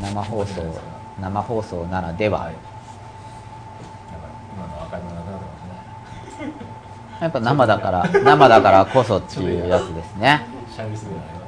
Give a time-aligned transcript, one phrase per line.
[0.00, 0.62] 生放送
[1.20, 6.52] 生放送ならでは、はいだから今のアーカイブがなくなってますね。
[7.20, 10.46] やっぱ生だから生だからこそっていうやつですね。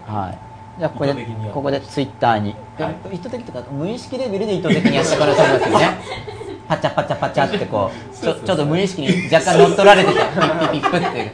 [0.07, 0.47] はい。
[0.79, 1.15] じゃあここで
[1.53, 3.17] ここでツイッターに、はい。
[3.17, 5.99] 意図的とか無意識レベルで意図的にやったからそうですよね。
[6.69, 11.33] パチャパチャパチャってこうちょちょっと無意識に若干乗っ取られててピッピッピップって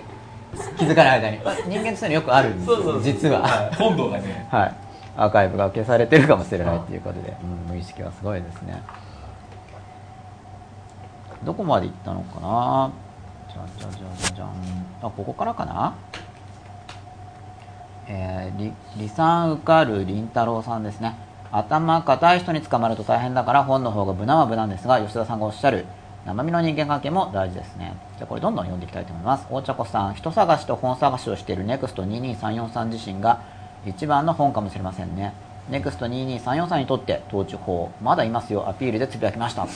[0.79, 1.39] 気づかない間に。
[1.69, 3.43] 人間ってそういうのよくあるんですよ実は。
[3.43, 3.75] はい。
[3.75, 4.47] 本堂がね。
[4.51, 4.75] はい、
[5.17, 8.83] アーカイブが消されてるかもしれないっていうことで、うん無意識はすごいですね。
[11.45, 12.93] どこまで行ったのかな？
[13.53, 14.49] じゃじゃじゃじゃんじゃん。
[15.03, 15.95] あここからかな？
[18.09, 21.15] えー、り李さん受かる凛太郎さんですね。
[21.51, 25.85] 頭固い人に捕まると大変だから本の方が無難は無難ですが吉田さんがおっしゃる
[26.25, 27.95] 生身の人間関係も大事ですね。
[28.17, 29.47] じゃあこれどんどん読んでいきたいと思います。
[29.51, 33.43] 大茶子さん人探しと本探しをしている NEXT22343 自身が
[33.87, 35.35] 一番の本かもしれませんね。
[35.71, 38.69] NEXT22343 にとって統治法まだいますよ。
[38.69, 39.67] アピールでつぶやきました。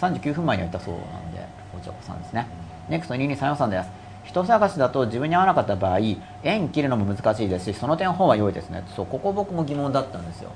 [0.00, 1.40] 39分前にはいたそうなんで
[1.76, 2.46] 大茶子さんですね。
[2.90, 4.08] NEXT22343 です。
[4.24, 6.00] 人探しだと自分に合わなかった場合
[6.42, 8.84] 縁切るのも難しいですしその点本は良いですね。
[8.94, 10.50] そうここ僕も疑問だったんですよ。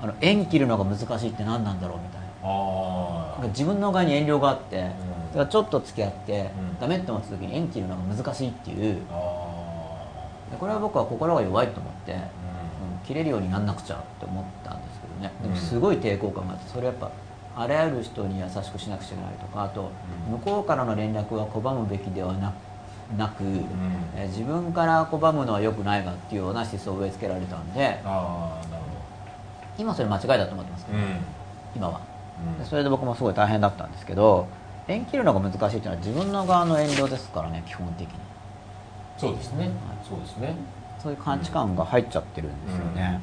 [0.00, 2.28] あの縁切るのが難しいって何なんだろうみたいな。
[2.44, 4.84] あ自分の側に遠慮があって、ん。
[4.84, 6.78] だからちょっと付き合って、うん。
[6.80, 9.37] ダメって思った時に縁切るのが難しいっていうあ
[10.56, 12.20] これは僕は心が弱いと思って、ううん
[13.06, 15.32] 切れるようになんなくちゃって思ったんですけどね。
[15.42, 17.10] でもうんすごい抵抗感があってそれやっぱ
[17.56, 19.90] あらゆる人に優しくしなくちゃいけないとかあと、
[20.28, 20.38] うん。
[20.38, 22.52] 向こうからの連絡は拒むべきではな
[23.16, 23.66] なく、ん。
[24.14, 28.82] えー自分から拒むのは良くないがっていうような思想を植え付けられたんでああなる
[29.78, 31.04] 今それ間違いだと思ってますけど、うん。
[31.74, 32.00] 今は。
[32.46, 32.58] うん。
[32.58, 34.46] でそれで僕もすごい大変だったんですけど
[34.86, 38.14] 縁切るのが難しいっていうのは自分の側の遠慮ですからね基本的に
[39.18, 39.70] そうですね。
[40.08, 40.54] そうですね。
[41.02, 43.20] そういう勘違感が入っちゃってるんですよね、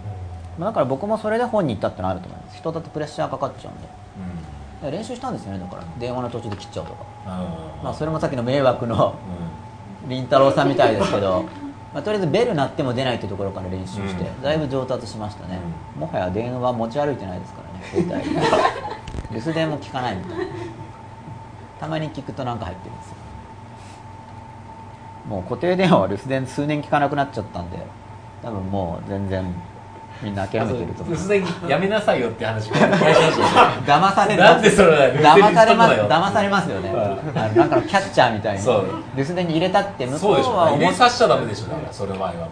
[0.58, 2.58] まあだから僕もそれで本に行ったってのはあると思います。
[2.58, 3.82] 人だとプレッシャーかかっちゃうんで。
[3.82, 5.60] だから練習したんですよね。
[5.60, 7.06] だから電話の途中で切っちゃうとか。
[7.26, 9.16] うんまあそれもさっきの迷惑の
[10.06, 11.44] う凛太郎さんみたいですけど、
[11.94, 14.42] まあ、とりあえずベル鳴っても出ないっていうところから練習して、うん。
[14.42, 15.60] だいぶ上達しましたね、
[15.98, 18.30] もはや電話持ち歩いてないですからね携
[19.30, 19.36] 帯。
[19.36, 20.46] 留守電も聞かないみたいな。
[21.80, 23.15] たまに聞くとなんか入ってるんですよ
[25.28, 27.78] もう固定電話は留守電数年聞かなくなっちゃったんで
[28.44, 29.44] 多分もう全然
[30.22, 31.16] みんな諦めてると思う。
[31.16, 31.30] 留守
[31.62, 32.70] 電やめなさいよって話。
[32.72, 35.94] 騙されるなんでそれ騙されます。
[36.02, 36.94] 騙されますよね。
[36.94, 37.06] はい。
[37.36, 38.64] あのなんかのキャッチャーみたいに。
[38.64, 40.52] 留守電に入れたって向こそうでしょ。
[40.52, 42.48] 入れさせちゃダメでしょだからそれの場合はも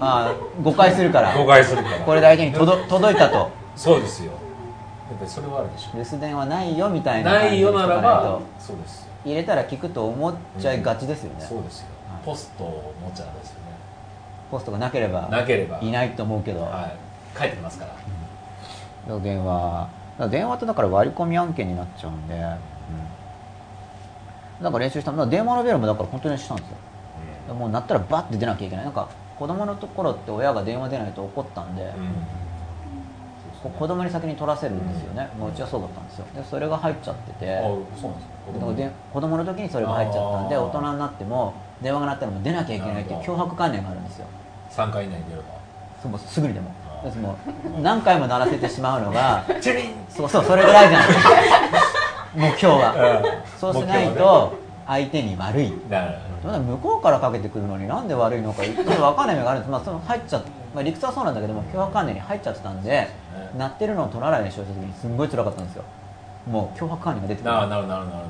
[0.00, 1.34] あー誤解するから。
[1.34, 1.96] う誤解するから。
[1.98, 3.50] これで相手に届届いたと。
[3.76, 4.32] そうですよ。
[5.10, 5.98] やっぱりそれはあるでしょ。
[5.98, 11.86] 留守電はないよみたいなないよならばそうですよ入れたら聞くと思っちゃいがちですよね、そうですよ。
[12.10, 12.24] はい。
[12.24, 13.66] ポストを持っちゃですよね。
[14.50, 15.78] ポストがなければなければ。
[15.80, 16.92] いないと思うけど、は
[17.34, 17.38] い。
[17.38, 19.18] 帰ってきますから。
[19.20, 22.40] 電話だから電話ってだから割り込み案件になっちゃうんで、うん、
[24.62, 26.68] だから練習しただ電話のベルもだから本当に練習したんです
[27.48, 27.54] よ。
[27.54, 28.84] もう鳴ったらバッて出なきゃいけない。
[28.84, 29.08] なんか
[29.38, 31.90] 子供のところって親が電話出ないと怒ったんで、うん。
[31.90, 31.94] こ
[33.70, 36.26] 子供に先に取らせるんですよね、もううちはそうだったんですよ。
[36.34, 37.56] でそれが入っちゃってて。
[37.56, 38.92] あそうなんですか？
[39.12, 44.26] 子供の時にそれが入っちゃったんで大人になっても電話が鳴ったらもう出なきゃいけないっていう脅迫観念があるんですよ。
[44.70, 45.44] 3回以内に出れば
[46.02, 46.70] そうもうすぐにでも。
[47.04, 47.36] ですも
[47.78, 49.44] う何回も鳴らせてしまうのが
[50.08, 51.08] そうそうそれぐらいじゃない。
[51.08, 51.30] ですか
[52.34, 53.20] 目標は。
[53.20, 53.58] うん。
[53.58, 54.54] そうしないと
[54.86, 55.72] 相手に悪い。
[55.90, 60.42] な向こうからかけてくるのになんで悪いのか分かんない面があるんです、まあ、その入っちゃっ
[60.74, 63.08] まあ、理屈はそうなんだけども脅迫観念に入っちゃってたんで
[63.56, 65.84] 鳴ってるのを取らないようにしようとした時にすんごい辛かったんですよ。
[66.50, 67.52] もう脅迫観念が出てくる。
[67.52, 68.24] なるなるなるなる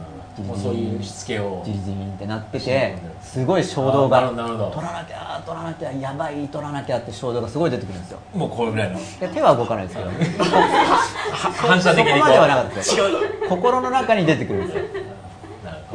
[0.61, 1.63] そういうしつけを。
[1.65, 8.19] ジリジリってなっててすごい衝動が取らなきゃ取らなきゃやばい取らなきゃって衝動がすごい出てくるんですよ。
[8.35, 8.99] もうこれぐらいの。
[9.21, 10.11] で手は動かないですけど
[11.33, 13.07] 反射的にそこまではなかったですよ。
[13.49, 14.85] 心の中に出てくるんですよ。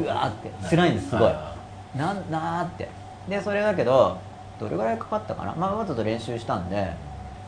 [0.00, 0.50] うわーって。
[0.68, 1.28] 辛いんですすごい。
[1.28, 1.49] あ
[1.96, 2.88] なんなーって。
[3.28, 4.18] でそれだけど
[4.58, 5.54] どれぐらいかかったかな？
[5.54, 6.92] まあわざと練習したんで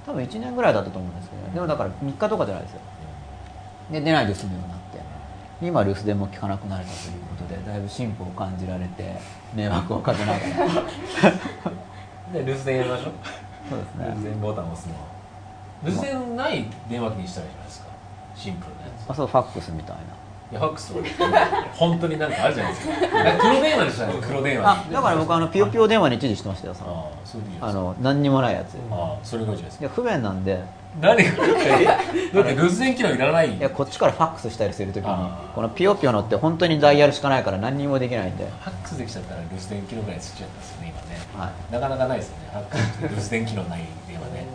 [0.06, 2.80] 多分1年ぐらいだったと思うんですけど、でもだから3日とかじゃないですよ。
[3.90, 4.98] で出ないで済むようになって。
[5.60, 9.14] で今留守電も聞かなくなれたということでだいぶ進歩を感じられて
[9.54, 10.44] 迷惑をかけながら。
[12.32, 13.12] ー で留守電やりましょう。
[13.70, 14.94] そうです留守ね電ボタン押すの
[15.84, 17.86] 留守電ない電話機にしたらいいじゃないですか。
[18.34, 19.10] シンプルなやつ。
[19.10, 19.96] あそうファックスみたい
[20.52, 20.92] いやファックス
[21.72, 23.00] 本当になんかあるじゃないですか。
[23.24, 24.14] なんか黒電話でしたね。
[24.20, 24.86] 黒電な話。
[24.90, 28.74] あだから僕あのピヨピヨ電話に一時してましたよそのああそれでいいじゃあの何にもないやつ。
[28.74, 29.78] いああそれがいいじゃないです。
[29.78, 30.62] かや不便なんで。
[31.00, 31.22] 何が？
[31.64, 31.94] えだ
[32.42, 33.56] って留守電機能いらない。
[33.56, 35.54] いやこっちからファックスしたりするときにあー。
[35.54, 38.44] このピヨピヨのって本当にダイヤルしかないから何にもできないんで。
[38.44, 41.46] ファックスできちゃったら留守電機能ぐらいつっちゃったんですよね今ね。
[41.46, 41.72] はい。
[41.72, 42.42] なかなかないですよね。
[42.52, 44.46] ファックス留守電機能ない電話ね。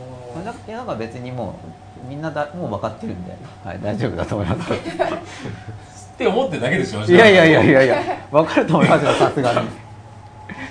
[0.45, 4.71] だ いやだから別にもうみんなだもう分かってるんで、はい、大丈夫だと思います。
[4.73, 9.67] って思ってるだけですよいやいやいやいやいや分かると思いますよさすがに。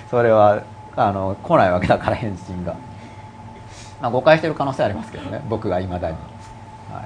[0.09, 0.61] それは
[0.95, 2.73] あの来ないわけだから返信が、
[4.01, 6.17] まあ、誤解してる可能性ありますけどね僕がいまだに、
[6.91, 7.05] は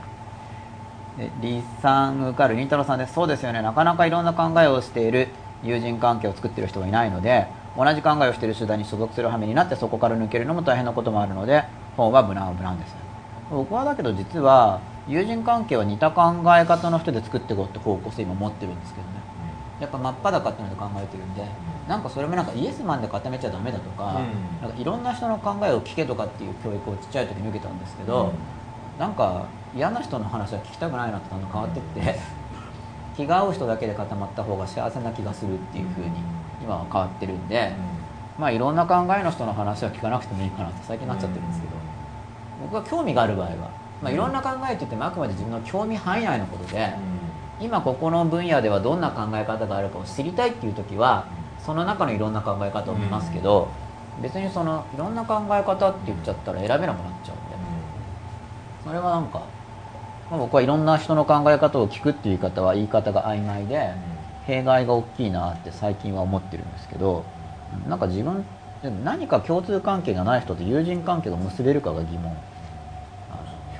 [1.17, 3.13] い、でリさん受かるりんたろーさんです。
[3.13, 3.61] そうですよね。
[3.61, 5.27] なかなかいろんな考えをしている
[5.63, 7.47] 友人関係を作っている人がいないので
[7.77, 11.63] 同じ考えをしている集団に所属する羽目になってそこから抜けるのも大変なこともあるので
[11.95, 13.00] 本は無難は無難です
[13.51, 19.21] 僕はだけど実は友人関係は似た考え方の人で作っていこうって方向性今持ってるんですけどね。
[19.81, 21.43] やっぱ真っ裸っていうので考えてるんで
[21.87, 24.21] なんかそれもなんかイエスマンで固めちゃダメだとか,、
[24.61, 28.31] なんかいろんな人の考えを聞けとかっていう教育をちっちゃい時に受けたんですけど、
[28.99, 32.19] なんか嫌な人の話は聞きたくないなってだんだん変わってって
[33.17, 36.11] 気が合う人だけで固まった方が幸せな気がするっていうふうに
[36.61, 37.73] 今は変わってるんで、
[38.37, 41.73] まあいろんな考えの人の話は聞かなくてもいいかなって最近なっちゃってるんですけど、
[42.61, 43.53] 僕は興味がある場合は、
[44.01, 46.93] まあ、いろんな考えって言ってもあくまで自分の興味範囲内のことで、
[47.59, 51.27] 今ここの分野ではどんな考え方があるかを知りたいっていう時は
[51.59, 53.67] その中のいろんな考え方を見ますけど、
[54.21, 57.55] 別にそのいろんな考え方って言っちゃったら選べなくなっちゃうんで、
[58.83, 59.39] それはなんか、
[60.29, 63.93] まあ、僕はいろんな人の考え方を聞くっていう言い方は言い方が曖昧で、
[64.47, 67.23] 弊害が大きいなって最近は思ってるんですけど
[67.87, 68.43] なんか自分
[69.03, 72.35] 何か共通関係がない人と友人関係が結べるかが疑問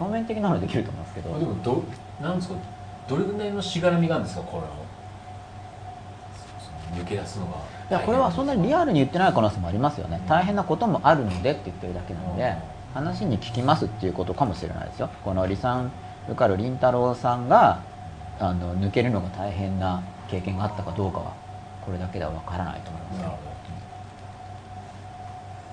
[0.01, 1.39] 表面的なのできると思いますけど。
[1.39, 1.83] でもど
[2.21, 2.56] なんですか？
[3.07, 4.44] どれぐらいのしがらみがあるんですか？
[4.44, 4.63] これ
[6.98, 7.51] を抜け出すのが。
[7.89, 10.21] いやこれはそんなにリアルに言ってない可能性もありますよね。
[10.27, 12.56] 大変なこともあるのでって言ってるだけなので
[12.94, 15.09] 話に聞きますっていうことかもしれないですよ。
[15.24, 15.92] この李さん
[16.27, 17.81] 受かる凛太郎さんが
[18.39, 21.33] あの抜けるのが大変な経験があったかどうかは
[21.86, 23.19] これだけでは分からないと思います。
[23.19, 23.38] けど。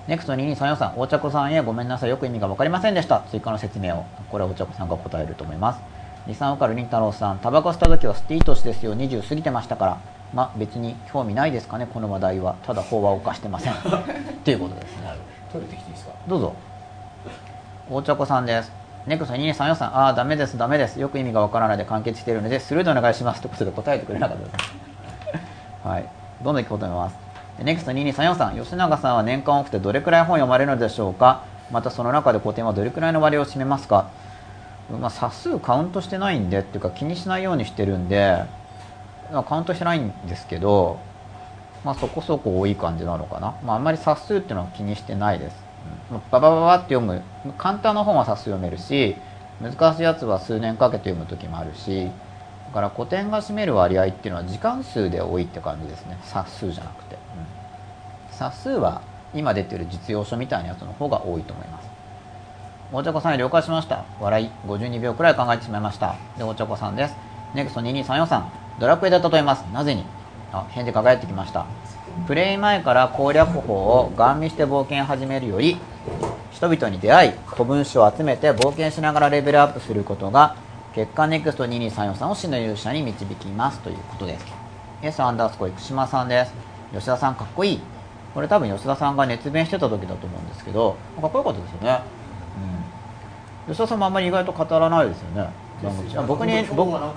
[0.07, 2.09] ネクスト2234さん大茶子さんへごめんなさい。
[2.09, 3.21] よく意味が分かりませんでした。
[3.29, 5.79] 追加の説明をこれは大茶子さんが答えると思います。
[6.27, 8.95] 二三受かる凛太郎さんタバコ吸った時は吸っていい年ですよ。
[8.95, 9.97] 20過ぎてましたから。
[10.33, 11.87] まあ別に興味ないですかね。
[11.91, 12.55] この話題は。
[12.63, 13.73] ただ法は犯してません。
[13.73, 13.77] っ
[14.43, 15.09] ていうことですね。
[15.51, 16.11] トイレできていいですか？
[16.27, 16.53] どうぞ。
[17.89, 18.71] 大茶子さんです。
[19.07, 20.57] ネクスト2234さんああダメです。
[20.57, 20.99] ダメです。
[20.99, 23.41] よく意味がわからないで完結しているのでスルーでお願いします。
[23.41, 24.73] ということで答えてくれなかったです。
[25.87, 26.05] はい。
[26.43, 27.15] どんどんいこうと思います。
[27.63, 31.41] ネクスト2234さん吉永さんは年間多くてどれくらい本読まれるのでしょうか？
[31.71, 34.09] またその中で古典はどれくらいの割合を占めますか？
[34.99, 38.43] まあ、冊数カウントしてないんでっていうか気にしないようにしてるんで、
[39.31, 40.99] まあ、カウントしてないんですけど、
[41.85, 45.55] まあ、そこそこ多い感じなのかな、まあ、あんまり冊数っていうのは気にしてないです、
[46.11, 47.21] うん、ババババって読む
[47.59, 49.15] 簡単な本は冊数読めるし
[49.61, 52.09] 難しいやつは数年かけて読む時もあるし
[52.69, 56.17] だから古典が占める割合っていうのは時間数で多いって感じですね。
[56.23, 57.17] 冊数じゃなくて、う
[58.33, 59.01] ん、冊数は
[59.33, 61.89] 今出てる実用書みたいなやつの方が多いと思います。
[62.91, 64.05] 大茶子さん了解しました。
[64.19, 66.15] 笑い52秒くらい考えてしまいました。
[66.37, 67.15] で大茶子さんです。
[67.53, 69.61] ネクスト2234さんドラクエで例えます。
[69.73, 70.03] なぜに？
[70.51, 71.67] あ返事輝いてきました。
[72.25, 75.77] プレイ前から攻略法をガン見して冒険始めるより
[76.51, 80.55] 人々に出会い古文書を集めて冒険しながらレベルアップすることが
[80.95, 84.45] 月間ネクスト2234さんを真の勇者に導きますということです。
[85.03, 86.53] S アンダースコ生島さんです。
[86.91, 87.81] 吉田さんかっこいい。
[88.39, 91.99] これ多分吉田さんが熱弁してた時だと思うんですけどかっこよかったですよね。
[93.67, 95.49] 吉田さんもあんまり意外と語らないですよね。
[96.25, 96.63] 僕に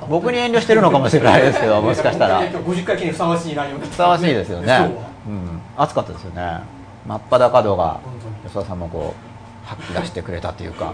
[0.09, 2.43] 僕に遠慮してるのかもしれないですけどもしかしたら。
[2.43, 4.91] 50回記念ふさわしい内容ふさわしいですよね、
[5.29, 5.31] う。
[5.31, 6.59] ん、熱かったですよね。
[7.07, 8.00] 真っ裸度が
[8.43, 10.93] 吉田さんもこう吐き出してくれたというか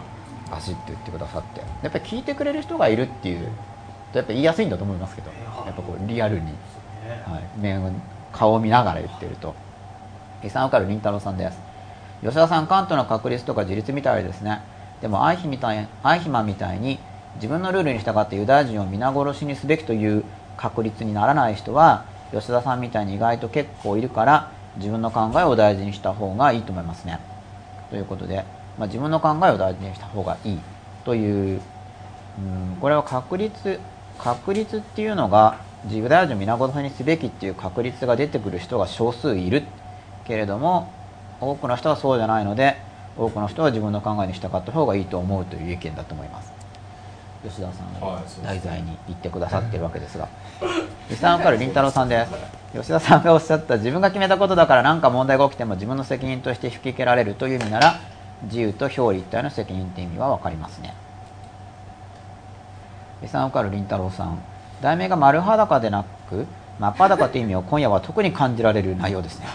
[0.50, 1.60] ガシッて言ってくださって。
[1.82, 3.48] やっぱり聞いてくれる人がいるっていう
[4.12, 5.30] とやっぱ言いやすいんだと思いますけど。
[5.64, 6.52] やっぱこうリアルに、
[7.24, 7.80] はい、面
[8.30, 9.54] 顔を見ながら言ってると
[10.42, 11.58] 遺産わかるりんたろーさんです。
[12.22, 14.60] 吉田さん関東の確率とか自立みたいですね。
[15.00, 16.98] でもアイヒみたいアイヒマンみたいに
[17.36, 20.24] 自分のルールに従ってユダヤ人を皆殺しにすべきという
[20.56, 27.20] 確率にならない人は吉田さんみたいに意外と結構いるから自分の考えを大事にした方がいいと思いますね。
[27.90, 28.44] ということで、
[28.78, 30.60] まあ、自分の考えを大事にした方がいい
[31.04, 31.60] という
[32.38, 33.80] うんこれは確率
[34.18, 39.62] 確率っていうのがユダヤ人を皆殺しにすべきっていう確率が出てくる人が少数いる。
[40.28, 40.92] けれども
[41.40, 42.76] 多くの人はそうじゃないので
[43.16, 46.52] 多くの人は自分の考えに従った方がいいと思うという意見だと思います。
[47.42, 50.28] 吉田さんが題材に言ってくださってるわけですが。
[51.10, 52.32] 伊沢かる凛太郎さんです。
[52.76, 58.00] 吉田さんがおっしゃった自分が決めたことだから何か問題が起きても自分の責任として引き受けられるという意味なら
[58.44, 60.94] 自由と表裏一体の責任って意味は分かりますね。
[63.24, 64.40] 伊沢かる凛太郎さん
[64.80, 66.46] 題名が丸裸でなく
[66.78, 69.46] 真っ裸という意味を今夜は特に感じられる内容ですね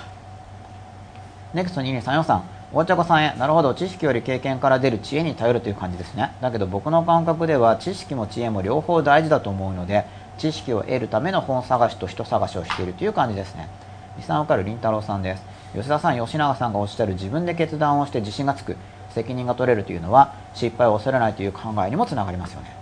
[1.53, 2.43] ネクスト2234さん
[2.73, 3.35] 大茶子さんへ。
[3.37, 3.75] なるほど。
[3.75, 6.33] 知識より経験から出る知恵に頼るという感じですね。
[6.41, 10.05] だけど僕の感覚では知識も知恵も両方大事だと思うので
[10.39, 13.69] 知識を得るための本探しと人探しをしているという感じですね。
[14.17, 15.43] 理さんわかるりんたろうさんです。
[15.75, 18.75] 吉田さん吉永さんがおっしゃる自分で決断をして自信がつく
[19.11, 22.75] 責任が取れるというのは失敗を恐れないという考えにもつながりますよね。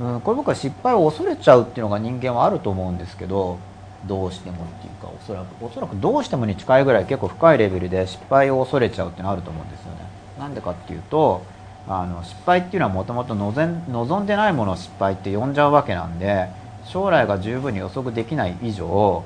[0.00, 3.58] うんこれ僕は失敗を恐れちゃうっていうのが人間はあると思うんですけど
[4.06, 9.98] どうしてもっていうかおそらくおそらくどうしてもに近いぐらい結構深いレベルで失敗を恐れちゃうってのあると思うんですよね
[10.38, 11.42] なんでかっていうと
[11.86, 16.48] あの失敗っていうのはもともと望んでないものを失敗って呼んじゃうわけなんで
[16.86, 19.24] 将来が十分に予測できない以上、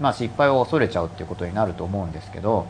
[0.00, 2.66] まあ、失敗を恐れちゃうっていうことになると思うんですけど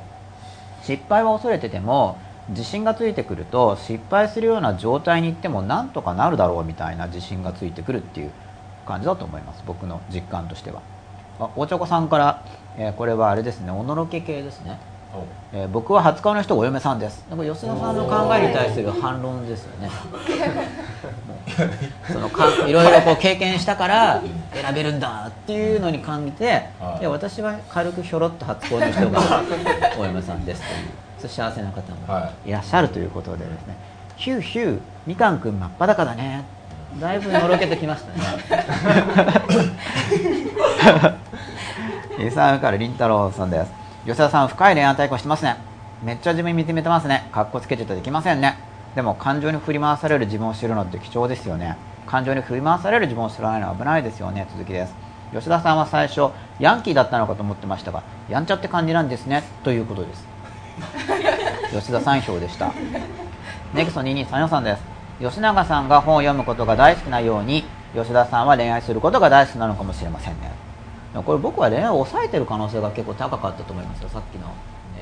[0.83, 8.31] 失敗は恐れてても自信がついてくると失敗するような状態に行ってもなんとかなるだろうみたいな自信がついてくるっていう
[8.87, 10.96] 感じだと思います僕の実感としては。
[11.39, 12.45] あお茶子さんから、
[12.77, 14.79] えー、これはあれですねおのろけ系ですね、
[15.53, 17.25] えー、僕は初顔の人お嫁さんです。
[17.31, 19.91] これ吉田さんの考えに対する反論ですよね。
[22.11, 24.21] そのかいろいろこう経験したから
[24.53, 29.21] 選べるんだっていうのに感じて、はい、で私は軽くひょろっと初恋の人が
[29.99, 30.63] お嫁さんです
[31.21, 31.87] という幸せな方も
[32.45, 32.53] い。
[32.53, 33.77] らっしゃるということでですね、はい、
[34.17, 36.45] ヒューヒューみかんくん真っ裸だね。
[37.01, 38.21] だいぶのろけてきましたね
[42.19, 43.73] リサーからりんたろうさんです。
[44.05, 45.57] 吉田さん深い恋愛対抗してますね。
[46.03, 47.29] めっちゃ自分認めてますね。
[47.31, 48.57] かっこつけちゃできませんね。
[48.95, 51.77] でも感情に振り回される自分を知るのって貴重ですよね。
[52.07, 54.47] 感情に振り回される自分を知らないのは危ないですよね。
[54.51, 54.95] 続きです。
[55.33, 59.43] 吉田さんは最初ヤンキーだったのかと思ってましたがやんちゃって感じなんですね。
[59.63, 60.27] ということです。
[61.73, 62.73] 吉田さん票でした。
[63.75, 64.83] ネクスト2234さんです。
[65.21, 70.66] 吉永さんが本を読むことが大好きなように吉田さんは恋愛することが大好きなのかもしれませんね。
[71.23, 74.09] これ僕は恋愛を抑えてる可能性が結構高かったと思いますよ。
[74.09, 74.53] さっきの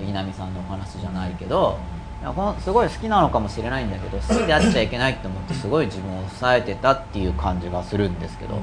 [0.09, 1.79] 稲見さんのお話じゃないけど。
[2.59, 8.61] すごい好きなのかもしれないんだけど好きであっちゃいけないと思ってすごい自分を抑えてたっていう感じがするんですけど。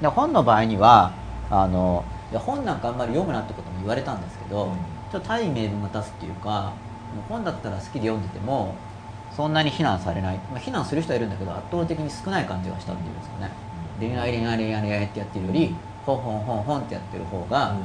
[0.00, 1.12] で本の場合には
[1.50, 4.72] あの本なんかあんまり読むなってことも言われたんですけど
[5.10, 6.72] ちょっと大名分が立つっていうか
[7.28, 8.74] 本だったら好きで読んでても
[9.36, 13.50] そんなに非難されない、まあ、非難する人はいるんだけど圧倒的に少ない感じがしたっていうんですかね。
[14.00, 17.76] 恋愛恋愛恋愛恋愛ってやってるよりほんほんほんほんってやってる方が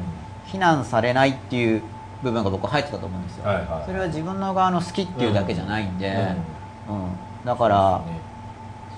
[0.46, 1.82] 非難されないっていう
[2.24, 6.16] 部分が僕入ってたと思うんですよ、はいはい、それは自分の側の好きっていうだけじゃないんで、
[6.90, 7.12] うん、うん、
[7.46, 8.04] だから、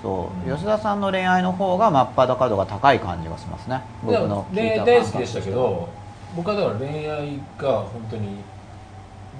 [0.00, 3.82] そう、吉田さんの恋愛の方が真っ裸度が高い感じがしますね。
[4.02, 5.88] 僕の恋愛大好きでしたけど
[6.34, 8.38] 僕はだから恋愛が本当に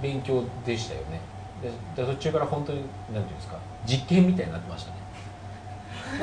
[0.03, 1.21] 勉強でしたよね。
[1.97, 4.97] で途中から本当になんていうんですか実験みたいになってましたね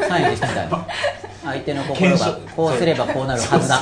[0.07, 0.87] サインしたみたいな。
[1.43, 3.79] 相手の心がこうすればこうなるはずだ。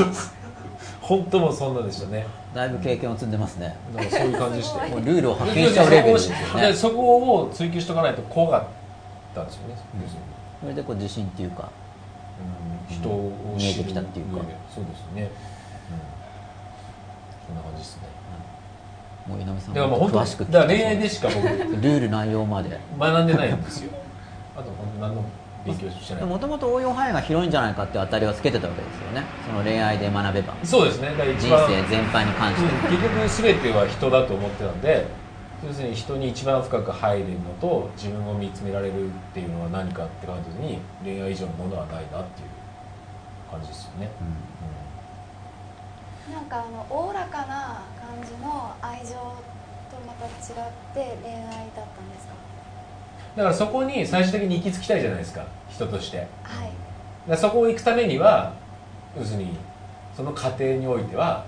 [1.02, 2.26] 本当もそんなでしたね。
[2.54, 3.76] だいぶ経験を積んでますね。
[3.96, 6.74] だからそういう感じしてもうルールを発見しちゃうレベルですよね。
[6.74, 8.68] そこを追求しとかないと怖かっ
[9.36, 9.76] たんですよね、
[10.62, 11.70] それでこう自信っていうか、
[12.90, 14.42] うん、人を見えてきたっていうか。
[14.74, 15.30] そうですね、うん、
[17.48, 18.04] そんな感じですね。
[19.28, 22.80] もう稲見さんだからもう本当詳しくだから恋愛でしか僕ルール内容まで。
[23.00, 23.92] 学んでないんですよ。
[24.56, 25.24] あと本当何の
[25.66, 26.24] 勉強してない。
[26.26, 29.24] もともと応用範囲が広いんじゃないかって当たりはつけてたわけですよね。
[29.46, 30.54] その恋愛で学べば。
[30.64, 31.12] そうですね。
[31.40, 35.08] 人生全般に関して、うん、結局全ては人だと思ってたんで
[35.66, 42.50] 要するに人に一番深く入れるのと自分を見つめられるっていうのは何かって感じに恋愛以上のものはないなっていう
[43.50, 44.12] 感じですよね、
[46.28, 50.36] うんうん、なんかあのおおらかな感じの愛情とまた違っ
[50.94, 52.35] て恋愛だったんですか？
[53.36, 55.46] だからそこに最終的に行き着きたいじゃないですか。
[55.70, 58.54] 人として、はい、そこを行くためには
[59.18, 59.58] 要するに
[60.16, 61.46] その過程においては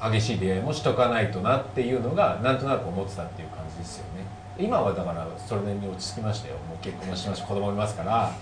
[0.00, 4.24] あの激しい出会いもしとかないとなっていうのがなんとなく思ってたっていう感じですよね。
[4.58, 6.54] 今はだからそれに落ち着きましたよ。
[6.54, 7.46] もう結婚もしました。
[7.46, 8.32] 子供いますから。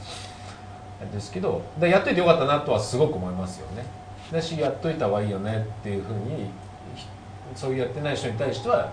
[1.12, 3.84] ですけどやっといてよかったなとはすごく思いますよね。
[4.32, 6.48] だしやっといた方がいいよねっていうふうに
[7.54, 8.90] そういうやってない人に対しては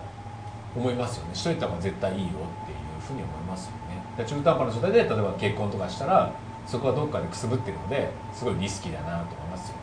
[0.76, 1.34] 思いますよね。
[1.34, 2.30] しといた方が絶対いいよっ
[2.66, 3.72] ていうふうに思いますよ
[4.18, 4.24] ね。
[4.24, 6.32] 中途半端な状態で例えば結婚とかしたら
[6.66, 9.80] そこはどっかでくすぶってるのですごいリスキーだなと思いますよね、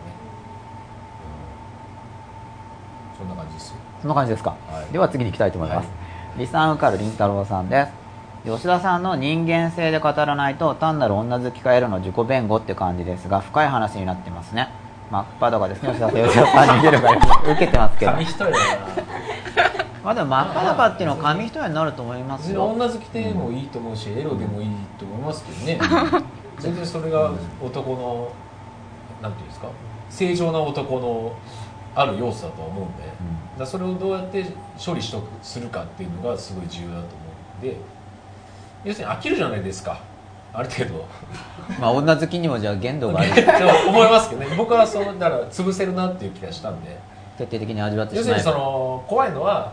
[3.19, 3.75] うん、そんな感じですよ。
[4.01, 5.93] そんな感じですか、はい、では次に行きたいと思います、は
[6.37, 7.91] い、リサンウカルりんたろうさんです。
[8.43, 14.69] 吉田さんの人間性で語らないと単なる女好きか得るの自己弁護って感じですが深い話になってますね。
[15.11, 17.19] 真っ裸ですね吉田さんにるから
[17.53, 18.11] 受けてますけど。
[18.13, 18.55] 紙一重だな
[20.03, 22.65] まあでも真っ裸っていうのは紙一重になると思いますよ。
[22.65, 25.79] 女好きでもいいと思うし、エロでもいいと思いますけどね。
[26.59, 27.31] 全然それが
[27.61, 28.31] 男の
[29.21, 29.67] なんていうんですか
[30.09, 31.33] 正常な男の
[31.95, 33.13] ある要素だと思うんで、だか
[33.59, 34.45] らそれをどうやって
[34.83, 37.05] 処理しとくするかっていうのがすごい重要だと思
[37.61, 37.77] うんで。
[38.83, 39.99] 要するに飽きるじゃないですか。
[40.53, 41.05] ある程度。
[41.79, 43.33] まあ女好きにもじゃあ限度がある。
[43.35, 44.55] でも思いますけどね。
[44.57, 46.97] 僕はそうだから潰せるなっていう気がしたんで。
[47.37, 49.71] 徹底的に味わってしまえ要するにその怖いのは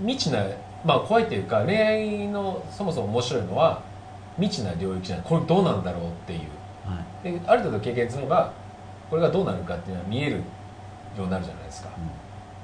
[0.00, 0.44] 未知な
[0.84, 3.82] まあ怖いっていうか恋愛のそもそも面白いのは
[4.38, 5.26] 未知な領域じゃない。
[5.26, 6.40] これどうなんだろうっていう。
[6.84, 7.32] はい。
[7.32, 8.52] である程度経験積めば
[9.08, 10.38] これがどうなるかっていうのは見えるよ
[11.18, 11.88] うになるじゃないですか、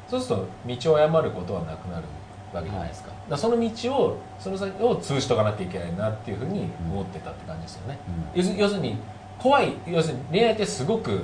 [0.09, 0.47] そうすると
[0.85, 2.05] 道を誤ることはなくなる
[2.53, 7.99] わけじゃないですか,、だからその道をその先を通しとかなきゃいけないなっていうふうに思ってたって感じですよね、
[8.35, 8.97] 要する要するに
[9.39, 11.23] 怖い要するに恋愛ってすごく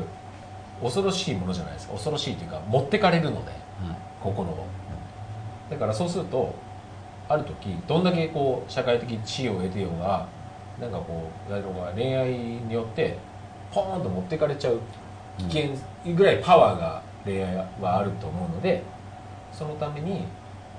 [0.80, 1.94] 恐ろしいものじゃないですか。
[1.94, 3.96] 恐ろしいというか持ってかれるのではい。
[4.22, 4.66] 心を
[5.70, 6.54] だからそうすると
[7.28, 10.26] ある時どんだけこう社会的地位を得てようが
[10.80, 13.16] なんかこう誰かが恋愛によって
[13.72, 14.80] ポーンと持ってかれちゃう
[15.38, 18.82] 危険ぐらいパワーが恋愛はあると思うので
[19.52, 20.24] そのために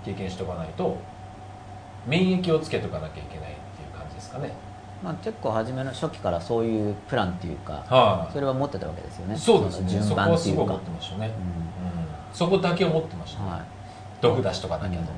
[0.05, 0.97] 経験しておかないと
[2.05, 4.53] 免疫をつけとかなきゃいけないっていう感じですかね。
[5.03, 8.33] まあ、結構初めの初期からそういうプランっていうかはい。
[8.33, 9.37] それは持ってたわけですよね。
[9.37, 10.01] そうですね。
[10.01, 10.61] そこ番っていうか。
[10.63, 12.35] はすごい持ってましたね、うん。
[12.35, 13.49] そこだけを持ってました、ね。
[13.49, 13.76] はい
[14.21, 15.11] 毒出しとかなきゃと、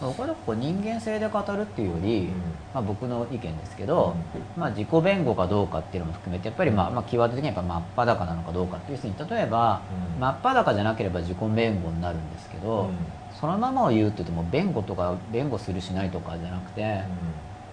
[0.00, 2.28] 僕はこう人間性で語るっていうより、うん。
[2.72, 4.14] まあ、僕の意見ですけど、
[4.56, 9.82] まあ、自己弁護かどうかっていうのも含めてやっぱりまあ、まあ、キーワード的にはやっぱ真っ裸なのかどうかっていう要するに例えば、
[10.14, 10.20] うん。
[10.20, 12.96] 真っ裸じゃなければ自己弁護になるんですけど、うん。
[13.38, 17.02] そのままを言うって言っても弁護とか弁護するしないとかじゃなくて、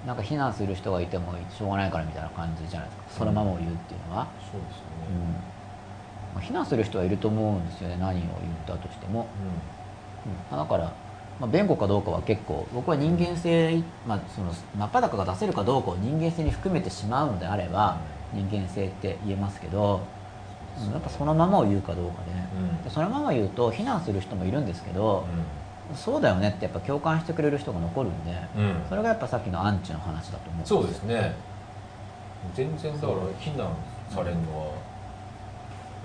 [0.06, 3.04] なんか非難する人がいてもしょうがないからみたいな感じじゃないですか。
[3.20, 5.34] そのままを言うっていうのは、そうですようん。
[5.34, 5.40] ね、
[6.36, 7.98] まあ、非難する人はいると思うんですよね。
[8.00, 8.30] 何を言っ
[8.66, 9.28] たとしても、
[10.52, 10.58] うん。
[10.58, 10.94] だから、
[11.40, 18.00] まあ、弁護かどうかは結構僕は人間性、まあ、その真っ裸が出せるかどうかを人間性に含めてしまうのであれば
[18.34, 20.18] 人間性って言えますけど、うん
[20.92, 22.84] やっぱそのままを言うかどうかで,、うん。
[22.84, 25.26] でそのまま言うと非難する人もいるんですけど、
[25.96, 28.64] そうだよねってやっぱ共感してくれる人が残るんで、うん。
[28.64, 31.34] うんそれがやっぱさっきのアンチの話だと思うんそうですね。
[32.54, 33.70] 全然だから非難
[34.10, 34.72] されるのは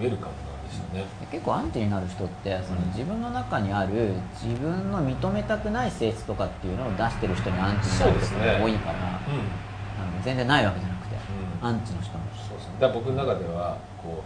[0.01, 0.52] ウェルカムな
[0.93, 2.87] ね、結構アンチになる人ってそのうん。
[2.89, 11.17] 自分の中にある自分の認めたくない性質とかっていうのを出してる人にアンチになる人が多いから、あの全然ないわけじゃなくて、
[11.61, 11.69] うん。
[11.69, 12.75] アンチの人もそうですね。
[12.81, 14.23] だから僕の中ではこ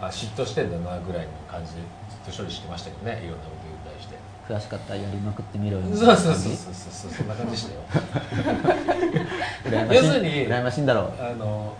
[0.00, 1.80] うあ嫉妬してんだなぐらいの感じで
[2.24, 4.16] ずっと処理してましたけどねいろんなことに対して。
[4.46, 7.80] 悔しかったらやりまくってみろよそうそうそうそうそうそんな感じでしたよ。
[9.66, 10.04] 羨ましい。
[10.04, 11.12] 要するに羨ましいんだろう。
[11.20, 11.74] あの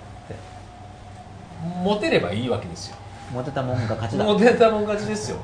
[1.83, 2.97] モテればいいわけですよ
[3.33, 5.43] モテたもんが勝ちだ、モテたもん勝ちですよね。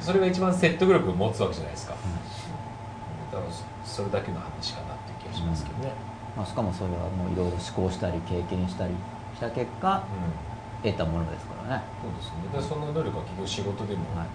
[0.00, 1.94] うそれが一番説得力を持つわけじゃないですか、
[3.32, 5.92] だからそそれだけの話かなっていう気がしますけどね、
[6.36, 8.94] まあ、しかもそれはもういろいろ思考したり経験したり
[9.36, 10.52] した結果うん。
[10.82, 12.50] 得たものですからね、そうですね。
[12.50, 14.26] でその努力は結局仕事でも、はい、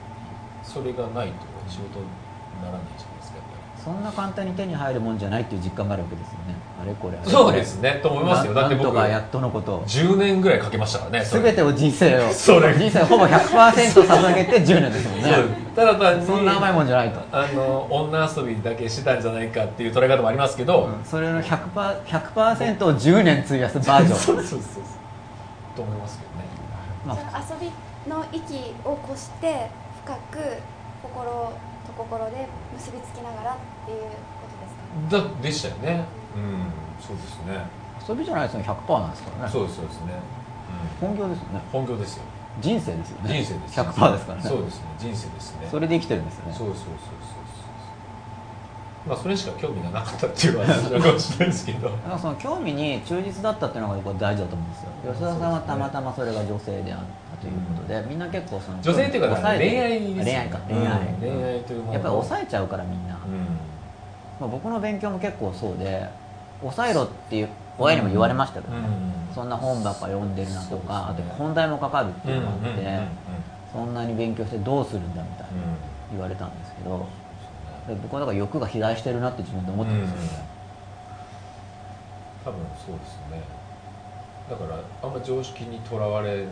[0.64, 2.08] それがないと仕事に
[2.64, 3.17] ならないじゃない
[3.88, 6.56] そんな簡単に手に入るもんじゃないっていう実感があるわけですよね。
[6.82, 7.46] あれこれあれりこれ。
[7.46, 8.02] そうですね。
[8.04, 8.54] と思いますよ。
[8.54, 9.76] だって僕やっとのこと。
[9.76, 12.74] を10年ぐらいかけましたからね全てを人生を それ。
[12.74, 15.32] 人生ほぼ100%捧げて10年ですもんね。
[15.74, 21.06] ただ単にそんな甘いもんじゃないと、あの女遊びだけしてたんじゃないかっていう捉え方もありますけど、うん。
[21.06, 24.20] それの 100%, 100を10年費やすバージョン。
[24.20, 24.60] そうそうそうそう。
[25.78, 27.22] と思いますけどね。
[27.22, 27.72] まあ遊び
[28.10, 29.70] の域を越して
[30.04, 30.40] 深く
[31.02, 34.48] 心と心で結びつきながらっていうこ
[35.10, 36.06] とですかだでしたよね。
[36.36, 36.70] うん。
[37.02, 37.66] そうですね。
[38.08, 39.52] 遊びじゃないですよ100%なんですからね。
[39.52, 40.14] そうですそうですね、
[41.02, 41.50] 本業ですよね。
[41.54, 42.24] うん、本業ですよ。
[42.62, 43.44] 人生ですよね。
[43.44, 44.50] 人生です100%ですからね。
[44.50, 44.88] そうですね。
[44.98, 45.68] 人生ですね。
[45.70, 46.54] それで生きてるんですよね。
[46.54, 47.67] そうそうそうそうそう
[49.08, 51.90] まあそれしか興味がなかったっていう話なのかもしれないですけど。
[51.90, 54.90] だからその興味に忠実だったっていうのが僕は大事だと思うんですよ。
[55.14, 57.00] 吉田さんはたまたまそれが女性であっ
[57.32, 60.24] たということで、みんな結構その女性っていうか恋愛ね。
[60.24, 60.60] 恋愛か。
[60.68, 60.88] 恋愛、うん。
[61.20, 63.58] 恋愛というものやっぱり抑えちゃうからみんな、うん。
[64.40, 66.08] まあ、僕の勉強も結構そうで
[66.62, 68.80] 抑えろっていう親にも言われましたけどね、
[69.30, 69.36] うん。
[69.36, 71.00] そんな本ばっか読んでるなとか、ね。
[71.10, 73.00] あと本題もかかるっていうのがあって、
[73.72, 75.48] そんなに勉強してどうするんだみたいな
[76.12, 77.06] 言われたんですけど、で
[77.96, 80.46] 僕はだから欲が肥大してるなって自分で思ってるんですよね、
[82.44, 83.42] 多分そうですね。
[84.50, 86.46] だからあんま常識にとらわれ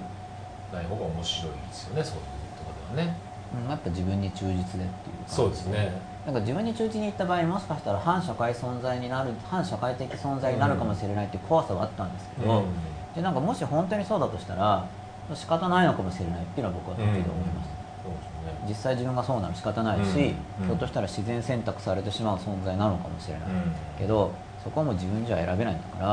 [0.74, 2.24] ない方が面白いですよねそういう
[2.58, 3.18] ところではね。
[3.64, 4.88] うんやっぱ自分に忠実でっていうか
[5.28, 5.92] そうですね。
[6.26, 12.66] なんか自分に忠実にいった場合もしかしたら反社会存在になる反社会的存在になるかもしれないっていう怖さはあったんですけど、うん。
[13.14, 14.86] でなんかもし本当にそうだとしたら
[15.34, 17.75] 仕方ないのかもしれないっていうのは僕は時々思いました、
[18.68, 20.64] 実際自分がそうなら仕方ないし、うん。
[20.64, 23.48] うんひょっとしたら自然選択されてしまう存在なのかもしれない、
[24.00, 24.32] けど
[24.64, 26.08] そこはもう自分じゃ選べないんだから、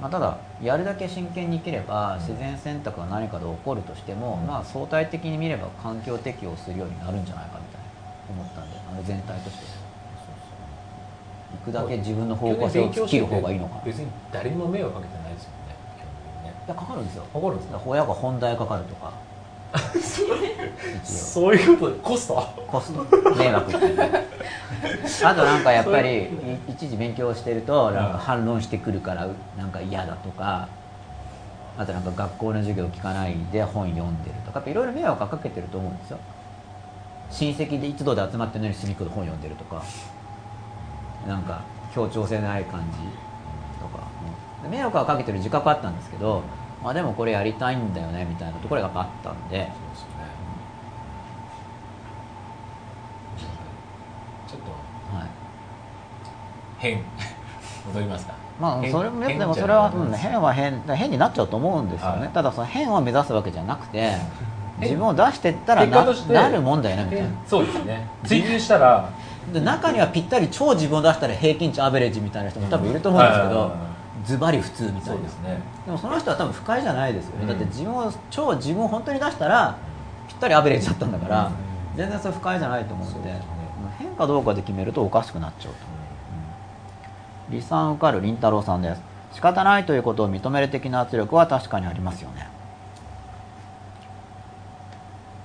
[0.00, 9.88] まあ、ただやるだけ真剣に生きれば自然選択が何かで起こるとしても、まあ、相対的に見れば環境適応するようになるんじゃないかみたいな思ったんであの全体として。
[11.50, 13.82] 行くだけ自分の方向性を切る方がいいのかな。
[13.84, 15.50] 別に誰にも迷惑かけてないですよ
[16.44, 16.54] ねね。
[16.66, 17.24] いやかかるんですよ。
[17.24, 19.12] かかるんです親が本題かかるとか
[21.04, 22.34] そういうことコスト？
[22.66, 23.04] コスト
[23.36, 24.26] 迷惑っていうね。
[25.24, 26.28] あとなんかやっぱりい
[26.68, 30.68] 一時勉強してるとなんか反論してくるからなんか嫌だとか
[31.76, 36.18] あとなんか学校の授業聞かないで本読んでるとかいろいろ迷惑はかけてると思うんですよ。
[37.30, 39.84] 親戚で一同で集まってるのに隅っこで本読んでるとか
[41.26, 41.62] なんか
[41.94, 42.98] 協調性ない感じ
[43.80, 44.02] とか、
[44.62, 49.56] うん迷惑はかけてる自覚はあったんですけどまあでもこれやりたいんだよねみたいなところがあったんで。
[49.56, 50.28] そうですよね。
[54.46, 54.70] ちょっと
[55.16, 55.28] はい。
[56.78, 57.02] 変。
[57.88, 58.34] 戻りますか。
[58.60, 62.28] 変まあそれも変でもそれは、変は変変になっちゃうと思うんですよね、はい。
[62.28, 64.12] ただその変を目指すわけじゃなくて
[64.78, 64.90] 変。
[64.90, 67.28] 自分を出してったらななるもんだよねみたいな。
[67.28, 67.38] 変。
[67.46, 68.06] そうですね。
[68.24, 69.08] 追求したら。
[69.52, 75.22] で中にはぴったり超自分を出したら平均値アベレージみたいな人も多分いると思うんですけどはいはいはいはいズバリ普通みたいな。
[75.22, 75.60] ですね。
[75.86, 77.48] でもその人は多分不快じゃないですよね、うん。
[77.48, 79.76] だって自分を超自分を本当に出したら
[80.28, 81.96] ぴったりアベレージだったんだから、うん。
[81.96, 83.40] 全然それ不快じゃないと思うんでね。
[83.98, 85.78] 変かどうかで決めるとおかしくなっちゃうと。
[87.50, 89.02] 離散受かる凛太郎さんです。
[89.32, 92.48] 仕方ないということを認める的な圧力は確かにありますよね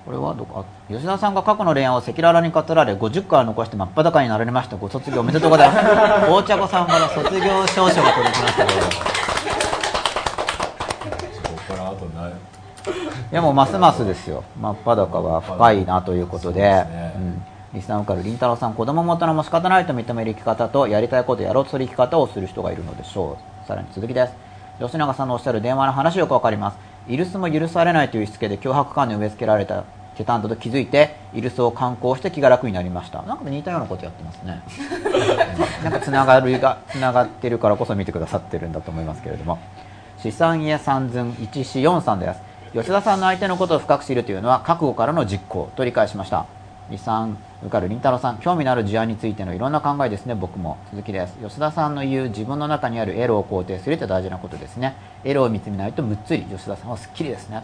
[0.05, 0.59] これはどこ？
[0.59, 4.75] あ吉田さんが過去の恋愛を赤裸々に語られ50回残して真っ裸になられました。
[4.75, 5.85] ご卒業おめでとうございます。
[6.29, 8.65] 大茶子さんから卒業証書が届きました。
[8.65, 8.87] けどそ
[11.51, 12.31] こからあとない。
[12.31, 12.33] い
[13.31, 14.43] やもうますますですよ。
[14.59, 16.61] 真っ裸は深いなということで。
[16.61, 17.13] ね。
[17.15, 17.41] うん。
[17.73, 23.67] リスナー受かる凛太郎さん子供も大人も仕方ないと認める生き方とやりたいことやろうとする生き方をする人がいるのでしょう。
[23.67, 24.33] さらに続きです。
[24.79, 29.83] 吉永さんのおっしゃる電話の話よくわかりますイルスも許されないというしつけで脅迫観念を植え付けられた
[30.15, 33.23] テタントと気づいてイルスを観光して気が楽になりました。
[33.23, 34.61] なんか似たようなことやってますね。
[35.81, 39.59] う んなんかつながるがつながってるからこそ見てくださってるんだと思いますけれども。
[40.19, 42.53] 資産家三寸一四四さんです。
[42.73, 46.47] 吉田さんの相手のことを深く知るというのは覚悟からの実行と理解しました
[46.89, 50.35] 李さん受かる凛太郎さん興味のある事案についてのいろんな考えですね。
[50.35, 51.37] 僕も続きです。
[51.41, 54.95] 吉田さんの言う自分の中にあるエロを肯定するって大事なことですね。
[55.23, 57.63] エロを見つめないとむっつり吉田さんはすっきりですね。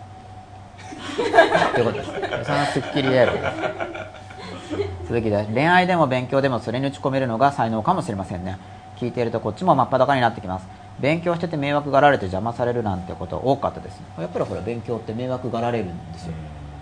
[1.76, 2.12] ということです。
[2.12, 3.34] 吉田さんはすっきりエロ。
[3.34, 5.54] です続きです。
[5.54, 8.58] 恋愛でも勉強でもそれに打ち込めるのが才能かもしれませんね。
[8.98, 10.68] 聞いているとこっちも真っ裸になってきます。
[11.00, 16.34] 勉強してて迷惑がられて邪魔されるなんてこと多かったですやっぱりほら勉強って迷惑がられるんですよ。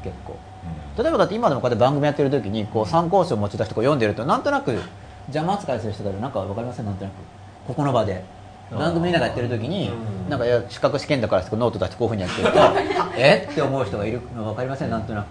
[0.03, 0.37] 結構
[0.97, 4.75] 例えばだって今でもこうやって番組やってる時にこう参考書を持ち出してこう読んでるとなんとなく
[5.27, 6.21] 邪魔扱いする人がいる。
[6.21, 7.13] なんか分かりませんなんとなく。
[7.67, 8.23] ここの場で。
[8.71, 10.29] 番組なんかやってる時にうん。
[10.29, 12.59] なんか資格試験だからノート出してこういうふうにやってると
[13.15, 13.47] え？
[13.49, 15.27] って思う人がいるの分かりませんなんとなく。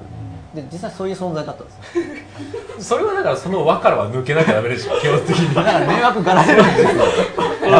[0.54, 2.04] で実際そういう存在だったんですよ。
[2.96, 5.52] それはだからその輪からは抜けなきゃダメでしょ基本的に。
[5.54, 7.02] だから迷惑がられるんですよ。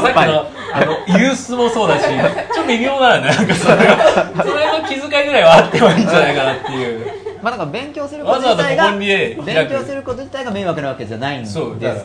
[0.01, 3.29] さっきのあのユースもそうだしちょっと微妙だよね。
[3.29, 3.96] なんかそれが
[4.42, 11.57] それの気遣いぐらいはあってもいいんじゃないかなっていうまあだから勉強することわざわざ自体が勉強すること自体が迷惑なわけじゃないんです。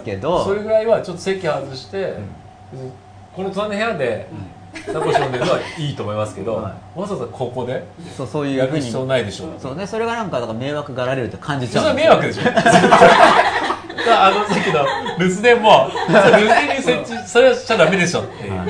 [0.05, 0.45] けど。
[0.45, 2.13] それぐらいはちょっと席外して、
[3.35, 4.27] この隣の部屋で
[4.85, 7.83] ザコシ飲んでるのはいいと思いますけど、はわざわざここで
[8.15, 12.41] そうそういうやる必要ないでしょそうねそれがなんかだから迷惑がられるって感じちゃうそれは迷惑でしょ
[14.13, 14.85] あのさっきの
[15.17, 18.61] 留守電も留守電に設置それはしちゃダメでしょっていう、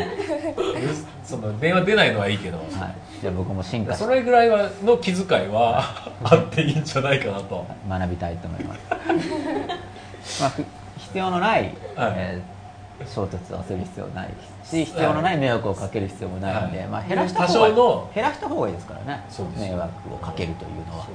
[1.25, 5.83] その電話出ないのはいいけど、はい、じゃあ僕も進化しそれぐらいはの気遣いは
[6.23, 7.65] あっていいんじゃないかなと。
[7.87, 8.81] 学びたいと思います。
[10.41, 10.65] まあふ
[10.97, 11.61] 必要のない、
[11.95, 12.13] はい。
[12.15, 12.61] えー
[13.05, 14.29] 衝突をする必要ない
[14.63, 16.87] し必要のない迷惑をかける必要もないんで、はい。
[16.87, 19.23] まあ、減らした多方が減らした方がいいですからね。
[19.57, 21.07] 迷惑をかけるというのは。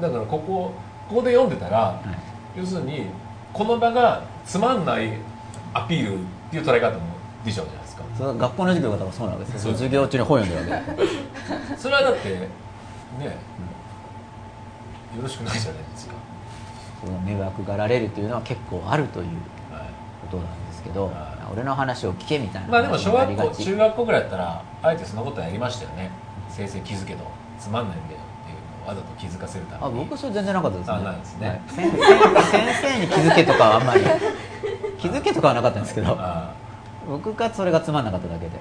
[0.00, 0.72] だからここ
[1.08, 2.00] ここで読んでたら、は
[2.56, 2.58] い。
[2.60, 3.06] 要するに
[3.52, 5.10] この場がつまんない
[5.74, 6.18] アピールっ
[6.50, 7.00] ていう捉え方も
[7.44, 8.34] できちゃうじゃないですか？
[8.34, 10.92] 学校の授業が多分そうなわけですよ授業中に本読んでるわけ。
[11.78, 12.40] それはだってね、よ
[15.22, 16.14] ろしくないじゃないですか、
[17.04, 19.26] その迷惑がられるというのは結構あるという
[19.72, 19.82] はい。
[20.30, 21.14] ことなんですけど、はい。
[21.52, 26.10] 俺の話を聞けみたいなまあでも小学校中学校ぐらいだったらあえてそんなことやりましたよね。
[26.48, 27.20] 先生気づけど
[27.58, 30.04] つまんないんだよっていうのをわざと気づかせるたあめに。
[30.04, 30.94] 僕それ全然なかったですね。
[30.94, 31.48] あないですね。
[31.48, 31.60] はい。
[32.44, 34.00] 先生に気づけとかはあんまり。
[34.98, 36.16] 気づけとかはなかったんですけど。
[36.18, 36.50] あ
[37.06, 38.58] 僕がそれがつまんなかっただけで、い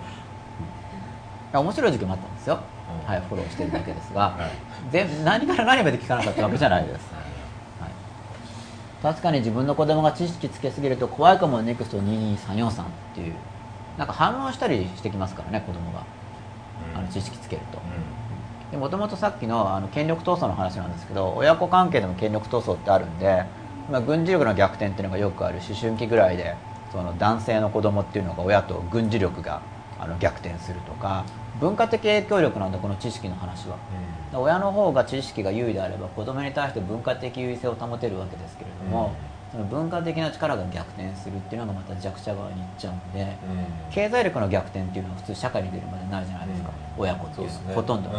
[1.53, 2.59] や面白い時期もあったんですよ、
[3.03, 3.07] うん。
[3.07, 4.47] はいフォローしてるだけですが、 は
[4.89, 4.91] い。
[4.91, 7.13] で何から何まで聞かなかったわけじゃないです、
[7.79, 7.91] はい、
[9.01, 13.33] 確かに自分の子供が知識つけすぎると怖いかもネクスト2234さんっていう。
[13.97, 16.03] なんか反論したりしてきますからね子供が。
[16.93, 18.77] あの知識つけると。
[18.77, 23.45] もともとさっきのあの権力闘争の話なんですけど親子関係でも権力闘争ってあるんで、
[23.89, 26.55] まあ、軍事力の逆転っていうのがよくある思春期ぐらいで
[26.95, 29.61] その男性の子供っていうのが親と軍事力が
[29.99, 31.25] あの逆転するとか
[31.59, 33.77] 文化的影響力なんだこの知識の話は、
[34.33, 39.35] うん、親の方が知識が優位であれば子供に対して文化的優位性を保てるわけですけれども、うん。
[39.51, 48.15] その文化的な力が逆転するっていうのがまた弱者側にいっちゃうんで、うん、経済力の逆転っていうのは普通社会に出るまでないじゃないですか、うん、親子っていうのは、ね、ほとんど、うん、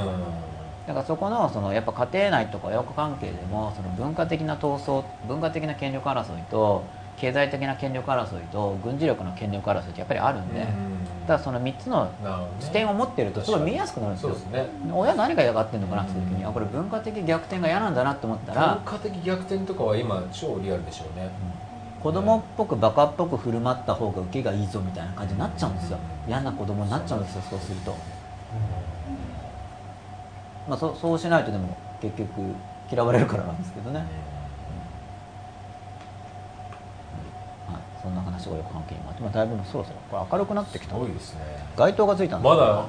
[0.87, 6.85] だからそこのそのやっぱ家庭内とか親子関係でもその文化的な闘争文化的な権力争いと
[7.17, 10.73] 経済的な権力争いと軍事力の権力争いってやっぱりあるんで、だか
[11.29, 12.11] らその3つの
[12.61, 18.75] 視点を持ってるとすごい見えやすくなるんですよ、ね、親何が嫌がってるのかなって時に、あこれ文化的逆転が嫌なんだなって思ったら。
[18.85, 21.31] 文化的逆転とかは今超リアルでしょうね、
[21.97, 25.99] うん、子供っぽくバカっぽく振る舞った方が受けがいいぞみたいな感じになっちゃうんですよ、
[26.29, 27.97] 嫌な子供になっちゃうんですよそうすると、
[30.69, 32.29] まあ、そそうしないとでも結局
[32.93, 34.05] 嫌われるからなんですけどね、
[38.07, 40.95] そんな話がよく関係にあって、まあ、だいぶそろそろこれ明るくなってきた。
[40.95, 41.41] すごいですね。
[41.77, 42.85] 街灯がついたんまだ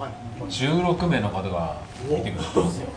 [0.48, 1.78] 16名の方が
[2.08, 2.88] 見てくれてますよ。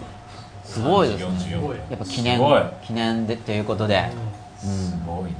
[0.65, 1.51] すごいですね。
[1.91, 2.39] やっぱ記念
[2.85, 4.05] 記念でっていうことで、
[4.63, 5.39] うん、すごいな。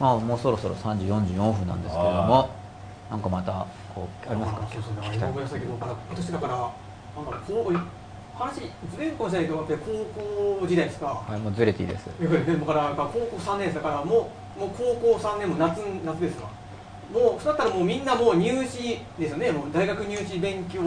[0.00, 2.50] まあもうそろそろ3時44分なんですけれども
[3.08, 4.68] なんかまたこうありますか？
[4.72, 5.16] そうですね。
[5.16, 7.74] 今村先ほどから今年だからなんかこう
[8.36, 8.54] 話
[8.90, 11.06] ずれるかもしれないけど高校時代ですか？
[11.06, 12.06] はいもうずれていいです。
[12.18, 14.26] だから高校3年生だからもう
[14.58, 16.48] もう高校3年も夏夏ですか？
[17.12, 19.50] もうそうだったらもうみんなもう入試ですよね。
[19.52, 20.80] もう大学入試勉強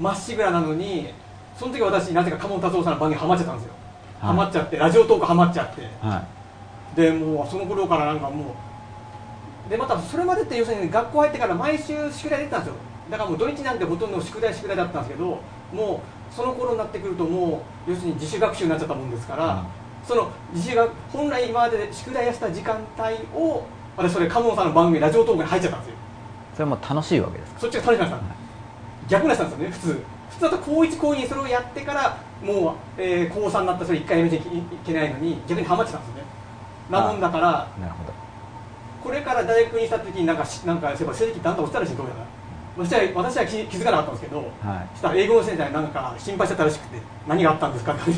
[0.00, 1.08] まっしぐらなのに
[1.56, 3.72] その時私なぜか鴨達夫さんの番組ハマっちゃったんですよ、
[4.20, 6.24] はい、ハマっちゃってラジオトークハマっちゃって、は
[6.94, 8.54] い、でもうその頃からなんかも
[9.66, 12.74] うでまたそれまでって要するに学校入ってから毎週宿題出てたんですよ。
[13.10, 15.38] だからもう土日なんてほとんど宿題宿題だったんですけど
[15.72, 19.64] もうその頃になってくるともう要するに自主学習になっちゃったもんですから、
[20.06, 23.64] その自主学本来今まで宿題やった時間帯を
[23.96, 25.96] 私それ鴨さんの番組ラジオトークに入っちゃったんですよ。
[26.54, 28.24] それも楽しいわけですそっちが楽しかった、はい、
[29.08, 29.86] 逆なしたんですよね普通。
[30.30, 34.42] 普通だと高1高2それをやってからもう、えー、高3になったそれ1回やめちゃい
[34.84, 36.22] けないのに逆にハマってたんですよね。
[36.90, 38.12] なもんだからなるほど。
[39.02, 42.42] これから大学にした時になんかなんか成績だんだん落ちたらしいどうやら。
[42.76, 44.46] 私は私は気づかなかったんですけど、はい、
[44.92, 48.10] そしたら英語の先生になんか心配しちゃったらしくて何があったんですかって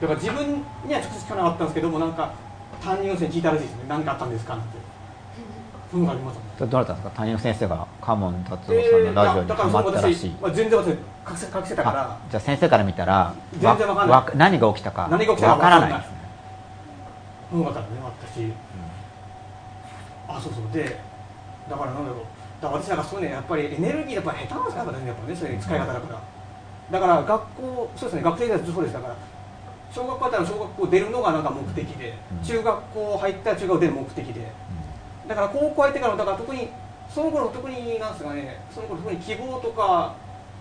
[0.00, 0.46] だから自分
[0.86, 2.32] には直接聞かなかったんですけどもなんか
[2.82, 4.64] 担任の先生に聞いたらしいですね何かあったんですかって
[5.90, 10.96] そういうのがありますどうだったんですか担任の先生がカモン達夫さんのラジオにハマったらしい、まあ、全然私隠
[11.36, 16.16] せ隠せたからじゃあ先生から見たら全然わかんない何が起きたか何が起きたかわからないですね
[17.52, 18.52] 分かったね私、うん、
[20.28, 21.00] あそうそうで
[21.70, 22.24] だからなんだろう
[22.60, 26.22] だから私なんかそうねやっぱりエネルギーやっぱ下手なんですかねやっぱねそういう使い方だから、
[26.90, 29.16] だから学校そうですね学生時代ずっとそうでしたから
[29.96, 32.12] 小学校あったら小学校出るのがなんか目的で、
[32.44, 34.52] 中学校入ったら中学校出る目的で、
[35.26, 36.68] だから高校入ってからだから特に
[37.08, 40.14] その頃特になんですかねその頃特に希望とか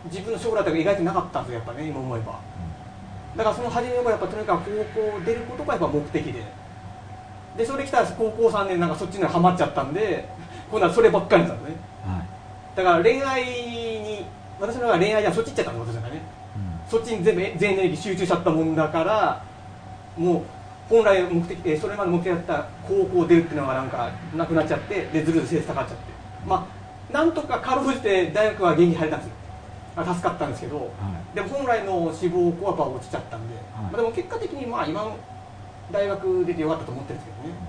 [0.06, 2.40] 自分の将来とか意外となかったんですよやっぱね今思えば。
[3.36, 6.44] だからその初めの頃やっぱとにかく高校出ることがやっぱ目的で。
[7.58, 10.28] でそれ来たら高校3年なんかそっちにはまっちゃったんで
[10.70, 14.26] 今度はそればっかりなんですよね、はい、だから恋愛に
[14.60, 16.22] 私の場合は恋愛じゃそっち行っちゃったの私なんかね
[16.90, 19.44] そっちに全部全エネルギー集中しちゃったもんだから
[20.18, 20.44] もう
[20.90, 26.04] 本来目的それまで目的だった高校出るっていうのがなんかなくなっちゃってでずるずる成績下がっちゃって。
[26.46, 29.34] まあなんとかかろうじて大学は元気に入れたんですよ
[30.14, 30.84] 助かったんですけど、は
[31.34, 35.18] い、でも本来の志望校はやっぱ落ちちゃったんで、はい、まあ、でも結果的にまあ今の
[35.92, 37.60] 大学出てよかったと思ってるんですけどね、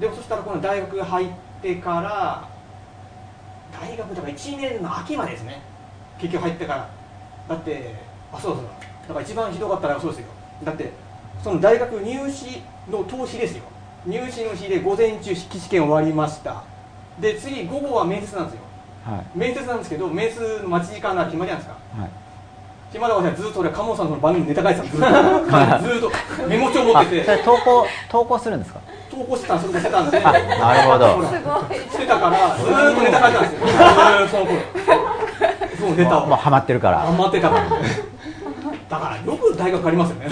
[0.00, 1.28] でもそしたらこの大学入っ
[1.62, 2.48] てから
[3.80, 5.60] 大学とか1年の秋までですね。
[6.18, 6.88] 結局入ってから
[7.50, 7.94] だって
[8.32, 8.64] あそうそう
[9.08, 9.14] だ。
[9.14, 10.26] から一番ひどかったらそうですよ。
[10.62, 10.92] だって
[11.42, 13.64] その大学入試の投資ですよ。
[14.06, 16.62] 入試の日で午前中筆記試験終わりました。
[17.18, 18.60] で次午後は面接なんですよ、
[19.04, 22.10] はい、面接なんですけど面接の待ち時間が暇じゃないですか、はい、
[22.92, 26.10] 暇だからずっと俺鴨さんの番組ネタ書いてたんです ずっ
[26.40, 27.38] とメモ帳持ってて。
[27.44, 28.80] 投稿投稿するんですか？
[29.10, 31.22] 投稿してたそれもしてたんでなるほど。
[31.90, 33.68] してたからずっとネタ書いてたんですよ。
[34.30, 34.60] その頃
[35.80, 37.00] そうネタをもうハマってるから。
[37.00, 37.48] ハマってた。
[37.50, 37.64] か ら
[38.90, 40.28] だからよく大学ありますよね。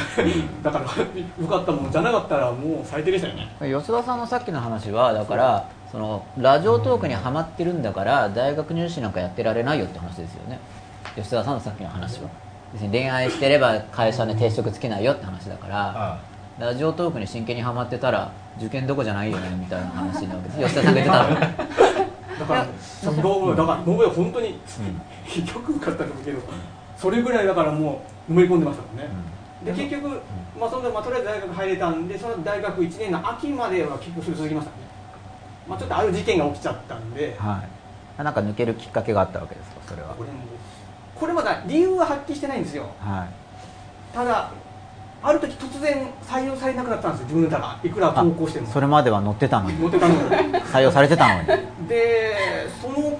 [0.62, 3.48] だからよかったもんじゃなかったらもう最低でしたよね。
[3.60, 10.58] 吉田さんのさっきの話はだからそのラジオトークにはまってるんだから大学入試なんかやってられないよって話ですよね。
[11.14, 12.28] 吉田さんのさっきの話は。
[12.72, 16.18] 別に恋愛してれば会社で定職つけないよって話だから
[16.58, 20.74] ラジオトークに真剣にはまってたら受験どこじゃないよねみたいな話なわけです。
[20.74, 21.10] 吉田さんが言って
[21.86, 22.07] たの
[22.38, 23.76] だからだから
[24.10, 24.54] 本当に、よ
[25.60, 26.40] く受かったと思うけど
[26.96, 29.08] それぐらいだからもう埋め込んでましたもんね、
[29.64, 30.20] で結局、
[30.58, 34.76] まあ、そのまあ、とりあえず大学入れたんでその大学1年の秋までは結局それ続きましたね、
[35.68, 37.64] まあ、ちょっとある事件が起きちゃったんで、は
[38.18, 40.14] い、なんか抜けるきっかけがあったわけですかそれは。
[40.14, 40.38] これも
[41.14, 44.52] これまだ理由は発揮してないんですよ、はい、ただ
[45.22, 47.78] ある時突然採用されなくなったんですよ自分の歌が。
[47.82, 48.66] いくら投稿しても。
[48.68, 49.78] それまでは載ってたのに。
[49.78, 50.20] 載ってたのに。
[50.64, 51.46] 採用されてたのに。
[51.88, 52.34] で
[52.80, 53.18] その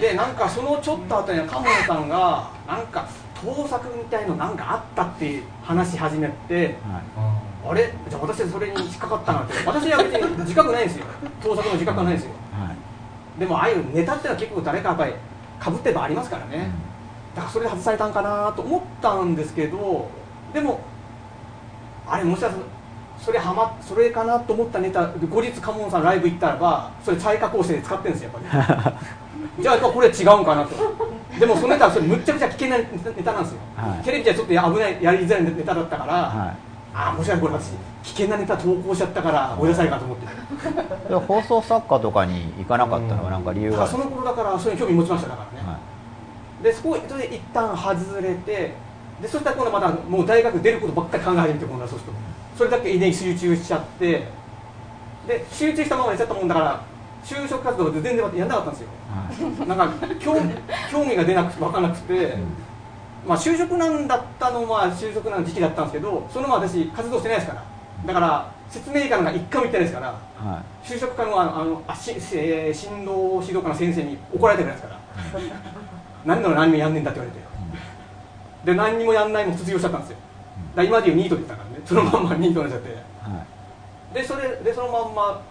[0.00, 3.08] でなんかそのちょっと後に鴨野さんがなんか
[3.40, 6.74] 盗作みたいのなんかあったって話し始めて、はい、
[7.70, 7.94] あれ？
[8.08, 9.54] じゃあ私それに引っかかったなって。
[9.64, 11.06] 私は別に自覚ないんですよ。
[11.42, 12.74] 盗作の自覚はないんですよ、は
[13.36, 15.14] い、でもああいうネタってのは結構誰かやっぱり
[15.60, 16.70] かぶってばありますからね、
[17.34, 20.10] だからそれで外されたんかなと思ったんですけど
[20.52, 20.80] でも
[22.08, 22.64] あれもしかしたら
[23.18, 28.96] それはまそれかなと思ったネタ後日カモンさんライブ行ったらばそれ再加工して使ってるんですよやっぱり。
[29.62, 30.70] じゃあやっぱこれ違うんかなと。
[31.38, 32.84] でもそのネタはそれむっちゃくちゃ危険なネ
[33.22, 36.56] タなんですよ、はい、テレビじゃちょっと危ないやりづらいネタだったから、はい、
[36.94, 39.68] ああもしかしてこれ私危険なネタ投稿しちゃったから追い。
[39.68, 41.14] 出されかと思って。
[41.14, 43.86] 放送作家とかに行かなかったのは何か理由が。
[43.86, 45.78] その頃だからそれに興味持ちましただからね、は
[46.60, 48.72] い、でそこで一旦外れて
[49.20, 52.18] でそしたら今度またもう大学出ることばっかり考え始めて今度はそうすると
[52.58, 54.38] それだけ遺伝集中しちゃって。
[55.28, 56.82] で集中したままやっちゃったもんだから
[57.22, 60.36] 就職活動で全然やんなかったんですよ、はい、なんか興
[60.90, 67.64] 興味が出なくて分からなくて、うん、まあ就職なんだったのは就職なん時期だったんですけどそのまま私活動してないですから。
[68.06, 75.00] だから説明会なんか一回も行ってないですから、はい、就職課のあのあし、えー、進路指導課の先生に怒られてるんですから。
[76.24, 77.47] 何の何もやんねんだって言われて
[78.64, 80.16] で何にもやんないも卒業しちゃったんですよ。
[80.74, 81.82] だ今でいうニートでしたからね。
[81.84, 83.46] そのまんまニートになっちゃって、は
[84.12, 85.42] い、でそれでそのまんま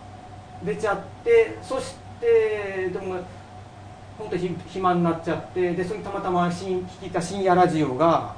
[0.63, 3.15] 出ちゃってそしてでも
[4.17, 8.35] 本当に暇になっちゃってでそれにたまたま聞いた深夜ラジオが、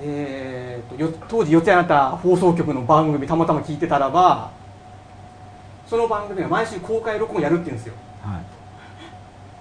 [0.00, 4.50] えーと、と当時四谷あなた放送局の番組たまたま聞いてたらば
[5.86, 8.40] その番組が毎週公開録音やるって言うんですよ、は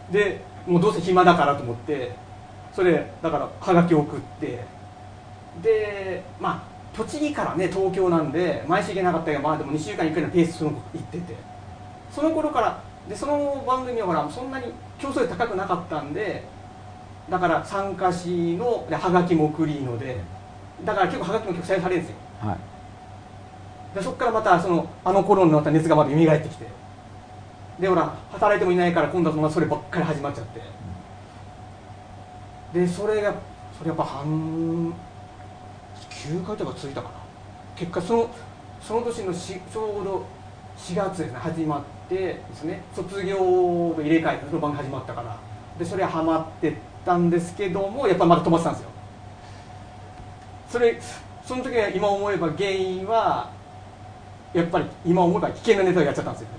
[0.10, 2.16] い、でもうどうせ暇だからと思って
[2.76, 4.60] それだからはがき送って。
[5.62, 11.54] でまあ栃木からね東京なんで毎週行けなかったけどまあでも2週間に1回のペースその行ってて。
[12.14, 16.44] その頃からでその番組はほらそんなに競争力高くなかったんで
[17.30, 20.18] だから参加しのではがきも送りので
[20.86, 26.84] だから結構はがきも結構採用されるんですよ、はい、でそこからまたそのあの頃のまた熱がまた蘇ってきて。
[27.80, 30.62] でほら働いてもいないから今度はそればっかり始まっちゃって
[32.74, 33.34] でそれが
[33.78, 34.94] それやっぱ半
[36.10, 37.14] 9回とか続いたかな。
[37.76, 38.30] 結果その
[38.82, 40.26] その年のしちょうど
[40.78, 42.84] 4月ですね始まってですね。
[42.96, 45.38] 卒業の入れ替えその番が始まったから。
[45.78, 48.90] でそれはハマってったんですけどもやっぱまだ飛ばしてたんですよ。
[50.70, 51.00] それ
[51.46, 53.52] その時は今思えば原因は
[54.54, 56.54] やっぱり今思えば危険なネタをやっちゃったんですよね。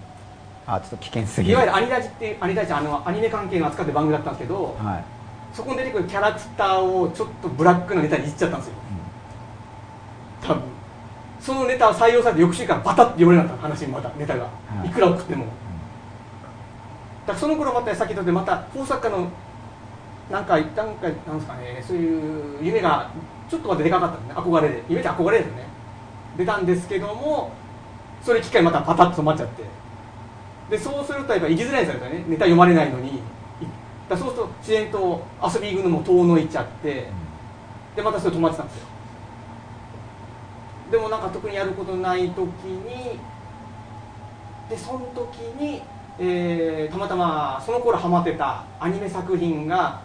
[0.67, 5.05] あちょっと危険すぎいわゆるアニラジってアニラジあのアニメ関係の扱って番組だったんですけど、はい、
[5.55, 8.75] そこに出てくるキャラクターをちょっとブラックなネタにいっちゃったんですよ、
[10.43, 10.63] うん、多分。
[11.41, 14.51] そのネタを採用されて翌週からバタッて読めなかった話にまたネタが、は
[14.85, 19.29] い、いくら送っても、だからその頃また先ほどでまた工作家の
[20.31, 21.85] なんか一旦かなんですかね。
[21.87, 23.11] そういう夢が
[23.49, 24.83] ちょっとまででかかったんで、ね、憧れで。
[24.89, 25.67] 夢って憧れですよね。
[26.37, 27.53] 出たんですけども
[28.23, 29.63] それ機会またパタッと止まっちゃって。
[30.71, 32.25] でそうするとやっぱ行きづらいですよね。
[32.27, 33.21] ネタ読まれないのに
[34.09, 37.09] だそうすると自然と遊び行くのも遠のいちゃって
[37.97, 38.87] でまたそれ止まってたんですよ。
[40.91, 43.19] でもなんか特にやることない時に
[44.69, 45.83] でその時に、
[46.19, 50.03] えー、たまたまその頃ハマってたアニメ作品が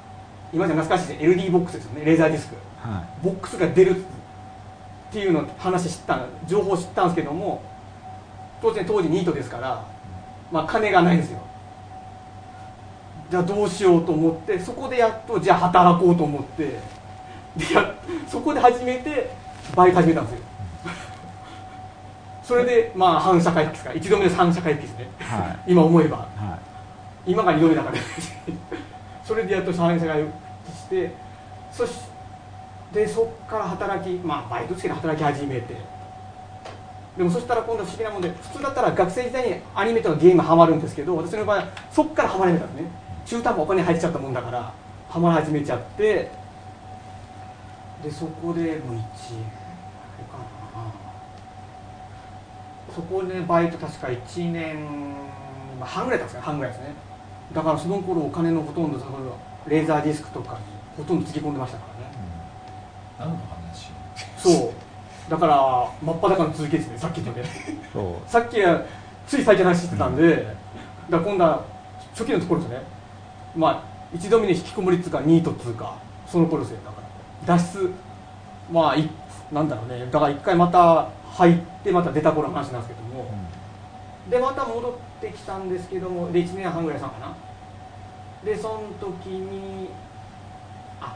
[0.54, 2.06] 今じゃ懐かしいです LD ボックスですよね。
[2.06, 7.62] レーザーディスク、はい、ボックスが出るっていうの話知った情報知ったんですけども
[8.62, 9.86] 当然当時ニートですから、
[10.52, 11.40] まあ、金がないんですよ
[13.30, 16.80] じゃあどうしようと思ってそこでやっとじゃあ働こうと思って
[17.56, 17.96] でや
[18.28, 19.30] そこで初めて
[19.76, 20.46] バイト始めたんですよ。
[22.44, 23.94] それでまあ反社会的ですか。
[23.94, 26.58] 一度目で反社会的ですね、はい、今思えば、は
[27.28, 27.98] い、今が二度目だから。
[29.24, 31.12] それでやっと反社会して
[31.72, 31.94] そし
[32.92, 35.76] てそこから働きまあバイトつけて働き始めて。
[37.18, 42.90] でもそしたら今度不思議なもんで普通だったら学生時代にアニメとかゲームハマるんですけど私の場合はそこからハマれたんですね
[43.30, 44.74] 中途半端お金入っちゃったもんだから
[45.08, 46.32] ハマり始めちゃって
[48.04, 49.04] でそこでもう1
[50.26, 50.38] か
[50.74, 50.92] な。
[52.96, 54.88] そこでバイト確か1年
[55.80, 56.94] 半ぐらいだったんですか半ぐらいですね。
[57.54, 59.00] だからその頃お金のほとんど
[59.68, 60.60] レーザーディスクとかに
[60.98, 61.86] ほとんどつぎ込んでましたか
[63.20, 63.92] らね、うん、何の話。
[64.38, 65.30] そう。
[65.30, 67.48] だから真っ裸の続きですねさっき言ったね
[68.26, 68.84] さっきは
[69.28, 70.56] つい最近話してたんで、うん、だか
[71.12, 71.64] ら今度は
[72.14, 72.99] 初期のところですね
[73.56, 73.84] まあ
[74.14, 75.98] 一度目に引きこもりっつうかニートっつうか
[76.28, 77.02] その頃ですよだか
[77.48, 77.58] ら。
[77.58, 77.92] 脱出
[78.72, 79.10] まあい
[79.52, 83.32] なんだろうねだから一回また入ってまた出た頃の話なんですけども、
[84.26, 87.36] うん、でまた戻ってきたんですけどもで1年半ぐらいさんかな。
[88.44, 89.90] でその時に
[91.02, 91.16] あ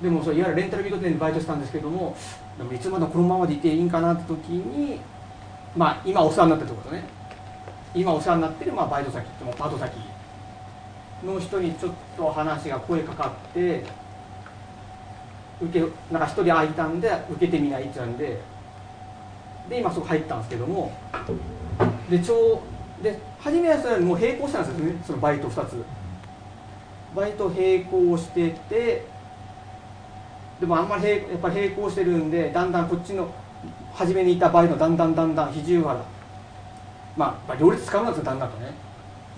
[0.00, 2.16] でもそういわゆるレンタルビデオ店でバイトしたんですけども
[2.56, 5.00] でもいつまでこのままでいていいんかなって時に
[5.76, 7.04] まあ今お世話になってるってことね。
[7.94, 9.92] 今お世話になってるまあバイト先ってもパート先
[11.24, 13.84] の人にちょっと話が声かかって
[15.60, 18.40] 受けなんか一人空いたんで受けてみないって言うんで。
[19.68, 20.92] で今そこ入ったんですけども。
[22.10, 22.62] でちょ
[23.00, 25.02] うで初めはそれもう並行したんですよね。
[25.06, 25.84] そのバイト2つ。
[27.16, 29.06] バイト並行してて
[30.60, 33.28] でもあんまりやっぱり並行してるんでだんだんこっちの
[33.94, 35.96] 初めにいたバイトだんだんだんだん比重が
[37.16, 38.72] まあ両立使うんですよだんだんとね。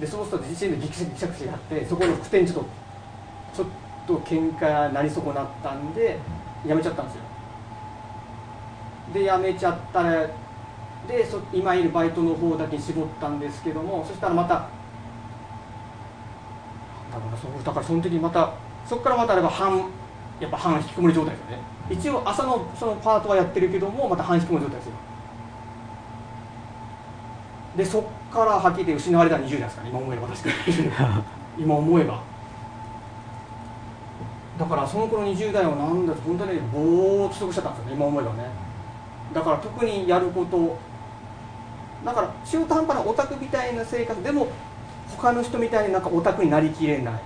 [0.01, 2.67] でそうすると自身でギクシャギクシャがあってそこの副店長と
[3.55, 3.69] ちょっ
[4.07, 6.19] と喧嘩なり損なったんで
[6.67, 7.21] 辞めちゃったんですよ。
[9.15, 10.27] で辞めちゃったら
[11.09, 14.69] でそ今いるバイトの方だけに絞ったんですけどもそしたらまただか
[17.31, 18.53] らそだからその時にまた
[18.85, 19.89] そこからまたあれば半
[20.41, 21.59] やっぱ半引きこもり状態ですよね。
[21.89, 24.93] 一応朝のそのパートはやってるけどもまた半引きこもり状態ですよ
[27.77, 30.55] でそっからはっきり失われた20代ですかね今思えば確かに
[31.59, 32.23] 今思えば。
[34.59, 38.45] だからその頃20代はなんだと本当にぼーっと過ごしちゃったんですよね今思えばね。
[39.35, 40.79] だから特にやること。
[42.05, 44.49] だから中途半端なオタクみたいな生活でも
[45.17, 47.21] 他の人みたいになんかオタクになりきれない、うん、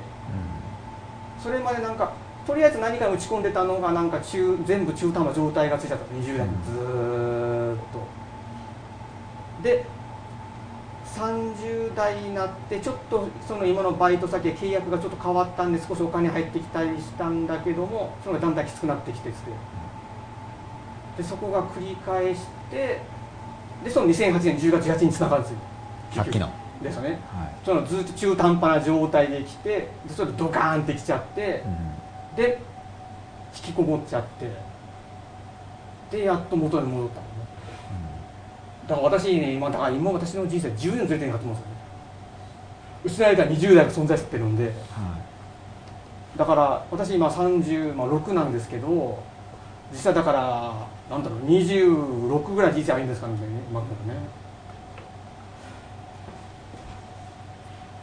[1.43, 2.13] それまでなんか
[2.47, 8.01] とりあえず何か打ち込んでたのがなんか中全部中途半端な状態がついちゃった20代にずーっと。
[9.63, 9.85] で
[11.17, 19.31] 30代になってちょっとその今のバイト先契約がちょっと変わったんで少しお金入ってきたりしたんだけどもそれがだんだんきつくなってきて
[21.17, 23.01] でそこが繰り返して
[23.85, 25.59] でその2008年10月1日につながるんですよ。
[26.13, 26.51] さっきの。
[26.83, 27.19] ですよね、はい、
[27.63, 32.59] そのずっと中途半端な状態で来てでそれでドカーンってきちゃって、うん、で
[33.55, 34.51] 引きこもっちゃって
[36.11, 37.21] でやっと元に戻った
[38.91, 41.81] だから私ね今だから今私の人生10年ずれてるかと思うんですよね。
[43.05, 44.73] 失われた20代が存在してるんで、はい、
[46.39, 49.23] だから私今36なんですけど
[49.93, 53.35] 実際だからなんだろう26ぐらい人生あるんですかね
[53.71, 54.21] 今からね。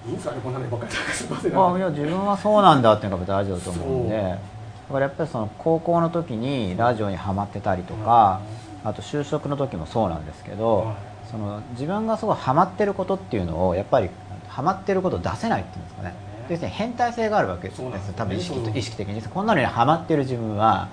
[0.06, 4.16] いいんですかねこんなのばっかりすみませんあいや自分はそうなんだっていうのが大事だと思うんで。
[4.16, 10.96] だからやっぱりその高校の時にラジオにはまってたりとか、うんあと就職の時もそうなんですけど、はい、
[11.30, 14.10] その自分がすごいハマってることっていうのをやっぱり
[14.48, 16.16] ハマってることを出せないっていうんですかね。
[16.50, 20.88] 要す変態性があるわけですよ、ね、多分意識と意識的にこんなのにハマってる自分は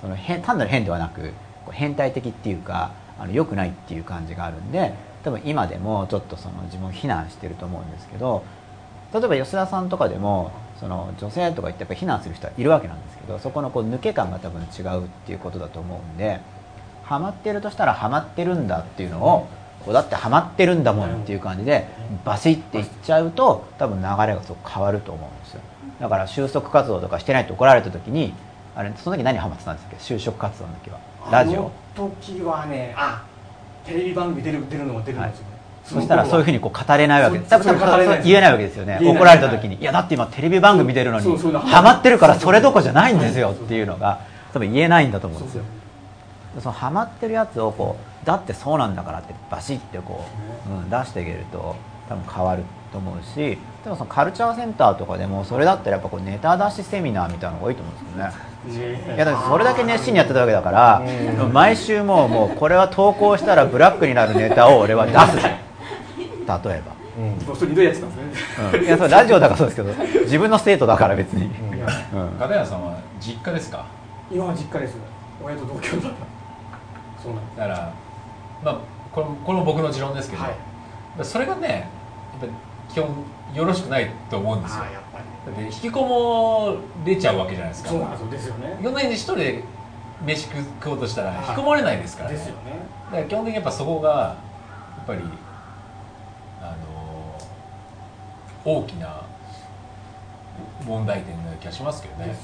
[0.00, 1.32] その単なる変ではなく
[1.72, 4.94] 変態的っていうかあの良くないっていう感じがあるんで
[5.24, 8.44] 多分今でもちょっとその自分を非難してると思うんですけど
[9.12, 16.40] 例えば吉田さんとかでもその女性とか言ってやっぱ非難する人はいるわけなんですけどそこのこう抜け感が多分違うっていうことだと思うんで
[17.10, 19.48] ハマってるとしたらハマってるんだっていうのを
[19.84, 21.88] こうだってハマってるんだもんっていう感じで
[22.24, 25.60] バシッていっちゃうと多分流れがすごく変わると思うんですよ。
[25.98, 28.32] だから収束活動とかしてないと怒られた時に
[28.76, 31.00] あれその時何ハマってたんですけど就職活動の時は。
[31.32, 31.72] ラジオ。
[31.96, 33.24] 時はねあ
[33.84, 35.50] テレビ番組出る出るのが出るんですよ、は
[35.90, 35.92] い。
[35.94, 37.40] そしたらそういうふうにこう語れないわけ。
[37.40, 39.00] 多分言えないわけですよね。
[39.02, 44.20] 怒られた時にいやだって今テレビ番組出るのにハマってるからそれどころじゃないんですよっていうのが
[44.52, 45.64] 多分言えないんだと思うんですよ
[46.58, 50.24] そのハマってるやつをこうだってそうなんだからってバシッてこ
[50.68, 51.76] う、うん、出してあげると
[52.08, 59.14] 多分変わると思うしでもそのカルチャーセンターとかでもそれだったらやっぱこうネタ出しセミナーみたいなのが多いと思うんですよね。
[59.16, 61.02] いやだそれだけ熱心にやってたわけだから
[61.52, 65.56] 毎週もうもうこれは投稿したらブラックになるネタを俺は出す例え
[66.46, 67.00] ば。
[67.18, 69.92] うん、ひどいやつなんですね、うん、いやそれラジオだからそうですけど
[70.22, 71.50] 自分の生徒だから別に、うん、
[72.38, 73.84] 片谷さんは実家ですか？
[74.30, 74.96] 今は実家です。
[75.42, 76.08] 親と同居だ。
[76.08, 76.29] った
[77.22, 77.94] そうなんだから
[78.64, 78.80] まあ
[79.12, 80.54] これこれも僕の持論ですけど、はい、
[81.22, 81.88] それがね
[82.40, 84.84] やっぱ基本よろしくないと思うんですよ。
[85.46, 87.90] だって引きこもれちゃうわけじゃないですか。
[87.90, 88.54] そうですよ。
[88.56, 88.78] ね。
[88.80, 89.64] 4年で一人で
[90.24, 90.48] 飯
[90.80, 92.72] 食おうとしたら引きこもれないですから、ね、ですよね。
[93.06, 94.36] だから基本的にやっぱそこが
[95.10, 95.22] ぱり
[96.62, 97.38] あの
[98.64, 99.22] 大きな
[100.84, 102.34] 問題点な気がしますけどね、ね、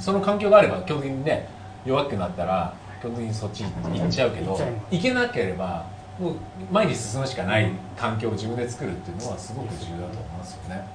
[0.00, 1.48] その環境があれば基本的にね
[1.84, 3.68] 弱くなったら基本的にそっち行
[4.06, 4.56] っちゃうけど
[4.88, 5.84] 行けなければ
[6.20, 6.34] もう
[6.70, 10.86] 前に進むしかない環境を自分で作るっていうのはすごく重要だと思いますよね、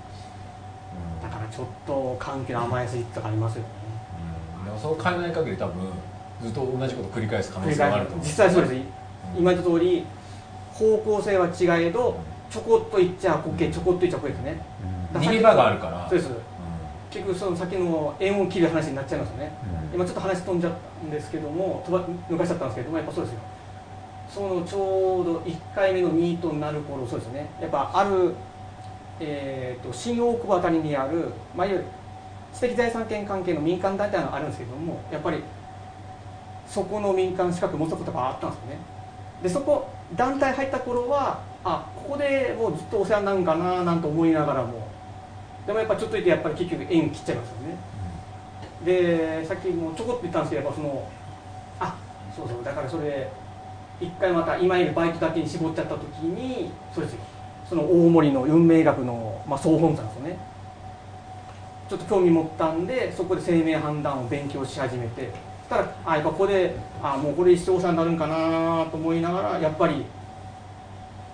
[1.22, 3.70] うん、だからちょっと環境の甘えすぎとかありますよね、
[4.60, 5.92] うん、でもそう変えない限り多分
[6.42, 8.26] ずっと同じこと繰り返す可能性があると思う。
[8.26, 8.82] 実際そうです、うん、
[9.40, 10.06] 今言った通り
[10.74, 14.62] 方向性は違えどちょこっといっちゃこけちょこっといっちゃこけですね、
[15.12, 16.08] 逃げ場があるから。
[16.08, 16.32] そうです、
[17.10, 19.52] 結局その先の縁を切る話になっちゃいますよね、
[19.94, 23.40] 今ちょっと話飛んじゃったんですけども飛ば抜かしちゃったんですけどもやっぱそうですよ。
[24.30, 27.50] そのちょうど1回目のニートになる頃そうですね。
[27.62, 28.34] やっぱある、
[29.22, 31.86] えーと、新大久保辺りにある、まあ、いわゆる
[32.54, 35.42] 知的財産権関係の民間団体があるんですけどもやっぱり
[36.68, 38.78] そこの民間資格持つことがあったんですよね。
[39.44, 44.87] でそこ団体入った頃はあここでもうずっとお世話になるんかななんて思いながらも
[45.68, 47.78] でもやっぱちょっといてやっぱり結局縁切っちゃいますよね。
[48.86, 51.08] でさっきもちょこっと言ったんですけどやっぱその
[51.80, 51.96] あ
[52.36, 53.30] そうそうだからそれ
[54.00, 57.20] 一回また今いるバイトだけに絞っちゃった時にそうですよ。
[57.70, 60.38] その大森の運命学の、まあ、総本山ですよね。
[61.90, 65.32] ちょっと興味持ったんでそこで生命判断を勉強し始めて
[65.70, 70.06] そしたらあやっぱここであもうこれ一生さんになるんかなと思いながらやっぱり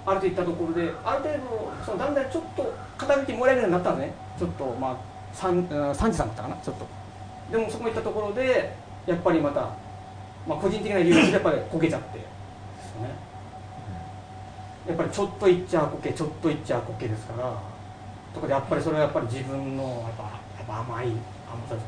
[0.05, 4.22] あるといったところである程度そのだんだんちょっと傾きもらえるようになったんですね。
[4.38, 4.97] ちょっとまあ
[5.36, 6.86] 3, 3時さんだったかなちょっと。
[7.51, 8.75] でもそこ行ったところで
[9.05, 9.61] やっぱりまた、
[10.47, 12.17] まあ、個人的な理由でやっぱりこけちゃって。
[12.17, 12.25] で
[12.84, 13.34] すよね。
[14.88, 17.57] やっぱりちょっといっちゃこけちょっといっちゃこけですから
[18.34, 20.29] とかでやっぱりそれはやっぱり自分のやっぱや
[20.63, 21.86] っぱ甘い甘さです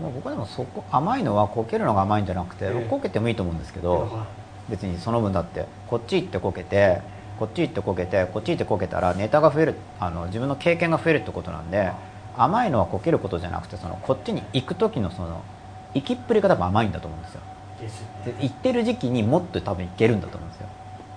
[0.00, 4.26] もう僕でもそこ甘いのはこけるのが甘いんじゃなくて、えー、こけてもいいと思うんですけど、は
[4.68, 7.00] い、別にその分だってこっち行ってこけて
[7.38, 11.92] こっち行ってこけてこっち行ってこけたらネタが増えるあの自分の経験が増えるってことなんで
[12.36, 15.42] 甘いのはこけることじゃなくてそのこっちに行く時のその
[15.94, 17.40] 行きっぷりが多分甘いんだと思うんですよ。
[18.24, 20.68] で行ってる時期にもっと多分行けるんだと思うんですよ。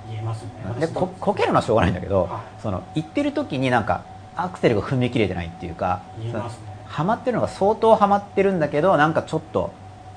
[0.09, 0.49] 言えますね。
[0.79, 4.03] でここけるのはしょうがないんだけど、はい、その行ってる時になんか
[4.35, 9.71] アクセルが踏み切れてないっていうか言えます、ね、はまってるのが相当はまってるんだけどなんかちょっと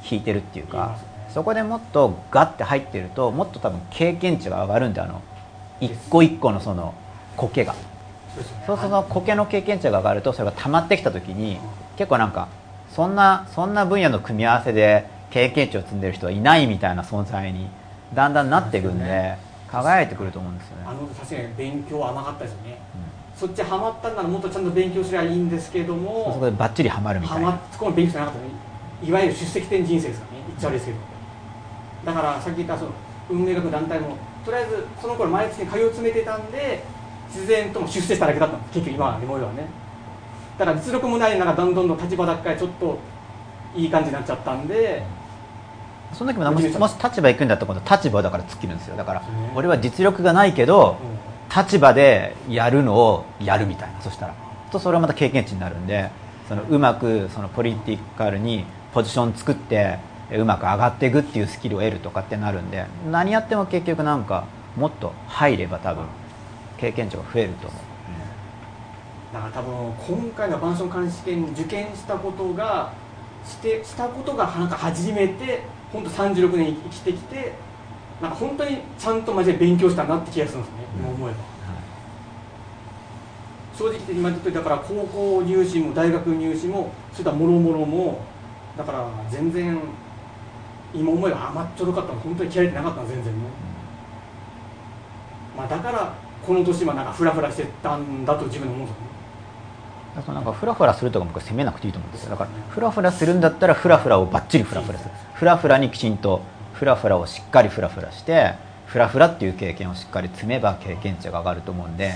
[0.08, 5.22] 引いてるっていうか、ね、そこでもっとガッて入ってるともっと多分経験値が上がるんであの
[5.80, 6.94] 一個一個のその
[7.36, 7.74] 苔が。
[8.66, 11.58] そうその苔の経験値が上がるとそれが溜まってきた時に
[11.96, 12.48] 結構なんか
[12.94, 17.68] そんなそんな分野の組み合わせで経験値を積んでる人はいないみたいな存在に
[18.14, 19.36] だんだんなっていくんで
[19.68, 20.84] 輝いてくると思うんですよね。
[20.86, 22.78] あの確かに勉強甘かったですよね、
[23.34, 27.60] うん、そっちハマったんならもっとちゃんと勉強すればいいんですけどもそこでばっちりハマるみたいな。
[27.72, 28.48] そこの勉強じゃなかったね
[29.02, 30.44] いわゆる出席点人生ですからね。
[30.46, 30.98] 言っちゃうんですけど、
[32.04, 32.92] だからさっき言ったその
[33.30, 36.82] 運営学団体もとりあえずその頃毎月に通い詰めてたんで
[37.28, 39.66] 自然とも出世しただけだったんです結局今は思えばね。
[40.58, 42.98] だから実力もない中どんどんどん立場だけちょっと
[43.74, 45.02] いい感じになっちゃったんで。
[46.12, 48.96] その時ももしもし立場行くんだったら今度立場だから突っ切るんですよ。
[48.96, 49.22] だから
[49.54, 50.96] 俺は実力がないけど、
[51.54, 54.34] 立場でやるのをやるみたいなそしたら。
[54.70, 56.10] とそれはまた経験値になるんで
[56.48, 59.98] そのうまくそのポリティカルにポジション作って
[60.38, 66.04] うまく上がっていくっていうスキルを得るとかってなるんで何やっても結局なんかもっと入れば多分
[66.78, 67.80] 経験値が増えると思う、
[69.28, 72.92] うん、だから多分今回のマンション管理試験に受験したことが
[73.44, 75.62] してしたことがなんか初めて
[75.92, 77.52] 本当36年生きてきて
[78.20, 81.38] なんか本当にちゃんとマジで勉強したなって気がするんですね、うん、今思えば、
[83.76, 88.20] 正直言って今言っただから高校入試も大学入試もそういったもろもろも
[88.76, 89.80] だから全然
[90.94, 93.40] 今思えば甘っちょろかったの本当に嫌いてなかったの全然ね、
[95.56, 96.14] まあ、だから
[96.44, 99.10] この年はなんかフラフラしてたんだと自分で思うんですよね。
[100.16, 102.30] だからなんかフラフラするとか僕責めなくていいと思うんですよ。
[102.30, 105.10] だからフラフラするんだったらフラフラをばっちりフラフラする。
[105.34, 108.54] フラフラにきちんとフラフラをしっかりフラフラして
[108.86, 112.14] フラフラっていう経験をしっかり積めば経験値が上がると思うんで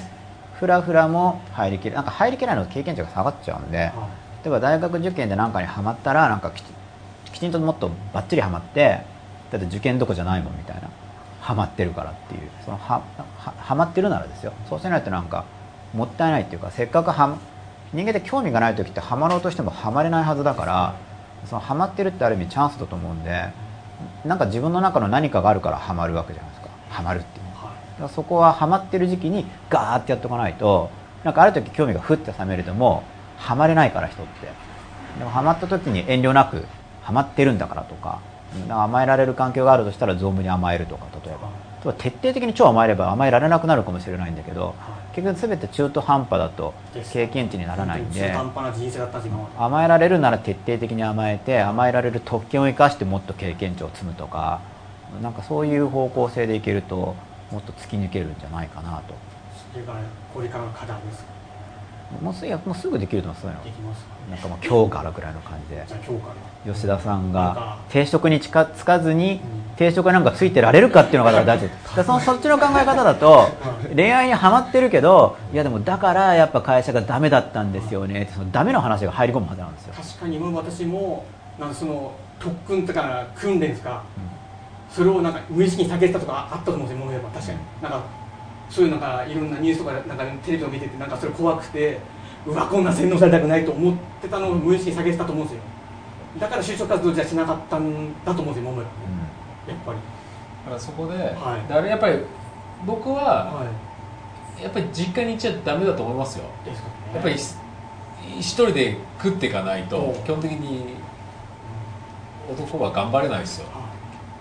[0.59, 3.93] フラフラも入りきるなんか入りきらないと経験値が下がっちゃうんで例
[4.47, 6.63] えば大学受験で何かにはまったらなんかき
[7.35, 9.01] きちんともっとばっちりはまって
[9.51, 10.89] だって受験どこじゃないもんみたいな。
[11.41, 12.41] はまってるからっていう。
[12.65, 13.03] そのは
[13.37, 14.53] はまってるならですよ。
[14.71, 15.45] そうしないとなんか
[15.93, 17.37] もったいないっていうかせっかくは
[17.93, 20.95] 人間って興味がない時ってはまろうとしてもはまれないはずだから
[21.47, 23.49] そのはまってるってある意味チャンスだと思うんで
[24.25, 26.69] なんか自分の中の何かがあるからはまるわけじゃないですか。
[26.89, 30.91] はまるっていうだからそこははまってる時期にガーってやっておかないと
[31.25, 33.03] なんかある時興味がふって冷めるとも
[33.37, 34.49] はまれないから人って。
[35.19, 36.67] でもはまった時に遠慮なく
[37.05, 38.21] ハマってるんだからとか
[38.69, 41.49] 甘えられる環境があるとしたら存分に甘えるとか例えば。
[41.85, 44.75] 例えば徹底的に超甘えれば甘えられなくなるかもしれないんだけど
[45.15, 46.73] 結局全て中途半端だと
[47.13, 48.33] 経験値にならないんで
[49.59, 54.63] 甘えられるなら徹底的に甘えて甘えられる特権を生かしてもっと経験値を積むとか
[55.23, 57.15] なんかそういう方向性でいけると
[57.51, 59.15] もっと突き抜けるんじゃないかなと。
[59.73, 59.99] それから
[60.33, 61.25] これからの課題です
[62.21, 65.85] もうすもうすぐできると思いますそういうのできますかなんかもう今日からぐらいの感じで。
[65.87, 66.35] じゃあ今日か
[66.67, 69.77] ら吉田さんが定職に近つかずにうん。
[69.77, 71.69] 定職なんかついてられるかっていうのが大事。
[71.69, 73.49] ですでそのそっちの考え方だと
[73.95, 78.23] 恋愛にはまってるけどいやでもだからやっぱ会社がダメだったんですよね。
[78.23, 79.95] ってそのダメの話が入り込むはずなんですよ。
[79.97, 81.25] 確かにもう私も
[81.59, 84.03] なんかその特訓とか訓練ですか、
[84.91, 88.03] それをなんか無意識に避けてたとかあったと思うんですよ、もう言えば確かに、なんか
[88.71, 91.99] そういうなんかいろんなニュースとかなんかテレビを見てて、なんかそれ怖くて、
[92.47, 95.63] うわ、こんな洗脳されたくないと思ってたのを無意識に避けてたと思うんですよ、
[96.41, 98.89] だから就職活動じゃしなかったんだと思うんですよ、もうやっ
[99.87, 99.99] ぱり。
[100.65, 101.19] だからそこで、い。
[101.19, 102.19] だからやっぱり
[102.87, 103.67] 僕はは
[104.63, 106.45] やっぱり実家に行っちゃダメだと思いますよ。
[106.45, 106.51] ね。
[107.15, 107.59] やっぱり一
[108.41, 110.11] 人で食っていかないとう。
[110.11, 110.97] ん基本的に
[112.51, 113.67] 男は頑張れないですよ。
[113.73, 113.85] は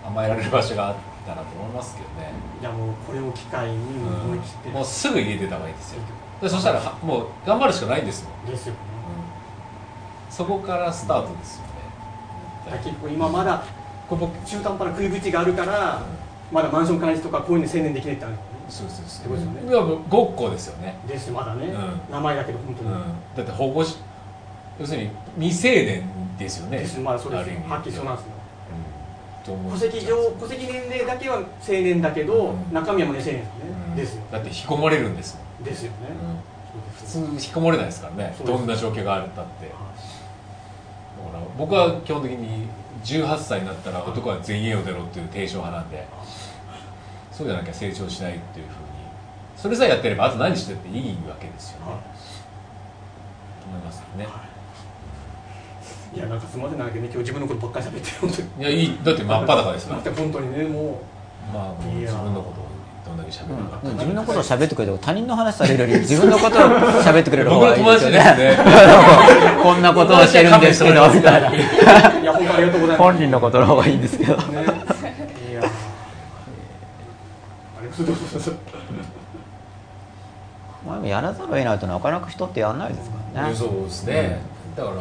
[0.06, 0.94] 甘えられる場所があっ
[1.26, 3.78] たらと思いますけどね、いいやもうこれを機会にう
[4.10, 6.02] ん思い切って、もうすぐ家出た方がいいですよ。
[6.40, 8.78] でそしたらはもう頑張るしかないんですもん、ですよね。
[10.30, 11.62] そこからスタートですよ
[12.72, 12.78] ね。
[12.82, 13.64] 結構今まだ
[14.08, 16.02] こう僕中途半端な食い口があるから、
[16.52, 18.34] まだマンション管理とかこういうのに専念できないってある
[18.68, 19.70] そうそうそうね。
[19.70, 22.00] いやもうごっこですよね、ですよまだね、うん。
[22.10, 23.00] 名前だけど本当に、うん、
[23.36, 23.98] だって保護し
[24.80, 26.02] 要するに未成年
[26.38, 26.78] ですよね。
[26.78, 27.70] ですまだそうですある意味。
[27.70, 28.32] はっきりそうなんですよ。
[28.32, 28.33] うんと思
[29.44, 32.72] 戸う籍上戸籍年齢だけは成年だけど、うん。
[32.72, 33.96] 中身はまだ未成年ですよね、うん。
[33.96, 35.96] ですよだって引きこもれるんですもん、ですよね、
[36.96, 38.34] 普通引きこもれないですからね。
[38.44, 39.66] どんな状況があるったって。
[39.66, 39.78] だか
[41.38, 42.68] ら僕は基本的に
[43.04, 46.06] 18歳になったら男は全員家を出ろっていう提唱派なんで
[47.30, 48.84] そうじゃなきゃ成長しないっていうふうに。
[49.56, 51.92] それさえやってればあと何してっていいわけですよね。
[51.92, 52.00] はい。
[53.60, 54.26] と思いますよね
[56.14, 58.48] いやなんかすみませんなんかね今日自分のことばっかり喋って本当に。
[58.60, 61.02] いやいいだって真っ裸ですよだって本当にねも
[61.52, 66.60] まあもう自分のことをどんだけ喋るか、自分のことを喋ってくれて他人の話されるより自分のことを
[67.02, 68.18] 喋ってくれる方がいいですよね。
[68.18, 68.58] ね
[69.62, 71.50] こんなことをしてるんですけどみたいな。
[71.50, 72.98] ういや本当ありがとうございます。
[72.98, 74.36] 本人のことの方がいいんですけど。
[74.36, 74.42] ね。
[75.50, 75.64] いやー。
[75.64, 75.68] あ
[77.82, 78.52] りがとうございます。
[80.86, 83.54] まあやらざるを得ないとなかなか人ってやらないですからね。
[83.54, 84.40] そうですね、
[84.76, 84.96] だから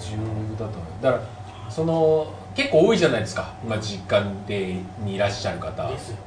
[0.00, 1.22] 重要だとだから
[1.70, 3.52] その結構多いじゃないですか。
[3.64, 5.88] 今実家でにいらっしゃる方。
[5.88, 6.20] ですよね。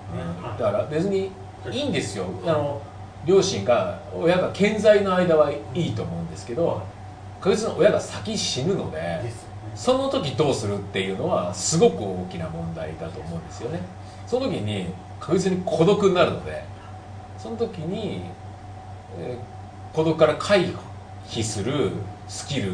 [0.57, 1.32] だから別に
[1.69, 2.26] いいんですよ。
[2.45, 2.82] あの
[3.26, 6.82] 両親が親が健在の間はいいと思うんですけど
[7.41, 9.21] 確実に親が先死ぬので
[9.76, 13.80] その時どうするっていうのはすごく大きな問題だと思うんですよね。
[14.26, 14.88] その時に
[15.19, 16.63] 確実に孤独になるので
[17.38, 18.21] その時に、
[19.19, 19.53] えー
[19.93, 20.74] 孤独から回
[21.28, 21.91] 避する
[22.28, 22.71] スキル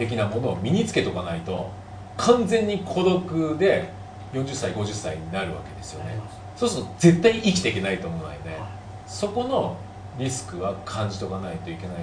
[0.00, 1.70] 的なものを身につけとかないと
[2.16, 3.90] 完全に孤独で
[4.32, 6.18] 40歳50歳になるわけですよね。
[6.56, 8.58] そうすると絶対生きていけないと思うので
[9.06, 9.76] そこの
[10.18, 11.96] リスクは感じとかないといけない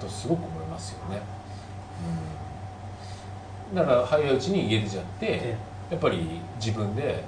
[0.00, 1.20] とすごく思いますよね、
[3.70, 5.56] うん、だから早いうちに家出ちゃってえ
[5.90, 7.24] やっぱり自分で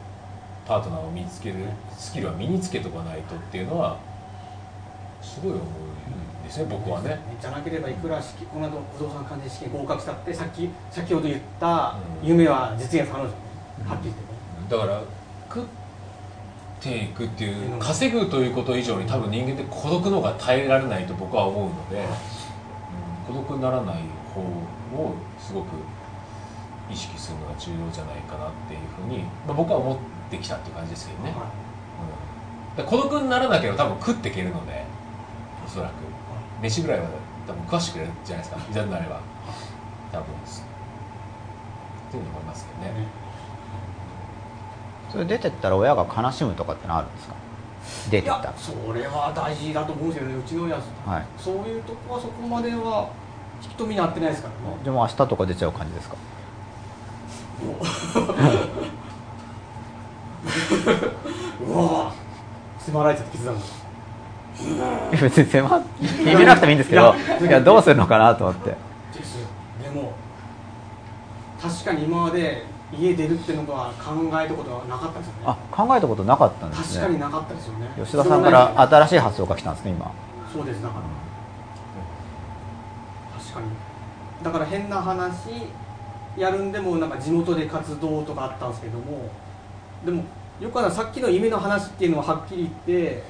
[0.67, 1.57] パートナーを見つける
[1.97, 3.99] スキルは身につけとかないとっていうのは
[5.21, 5.96] すごい思うん
[6.47, 7.19] ですね僕はね。
[7.41, 12.29] じゃなければいくら式この後不動産管理試験合格したってさっき先ほど言ったうん。
[12.29, 13.39] 夢は実現不可能ですよ
[13.85, 14.23] ね、はっきり言って。
[14.23, 14.27] ね
[14.71, 15.03] だから
[15.49, 15.65] 食っ
[16.81, 21.99] ていくっていう稼ぐということ以上に多分人間って孤独の方が耐えられないと僕は思うので、
[23.29, 23.35] うん。
[23.35, 24.03] 孤独にならない
[24.35, 25.67] 方をすごく
[26.91, 29.99] 意識するのが重要じゃないかなっていうふうに、まあ、僕は思っ
[30.31, 31.51] てきたっていう感じですけどね、は
[32.79, 34.85] うん、孤独にならなければ多分食っていけるので
[35.67, 35.93] おそらく
[36.63, 37.07] 飯ぐらいは
[37.47, 39.21] 多分食わしてくれるじゃないですかいざになれば。
[40.13, 40.27] 多分。
[40.27, 40.29] っ
[42.11, 43.07] ていうふうに思いますけどね、
[45.11, 47.35] それ出てったら親が悲しむとかってのあるんですか？
[48.11, 50.35] 出てったやそれは大事だと思うんですよね。
[50.37, 50.83] うちの親は
[51.21, 51.27] い。
[51.39, 53.11] そういうとこはそこまでは
[53.63, 54.77] 引き止めになってないですからね。
[54.85, 56.17] でも明日とか出ちゃう感じですか？
[61.67, 62.13] うわ
[62.79, 63.61] 迫られちゃって決断だ
[65.21, 68.71] 別に狭決めなくてもいいんですけどいやどうするのかなと思って。
[68.71, 70.13] でも
[71.61, 75.41] 確かに今まで家出るっていうのは考えたことはなかったですよね。
[75.45, 77.01] あ考えたことなかったんですね。
[77.01, 77.89] 確かになかったですよね。
[77.97, 80.13] 吉田さんから新しい発想が来たんですね今。
[80.53, 81.03] そうですだから。
[83.41, 83.67] 確かに。
[84.45, 85.51] だから変な話
[86.37, 89.31] やるんでもなんか地元で活動とかあったんですけども。
[90.05, 90.23] でも
[90.61, 93.23] よくあるさっきの夢の話っていうのははっきり言って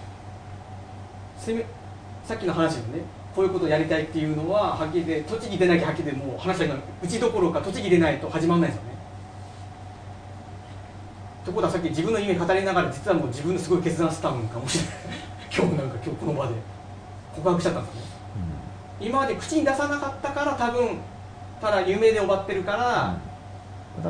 [1.38, 3.00] さっきの話のね
[3.34, 8.96] こういうことをやりたいっていうのははっきり言って栃木出なきゃはっきり言ってもう話は今うちどころか栃木出ないと始まらないですよね。
[11.42, 14.94] ってことはさっき自分の夢語りながら実はもう自分のすごい決断したのかもしれない。
[15.56, 16.76] 今日なんか今日この場で。
[17.36, 18.00] 告白しちゃったんですね、
[19.00, 20.98] うん、今まで口に出さなかったから多分
[21.60, 23.18] ただ夢で終わってるから、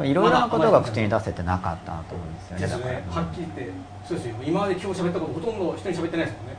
[0.01, 3.73] うん、いろいろなことが口に出せてなかったなと思うんですよねですね、はっきり言って
[4.07, 4.37] そうですよ。
[4.45, 6.56] 今まで今日喋ったことほとんど人に喋ってないですもんね、うん、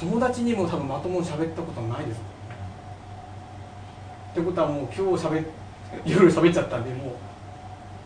[0.00, 2.18] 友達にも多分まともに喋ったことないです。
[2.18, 2.28] もん
[4.32, 5.44] ってことはもう今日しゃべい
[6.14, 7.10] ろいろ喋っちゃったんでもうっ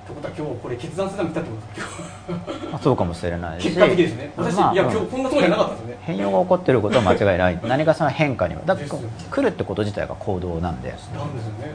[0.07, 2.79] てことは今日これ決断するために来たってことですか？
[2.79, 4.33] そうかもしれない結果的ですね。
[4.37, 5.99] 私、まあ、いや今日こんなところじゃなかったですね。
[6.03, 7.61] 変容が起こってることは間違いない。
[7.65, 8.85] 何かその変化には だって
[9.31, 10.89] 来るってこと自体が行動なんで。
[10.89, 11.71] なんですよね、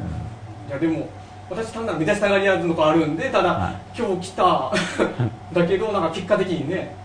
[0.66, 1.08] うん、いやでも
[1.50, 4.72] 私単なる目立ちたがり屋の子あるんでただ、はい、今日来た。
[5.54, 6.96] だけどなんか結果的にね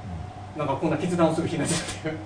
[0.56, 2.16] なんかこんな決断をする日になっちゃって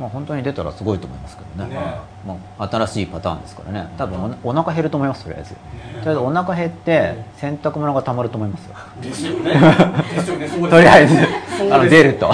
[0.00, 1.80] まあ、本当に出たらすごいと思いますけどね、ね、
[2.26, 3.86] まあ、新しいパターンですからね。
[3.98, 8.64] 多分おお腹減ると思いますとりあえず、とりあえずお腹減って洗濯物がたまると思います。
[8.64, 9.60] よ ですよね。
[10.70, 11.18] とりあえず
[11.70, 12.32] あの出ると。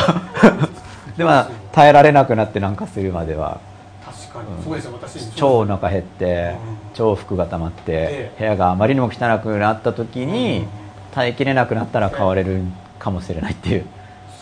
[1.18, 1.30] でも
[1.72, 3.58] 耐えられなくなってなんかするまでは。
[4.04, 4.92] 確かに、そうですよ。
[4.92, 6.54] 私超お腹減って、
[6.94, 10.68] 超服がたまって、部屋があまりにも汚くなった時に、
[11.12, 12.62] 耐えきれなくなったら変われる
[13.00, 13.86] かもしれないっていう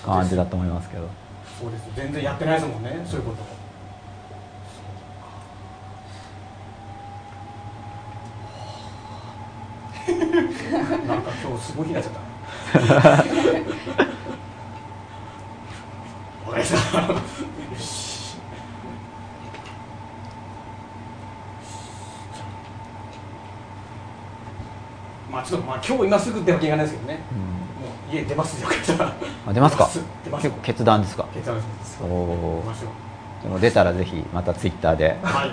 [0.04, 1.08] 感じだと思いますけど。
[1.60, 1.88] そうです。
[1.96, 3.42] 全然やってないですもんねそういうこと。
[10.06, 12.20] なんか今日すごい日になっちゃった。
[16.46, 17.02] わかりました
[25.30, 27.63] まあちょっとまあ今日今すぐってわけいかないですけどね、うん
[28.14, 28.68] 家出ますよ
[29.46, 29.88] あ出ますか？
[29.88, 31.26] 結構決断ですか？
[31.34, 31.98] 決断です。
[32.02, 32.62] おお
[33.42, 35.44] でも出たらぜひまたツイッターで、は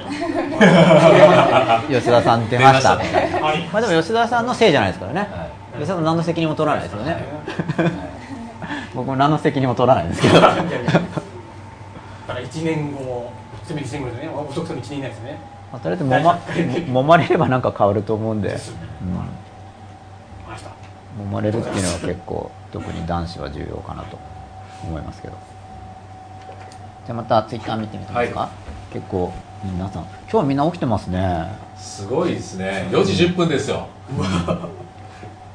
[1.90, 2.96] い、吉田さん出ました。
[2.96, 7.26] みたいな、はい、まあでも吉田さんのせいじゃないですからね、はい、吉田さん何の責任も取らないですよね、
[8.96, 10.40] 僕も何の責任も取らないですけど。
[10.40, 10.56] だか
[12.30, 13.30] ら1年後
[13.66, 14.30] せめて1年後ですね。
[14.50, 15.38] 遅くとも1年以内ですね、
[15.74, 18.58] まあ、とりあえずもま揉まれればなんか変わると思うんで、うん
[21.20, 24.18] 揉まれるっていうのは結構特に男子は重要かなと
[24.84, 25.34] 思いますけど。
[27.06, 29.34] じゃあまたツイッター見てみてますか、はい、結構
[29.64, 31.48] 皆さん今日はみんな起きてますね。
[31.76, 32.88] すごいですね。
[32.92, 33.88] 4時10分ですよ、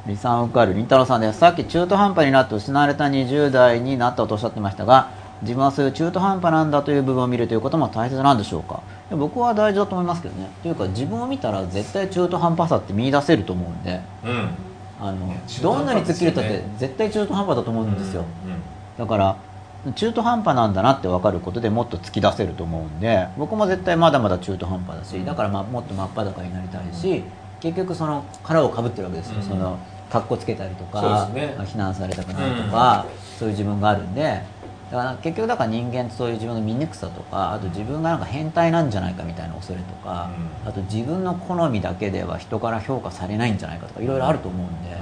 [0.07, 1.39] リサンウカールりんたろーさんです。
[1.39, 5.11] さっき中途半端になって失われた20代になったとおっしゃってましたが
[5.43, 8.83] 自分はそういう中途半端なんだという部分を見るということも大切なんでしょうか？
[9.11, 10.51] 僕は大事だと思いますけどね。
[10.63, 14.49] というか自分を見たら絶対中途半端さって見出せると思うんで、うん
[15.01, 18.25] あのどんなに突っ切れたって絶対中途半端だと思うんですよ、
[18.97, 19.37] だから
[19.95, 27.23] 中途半端なんだなって分かることでもっと突き出せると思うんで僕も絶対まだまだ中途半端だしだからまあもっと真っ裸になりたいし
[27.61, 29.79] 結局その殻をかぶってるわけですよ、その
[30.11, 33.07] かっこつけたりとか、ね、非難されたくないとか、
[33.39, 34.43] そういう自分があるんで
[34.91, 40.31] だから結局だから人間ってそういう自分の醜さとかあと自分がなんか変態なんじゃないかみたいな恐れとか、
[40.65, 44.99] あと自分の好みだけでは人から評価されないんじゃないかとかいろいろあると思うんで、や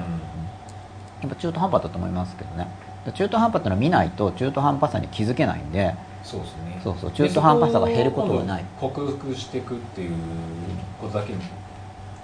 [1.26, 2.66] っぱ中途半端だと思いますけどね。
[3.12, 6.80] 中途半端ってのは見ないと中途半端さに気づけないんでそうですね。
[6.82, 8.64] そうそう中途半端さが減ることはない。
[8.80, 10.16] 克服していくっていう
[10.99, 11.35] ことだけ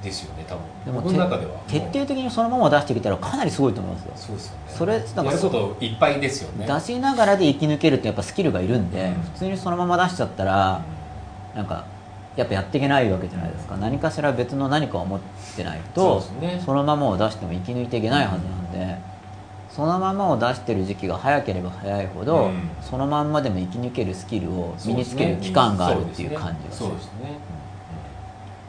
[0.03, 1.03] ですよね多分。
[1.03, 4.13] でも中では徹底的にそのまま出してきたらかなりすごいと思いますよ。
[4.17, 4.59] そうですよね。
[4.69, 6.67] それなんかやることいっぱいですよね。
[6.67, 10.83] 出しながらで生き抜けるってやっぱスキルがいるんで、うん、普通にそのまま出しちゃったら、
[11.53, 11.85] うん、なんか
[12.37, 15.21] やっぱやっていけないわけじゃないですか、うん、何かしら別の何かを持っ
[15.57, 18.99] てないとそ、ね,、のままを出しても生き抜いていけないはずなんで、
[19.71, 22.51] そのままを出してる時期が早ければ早いほど、
[22.83, 27.39] そのまんまでも生き抜けるスキルを身につける期間があるっていう感じがする、そうですね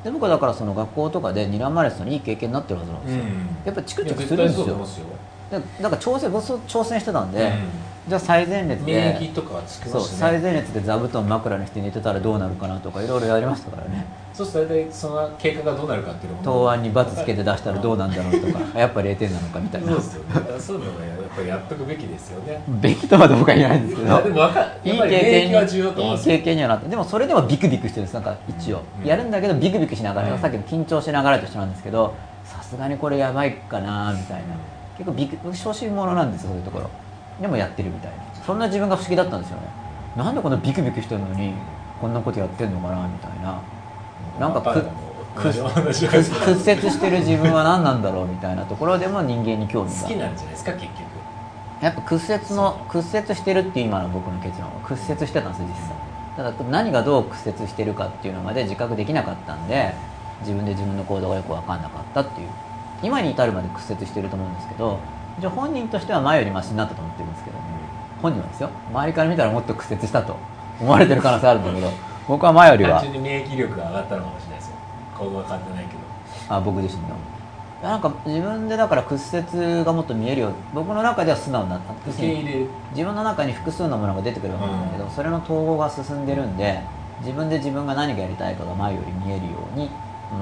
[0.03, 3.29] で僕はだからその学校とかで睨まれてたのいい経験になってるはずなんですよ、うん、
[3.65, 4.77] やっぱチクチクするんですよ。
[5.51, 7.51] だから挑戦挑戦してたんで、うん。
[8.07, 14.05] じゃあ最前列で免疫とかつきま、ね、そう最前列で座布団枕にして寝てたらどうなるかなとかいろいろやりましたからね。
[14.33, 18.11] そうすると大体その経過がどうなるかっていうの答案に罰つけて出したらどうなん。
[18.11, 22.61] だろうとかやっぱ0点なのかみたいなそうですよねそういうのがやっぱりやっとくべきですよね。
[22.81, 24.21] べきとまで僕は言わないんですけど。
[24.21, 24.45] でも
[24.83, 26.89] いい経験にいい経験にはなって。
[26.89, 28.13] でもそれでもビクビクしてるんです。
[28.13, 32.13] なんか一応、うん、やるんだけどビクビクしながら、うん、さっきの緊張しながらと一緒なんですけど
[32.43, 34.55] さすがにこれやばいかなみたいな。
[34.97, 36.89] 結構ビク小心者なんですそういうところ。
[37.39, 38.17] でもやってるみたいな。
[38.45, 39.63] そんな自分が不思議だったんですよね。
[40.17, 41.53] なんでこんなビクビクしてるのに
[41.99, 43.61] こんなことやってんのかなみたいな。
[44.39, 44.85] なんかく
[45.35, 51.10] 屈折してる自分は何なんだろうみたいなところでも人間に興味好きがなんじゃないですか結局
[51.81, 54.79] やっぱ屈折の屈折してるっていう今の僕の結論は。
[54.81, 55.95] 屈折してたんですよ実際。
[56.37, 59.93] ただ何がどう屈折してるかっていうのまで自覚できなかったんで
[60.41, 62.47] 自分で自分の行動がよく分かんなかったっていう。
[63.03, 64.99] 今に至るまで屈折してると思うんですけど
[65.39, 67.57] じゃあ本人としては前よりマシになったと思ってるんですけど
[68.21, 68.69] 本人はですよ。
[68.93, 70.35] 周りから見たらもっと屈折したと。
[70.79, 71.91] 思われてる可能性あるんだけど
[72.27, 73.01] 僕は前よりは。
[73.01, 74.75] 単純に免疫力が上がったのかもしれないですよ。
[75.17, 75.99] 顔が変わってないけど。
[76.49, 77.15] あ僕自身の
[77.81, 85.11] なんか自分でだから屈折がもっと見えるよ僕の中では素直になった自分の中に複数のものが出てくるわけなんだけど、うん。
[85.11, 86.79] それの統合が進んでるんで
[87.21, 89.89] 自分で自分が何がやりたいかが前より見えるように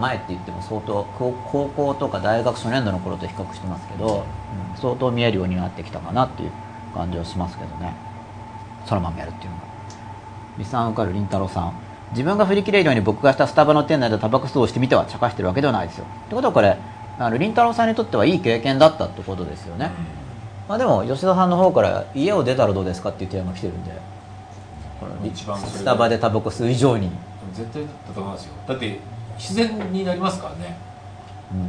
[0.02, 4.26] 前って言っても相当高高校とか大学初年度の頃と比較してますけど、
[4.74, 4.78] うん。
[4.78, 6.52] 相当見えるようになってきたかなっていう
[6.94, 7.94] 感じはしますけどね。
[8.86, 9.64] そのままやるっていうのが。
[10.58, 11.74] 理さん受かるりんたろーさん。
[12.12, 16.06] 自分が振り切れるように僕がしたスタバの店内でタバコ吸うをしてみては茶化してるわけではないですよ。
[16.06, 16.78] ってことはこれ
[17.20, 19.92] あのりんたろーさんにとってはいい経験だったってことですよね、
[20.68, 23.10] まあ、でも吉田さんの方から家を出たらどうですか？
[23.10, 23.92] っていう提案が来てるんで
[25.00, 27.10] この一番スタバでタバコ吸う以上に、
[27.54, 28.54] 絶対だったと思いますよ。
[28.68, 29.00] だって
[29.38, 30.78] 自然になりますからね、
[31.54, 31.60] うん。
[31.62, 31.68] うん。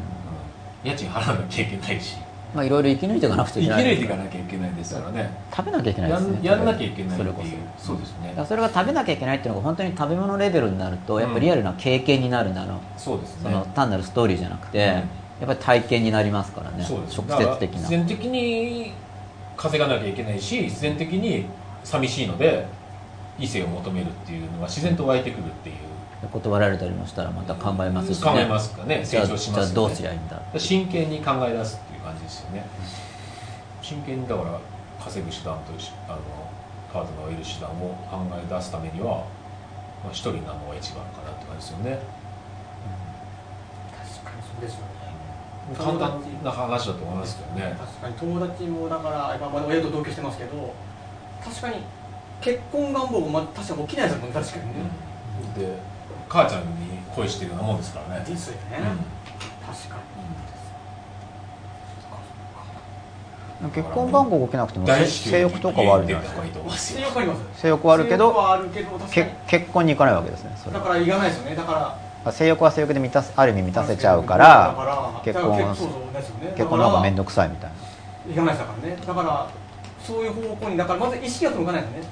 [0.82, 2.16] 家賃払わなきゃいけないし。
[2.53, 3.84] まあ、いろいろ生き抜いていかなくちゃいけない。
[3.84, 5.30] 生き抜いていかなきゃいけないですからね。
[5.55, 6.40] 食べなきゃいけないやですね。
[6.40, 7.34] んやんなきゃいけないっていう。
[7.78, 7.94] そそ。
[7.94, 8.44] うですね。
[8.48, 13.42] それが食べなきゃいけないっていうのが本当に食べ物レベルになるとやっぱリアルな経験になるなの、そうですね。
[13.44, 17.20] その単なるストーリーじゃなくて、うんやっぱり体験になりますからねそうです。
[17.20, 17.78] 直接的な。
[17.78, 18.93] 自然的に
[19.57, 21.47] 稼がなきゃいけないし自然的に
[21.82, 22.66] 寂しいので
[23.38, 25.76] 異性を求めるっていうのは自然と湧いてくるっていう。
[26.30, 29.55] 断られたりもしたらまた考えますし、ね、考えますかね成長しますよね。
[29.55, 30.43] じゃあどうすりゃいいんだ？
[30.59, 32.66] 真剣に考え出すっていう感じですよね。
[33.80, 34.61] 真剣にだから
[35.03, 36.18] 稼ぐ手段としあの
[36.93, 39.24] パートナーを得る手段を考え出すためには
[40.03, 41.99] まあ、一人になるのが一番かなって感じですよね。
[43.93, 44.99] 確かにそうですよね
[45.76, 47.76] 簡単な話だと思いますけどね。
[47.78, 50.74] 確かに友達もだから今まだ親と同居してますけど
[51.44, 51.76] 確かに
[52.40, 54.72] 結婚願望もま確かに起きないですもんね確かにね、
[55.56, 55.78] で
[56.28, 56.66] 母ちゃんに
[57.14, 58.24] 恋してるようなもんですからね。
[58.24, 58.84] ですよね、うん。
[59.66, 59.96] 確か
[63.74, 66.76] 結婚願望が起きなくても大性欲とかはあるんじゃないですか。
[66.78, 67.60] 性欲あります。
[67.60, 70.80] 性欲はあるけど性欲はあるけど確かけに結婚に行かないわけですねそれは。
[70.80, 71.54] だからいかないですよね。
[71.54, 76.52] だから性欲は性欲で満たすある意味満たせちゃうかだら結婚結そうそうですよね。
[76.54, 78.32] 結婚の方が面倒倒くさいみたいな。
[78.32, 78.96] いかないですだからね。
[79.06, 79.50] だから
[80.04, 82.08] そういう方向にだからまず意識が向かないですよね。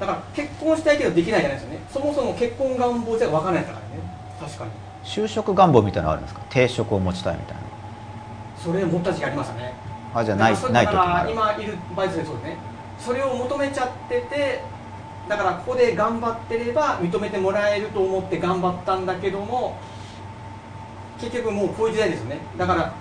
[0.00, 1.78] だから結婚したいけどできないじゃないですよね。
[1.92, 4.02] そもそも結婚願望じゃ分からないですからね。
[4.40, 4.70] 確かに。
[5.04, 6.40] 就職願望みたいなのあるんですか？
[6.48, 7.62] 定職を持ちたいみたいな。
[8.58, 9.74] それ持った時期ありましたね。
[10.14, 11.32] あじゃあないない時もあだからる。
[11.32, 12.56] 今いる場合ですねそうですね。
[12.98, 14.60] それを求めちゃってて
[15.28, 19.76] だからここで頑張ってれば認めてもらえると思って頑張ったんだけども
[21.20, 22.38] 結局もうこういう時代ですよね。
[22.56, 22.94] だから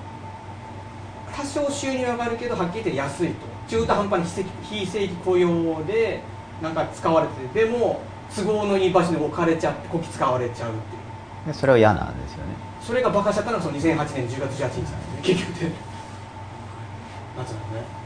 [1.36, 3.56] 多少収入上がるけどはっきり言って安いと。
[3.68, 6.22] 中途半端に非正規雇用で
[6.62, 8.02] なんか使われててでも
[8.34, 11.00] 都合のいい場所に置かれちゃってこき使われちゃうってい
[11.46, 11.48] う。
[11.48, 12.54] でそれは嫌なんですよね。
[12.82, 14.98] それが爆破しちゃったのがその2008年10月18日なんですね。
[15.22, 15.60] 結局。
[15.60, 15.66] で
[17.36, 18.05] なんつうのね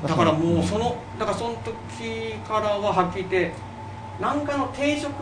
[0.00, 3.54] だからもうそのだからその時からははっきり言って
[4.20, 5.12] 何かの定職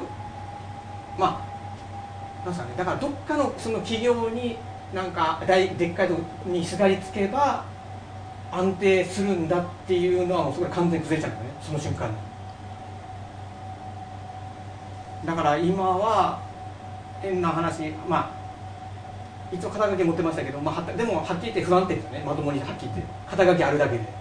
[1.18, 1.45] ま
[2.43, 4.57] あなんすかねだからどっかのその企業に
[4.95, 7.64] なんか大でっかいとこにすがりつけば
[8.51, 11.51] 安定するんだっていうのはもうそこで完全に崩れちゃうんだね。
[11.62, 12.14] その瞬間に。
[15.25, 16.41] だから今は
[17.21, 18.41] 変な話まあ
[19.53, 22.23] 一応肩書き持ってましたけど、まあ、はでもはっきり言って不安定ですよね。
[22.25, 23.03] まともにはっきり言って。
[23.29, 24.20] 肩書きあるだけで。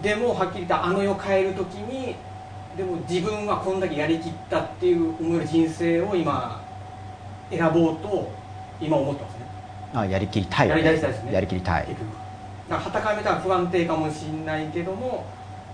[0.00, 2.14] でもはっきり言ってあの世を変える時に
[2.76, 6.62] でも自分はこんだけやりきったっていう思える人生を今
[7.50, 8.30] 選ぼうと
[8.80, 9.38] 今思ってますね。
[9.94, 10.68] あやりきりたい。
[10.68, 11.32] やりたいですね。
[11.32, 11.86] やりきりたい。
[11.86, 11.94] だか
[12.68, 15.26] ら傍から見たら不安定かもしれないけども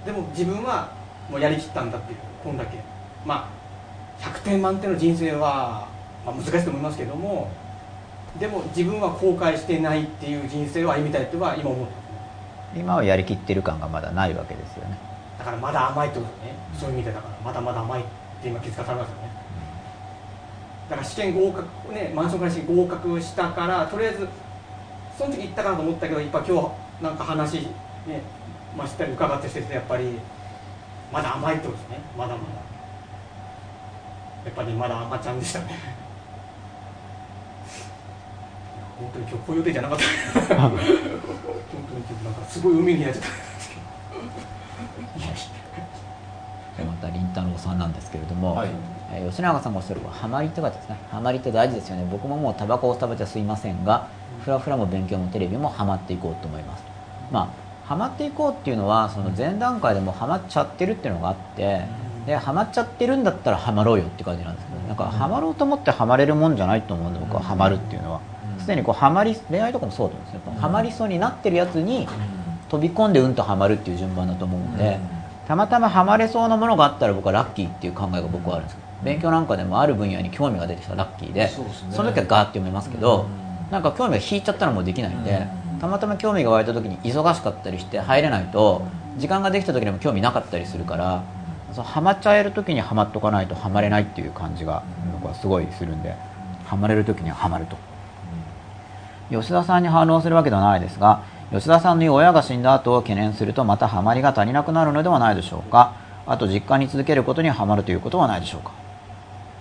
[0.05, 0.91] でも自分は
[1.31, 2.79] もうやりきったんだっていうこんだけ。
[3.25, 3.59] まあ
[4.21, 5.89] 100点満点の人生は、
[6.27, 7.51] まあ、難しいと思いますけども
[8.39, 11.93] でも自分は後悔してないっていう人生を歩みたいとは今思って
[12.79, 14.97] 今はやりきってる感がまだないわけですよね。
[15.39, 18.05] だからまだ甘いってことね、そういう意味でだからまだまだ甘いっ
[18.43, 19.31] て今気づかされますよね。
[20.91, 24.29] だから試験合格ねマンションから試験合格したからとりあえず
[25.19, 27.69] その時行ったかなと思ったけどやっぱ今日なんか話
[28.07, 28.23] ね
[28.77, 30.19] ましたり伺ってしててやっぱり
[31.13, 32.01] まだ甘いってことですね。
[32.17, 32.45] まだまだ。
[34.45, 35.98] やっぱりまだ甘ちゃんでしたね
[38.99, 40.05] 本当に今日こういう予定じゃなかった。
[40.61, 40.83] 本当に
[42.25, 43.77] なんかすごい海にやっちゃったんですけ
[46.83, 46.87] ど。
[46.87, 48.69] またりん太郎さんなんですけれども、はい。
[49.13, 50.97] えー吉永さんがおっしゃるハマりって書いてですね。
[51.11, 52.07] ハマりって大事ですよね。
[52.11, 54.09] 僕ももうタバコを食べてすいませんが
[54.45, 56.85] フラフラも勉強もテレビもハマっていこうと思います。
[57.31, 57.49] まあ
[57.89, 61.81] ハマっていこうっていうのはその前段階でもハマっちゃってるっていうのがあって
[62.27, 68.21] でハマっちゃってるんだったらハマろうよって感じなんですけどなんかハマろうと思ってハマれるもんじゃないと思うんで僕はハマるっていうのは
[68.69, 70.61] すでにこうハマり恋愛とかもそうだと思うんですよ。
[70.61, 72.07] ハマりそうになってるやつに
[72.69, 74.99] 飛び込んでうんとハマるっていう順番だと思うので、
[75.47, 83.73] たまたまハマれそうなものがあったら僕はラッキーっていう考えが僕はあるんですけど勉強なんかでもある分野に興味が出てきたらラッキーでその時はガーって読めますけど、うん。
[83.73, 85.81] なんか興味が引いちゃったらもうできないんで、うん。
[85.81, 88.83] たまたま興味が湧いた時に忙しかったりして入れないと
[89.17, 91.23] 時間ができた時にも興味なかったりするから、
[91.73, 94.83] そうハマっちゃえる時にハマっとかないとハマれないっていう感じが
[95.15, 96.15] 僕はすごいするんで
[96.67, 97.79] ハマれる時にはハマると。
[99.31, 105.95] 吉田さんに反論するわけではないですが吉田さんの親が死んだ後を懸念するとまたハマりが足りなくなるのではないでしょうか。
[106.27, 108.73] あと実家に続けることにハマるということはないでしょうか。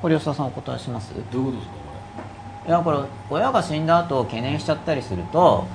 [0.02, 1.14] これ吉田さんお答えします？
[1.32, 1.78] どういうことですか
[2.68, 2.98] いやこれ
[3.30, 5.66] 親が死んだ後を懸念しちゃったりすると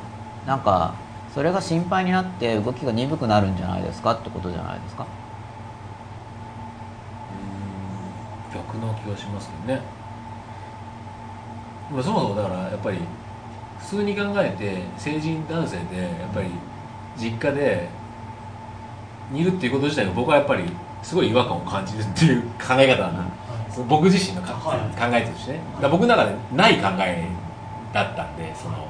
[0.47, 0.95] なんか
[1.35, 5.05] それが心配になって動きが鈍くなるんじゃないですかってことじゃないですか？
[5.05, 5.09] こ
[8.53, 9.81] れ逆な気がしますけどね。
[11.91, 12.99] まあそもそもだからやっぱり
[13.83, 16.49] 普通に考えて成人男性でやっぱり
[17.17, 17.89] 実家で
[19.31, 20.65] 煮るっていうこと自体が僕はやっぱり
[21.03, 23.27] すごい違和感を感じるっていう考え方な。
[23.89, 24.53] 僕自身の考
[25.15, 27.27] えとしてねだ僕の中でない考え
[27.93, 28.87] だったんでその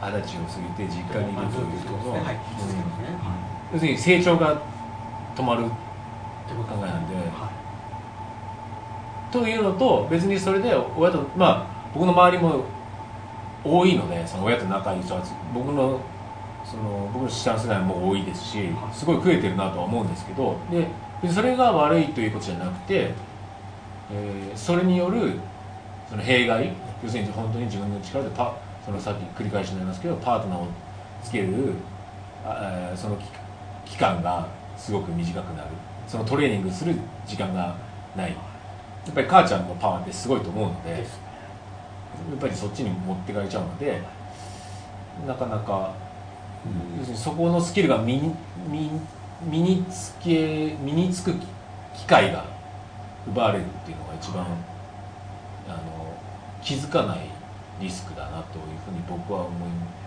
[0.00, 2.34] 二十歳を過ぎて実家にいるということの、は
[3.72, 4.60] 要するに成長が
[5.36, 5.70] 止まる考
[6.78, 7.14] えなんで。
[7.16, 7.48] は
[9.30, 12.64] というのと別にそれで親とまあ僕の周りも
[13.64, 15.22] 多いのでその親と仲いい人は
[15.54, 16.00] 僕の
[16.64, 20.86] その僕の下の世代も多いですしすごい増えてるなとは思うんですけどで
[21.32, 23.10] それが悪いということじゃなくて、
[24.12, 25.38] えーそれによる
[26.08, 26.72] その弊害
[27.02, 30.66] 要するに本当に自分の力でパそのさっき繰り返しになりますけどパートナーを
[31.22, 31.74] つける
[32.44, 33.16] あその
[33.84, 35.68] 期期間がすごく短くなる。
[36.06, 36.94] そのトレーニングする
[37.26, 37.76] 時間が
[38.16, 38.30] ない。
[38.30, 38.36] や
[39.10, 41.04] っぱり母ちゃんのパワーってすごいと思うので
[42.26, 44.02] っいですぱりそっちに持ってかれちゃうので
[45.26, 45.94] なかなか、
[46.98, 48.34] 要するにそこのスキルが身に
[48.70, 48.90] 身
[49.50, 51.34] 身につけ身につく
[51.96, 52.44] 機会が
[53.26, 54.46] 奪われるっていうのが一番
[55.68, 56.14] あの
[56.62, 57.20] 気づかない
[57.80, 59.97] リスクだなというふうに僕は思います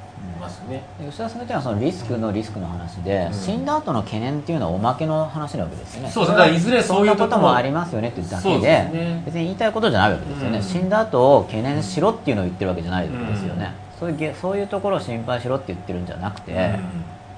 [0.72, 0.84] ね。
[0.99, 3.34] 吉田さんが言ったのはそのリスクのリスクの話で、うん。
[3.34, 6.09] 死んだ後の懸念っていうのはおまけの話なわけですよね。
[6.09, 6.55] そうですね。
[6.55, 9.24] いずれそういうこともありますよねっていうだけでね。
[9.26, 10.63] 別に言いたいことじゃないわけですよね、うん。
[10.63, 16.57] 死んだ後を懸念しろっていうのを言ってるわけじゃないですよね、そういうげそういうところを心配しろって言ってるんじゃなくて、うん。
[16.57, 16.69] な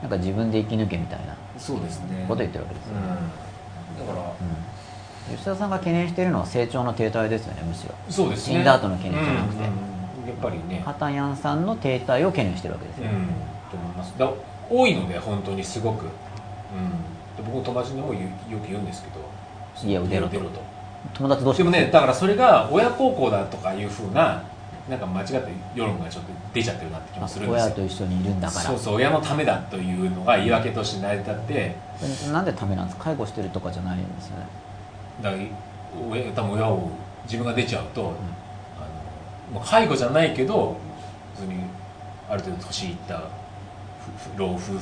[0.07, 1.77] んか自分で生き抜けみたいなことを
[2.37, 3.01] 言ってるわけですよね、
[3.99, 4.25] うん、だから。
[5.29, 5.35] うん。
[5.35, 7.95] 吉田さんが懸念しているのは成長の停滞ですよねむしろ。
[8.09, 8.55] そうですね。
[8.55, 9.59] 死んだ後の懸念じゃなくて。
[9.59, 9.92] うんうん
[10.25, 10.81] やっぱりね。
[10.85, 13.09] ハタヤンさんの停滞を懸念してるわけですよ、うん。
[13.69, 14.17] と思います。
[14.17, 14.29] だ
[14.69, 18.27] 多いので本当にすごく、うん、で僕の友達にもよよ
[18.59, 19.23] く言うんですけど。
[19.83, 20.39] 家を出ろと。
[21.13, 24.43] 友達どうしでもねだからそれが親孝行だとかいうふうな
[24.87, 25.39] なんか間違った
[25.75, 27.65] 世論がちょっと出ちゃってるなって気もするんですよ。
[27.65, 28.61] 親と一緒にいるんだから。
[28.61, 31.75] そうそう親のためだというのが言い訳として成り立って。
[32.31, 33.05] なんでためなんですか？
[33.05, 34.45] 介護してるとかじゃないんですよね。
[35.21, 35.43] だから
[36.09, 36.89] 親多分親を
[37.25, 38.13] 自分が出ちゃうと、う
[39.65, 40.77] 介護じゃないけど
[41.35, 41.63] 普通に
[42.29, 43.23] ある程度年いった
[44.37, 44.79] 老夫婦を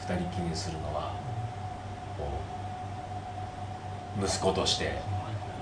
[0.00, 1.12] 二人きりにするのは
[4.20, 4.84] 息子として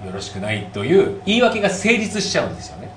[0.04, 2.90] よろしくないという言い訳が成立しちゃうんですよね。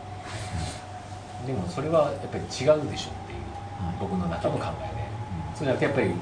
[1.45, 3.39] でもそれはやっぱり違うでしょっていう
[3.85, 5.03] はい僕の中の考えで。
[5.55, 6.13] そうじゃなくてやっぱり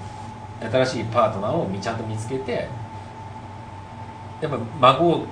[0.85, 2.67] 新しいパートナーをちゃんと見つけて
[4.41, 5.25] やっぱ孫を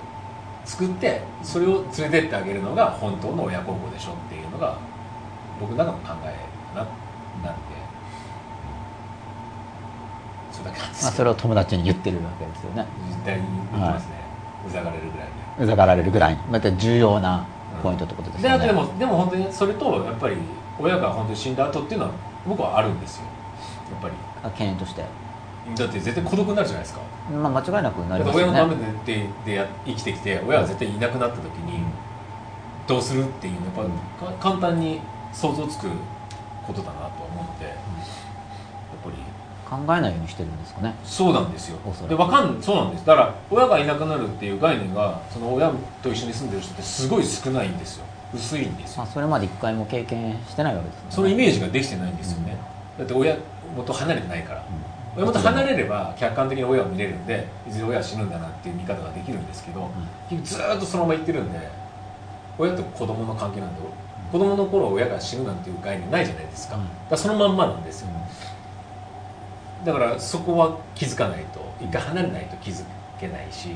[0.70, 4.78] 作ってそれを連れてってあげるのが本当の親孝行でしょっていうのが
[5.59, 6.36] 僕の中の考え
[6.76, 6.84] な
[7.43, 7.80] なんで。
[10.51, 12.86] それだけなんですまあ、それを友達に言ってるわけですよね。
[13.09, 14.11] 絶対に言ってますね、
[14.67, 15.63] うざがられるぐらいで。
[15.63, 16.34] うざがられるぐらい。
[16.34, 17.45] にまた重要な
[17.82, 20.36] ポイントってことですよね、であとでもでも本当にそれとやっぱり
[20.80, 22.11] 親が本当に死んだ後っていうのは
[22.45, 23.24] 僕はあるんですよ。
[23.91, 24.13] やっぱり。
[24.43, 25.03] あ懸念として、
[25.76, 31.84] だって絶対孤独になるじゃないですかまあ、間違いなくなりますよ親のためねでで生きてきて親が絶対いなくなった時に
[32.88, 35.00] どうするっていうのはやっぱか簡単に
[35.32, 35.88] 想像つく
[36.66, 37.76] ことだなとは思うのでやっ
[39.04, 39.16] ぱり。
[39.70, 40.96] 考えないようにしてるんですかね。
[41.04, 41.78] そうなんですよ。
[42.08, 43.06] でわかんそうなんです。
[43.06, 45.72] だから親がいなくなるっていう概念がその親
[46.02, 48.06] と一緒に住んでる人ってすごい少ないんですよ。
[48.34, 49.04] 薄いんですよ。
[49.04, 51.12] まあ、それまで一回も経験してないわけですよね。
[51.12, 52.58] そのイメージができてないんですよね、
[52.98, 53.38] だって親
[53.76, 54.66] 元離れてないから、
[55.20, 59.89] 親元離れれば客観的に親を見れるんでいずれ親は死ぬんだなっていう見方ができるんですけど、
[60.43, 61.59] ずっとそのまま言ってるんで
[62.57, 63.82] 親と子供の関係なんで
[64.32, 68.07] 子供の頃親が死ぬなんていう概念ないじゃないですか,、だからそのまんまなんですよ、
[69.84, 72.84] だからそこは気づかないと一回離れないと気づ
[73.20, 73.70] けないし、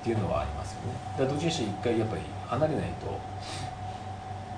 [0.00, 0.92] っていうのはありますよね。
[1.12, 3.18] だからどっちにして一回やっぱり離れないと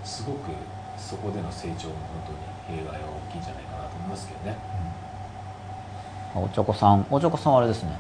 [0.05, 0.51] すごく
[0.97, 1.95] そこでの成長も
[2.27, 2.35] 本
[2.69, 4.76] 当に弊害は大きいんじゃないかなと思いますけどね、うん、
[6.39, 7.07] おちょこさん。
[7.11, 7.99] おちょこさんはあれですね。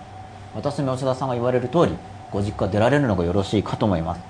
[0.55, 1.97] 私も吉田さんが言われる通り
[2.30, 4.20] ご実家出られるのがよろしいかと思います。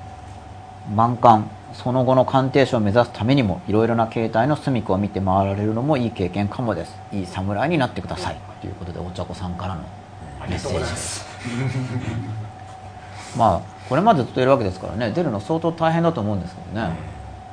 [0.95, 1.45] 満館。
[1.73, 6.97] その後の鑑定士を目指すためにもいろいろな形態の隅っこを見て回られるのもいい経験かもです。
[7.13, 8.37] いい侍になってください。
[8.61, 9.83] ということでお茶子さんからの
[10.49, 10.79] メッセージ。
[10.79, 11.27] です。
[13.37, 15.11] まあこれまでずっといるわけですからね。
[15.11, 16.97] 出るの相当大変だと思うんですけどね、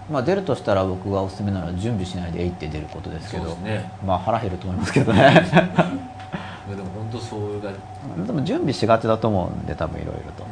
[0.10, 5.46] まあ、出るとしたら僕がおすすめなのは準備しないでえいって出ることですけど、ね、まあ腹減ると思いますけどね
[6.70, 7.72] でも本当そうが
[8.26, 10.44] でも準備しがちだと思うんで多分いろいろと。
[10.44, 10.50] うん。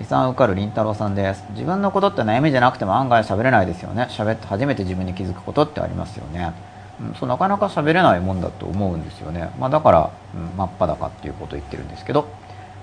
[0.00, 1.44] 遺産受かるりんたろうさんです。
[1.50, 4.06] 自分のことって悩みじゃなくても案外喋れないですよね。
[4.10, 6.52] 喋って初めて自分に気づくことってありますよね、
[7.00, 12.26] うん、そうなかなか喋れないもんだと思うんですよね、まあ、だから、うん、真っ裸っていうことを言ってるんですけど。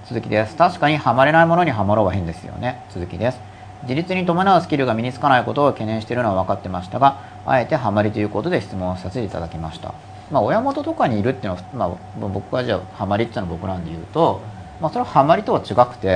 [0.07, 0.55] 続きです。
[0.55, 2.83] 確かにはまれないものにはまろうは変ですよね。
[2.89, 3.49] 続きです。
[3.83, 9.93] 自立に伴うスキルが身につかないことを懸念しているのは分かってましたがあえてハマりということで質問させていただきました
[10.31, 14.41] まあ親元とかにいるっていうのは、まあ、僕がじゃあハマりっていうのは僕なんで言うと、
[14.81, 16.07] まあ、それはハマりとは違くて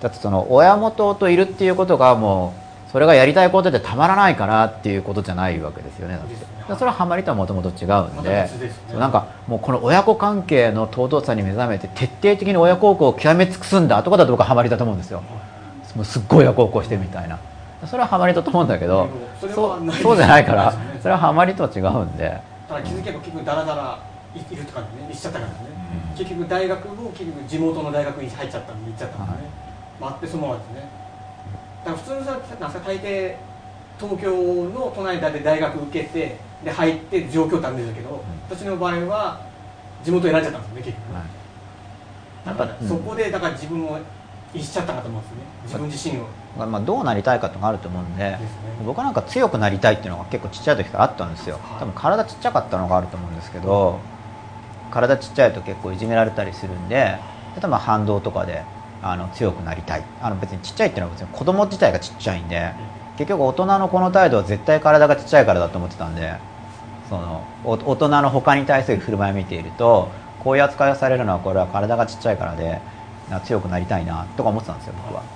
[0.00, 2.54] だってその親元といるっていうことがも
[2.88, 6.18] うそれがやりたいことでたまらないからっていうことじゃないわけですよね。
[6.68, 8.48] それはハマりとはもともと違うんで、
[8.98, 15.22] なんかもうこの親子関係の尊さに目覚めて徹底的に親孝行を極め尽くすんだとかだと僕はハマりだと思うんですよ。
[15.96, 17.38] もうすっごい親孝行してみたいな。
[17.86, 19.08] それはハマりだと思うんだけど
[19.40, 23.98] そうそうじゃないからそれはハマりとは違うんでただ気づけば結局ダラダラ
[24.34, 24.86] いるとかね。
[25.10, 25.56] いっちゃったからね、
[26.16, 29.50] 結局大学も結局地元の大学に入っちゃったんで行っちゃったんでね、
[30.00, 30.12] はい。
[30.12, 30.88] 回ってそのままですね。
[31.84, 33.36] だから普通のさなんか大抵
[33.98, 38.16] 東京の都内で大学受けてで入って状況ってあるんですけど、うん、
[38.48, 39.40] 私の場合は
[40.04, 43.98] 地元選んじゃったんですね結局、はい、だからそこでだから自分を
[44.54, 45.40] いしちゃったかと思うんですね。
[45.64, 46.26] 自分自身を
[46.66, 48.40] まあ、どうなりたいかとかあると思うんで、ね、
[48.84, 51.58] 僕なんか強くなりたいっていうのが結構ちっちゃい時からあったんですよ。
[51.78, 54.00] 多分体ちっちゃかったのがあると思うんですけど
[54.90, 57.18] 体ちっちゃいと結構いじめられたりするんで
[57.56, 58.62] 例えば反動とかで
[59.02, 60.04] あの強くなりたい。
[60.20, 62.72] あの別にちっちゃいっていうのは別に子供自体がちっちゃいんで
[63.16, 66.34] 結局大人のこの態度は絶対体がちっちゃいからだと思ってたんで
[67.08, 70.08] その大人の他に対する振る舞いを見ていると
[70.40, 72.80] こういう扱いをされるのはこれは体がちっちゃいからで
[73.44, 75.28] 強くなりたいなとか思ってたんですよ僕は、うん、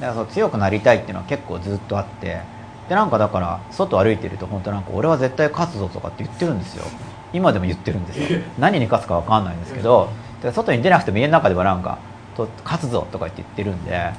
[0.00, 2.40] からその強くなりたいっていうのは結構ずっとあって
[2.88, 6.84] でなんかだから外歩いてると本当なんか俺は絶対勝つぞとかって言ってるんですよ。
[7.32, 8.40] 今でも言ってるんですよ。
[8.58, 10.08] 何に勝つか分かんないんですけど
[10.54, 11.98] 外に出なくても家の中ではなんか
[12.34, 14.12] と勝つぞとか言って言ってるんで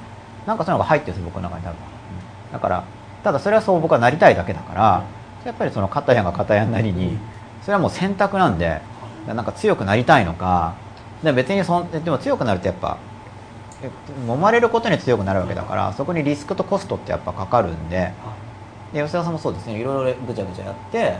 [0.45, 2.83] なんかそういうのが入ってるんです僕の中に多分、うん、だから
[3.23, 5.03] ただそれはそう僕はなりたいだけだから
[5.45, 7.17] やっぱりその片やが片やなりに
[7.61, 8.81] それはもう選択なんで
[9.27, 10.75] なんか強くなりたいのか
[11.23, 12.97] で別にそんでも強くなるとやっぱ
[14.27, 18.11] 揉まれることに強くなるわけだからそこにリスクとコストってやっぱかかるんで
[18.93, 19.79] で吉田さんもそうですね。
[19.79, 21.13] いろいろぐちゃぐちゃやって、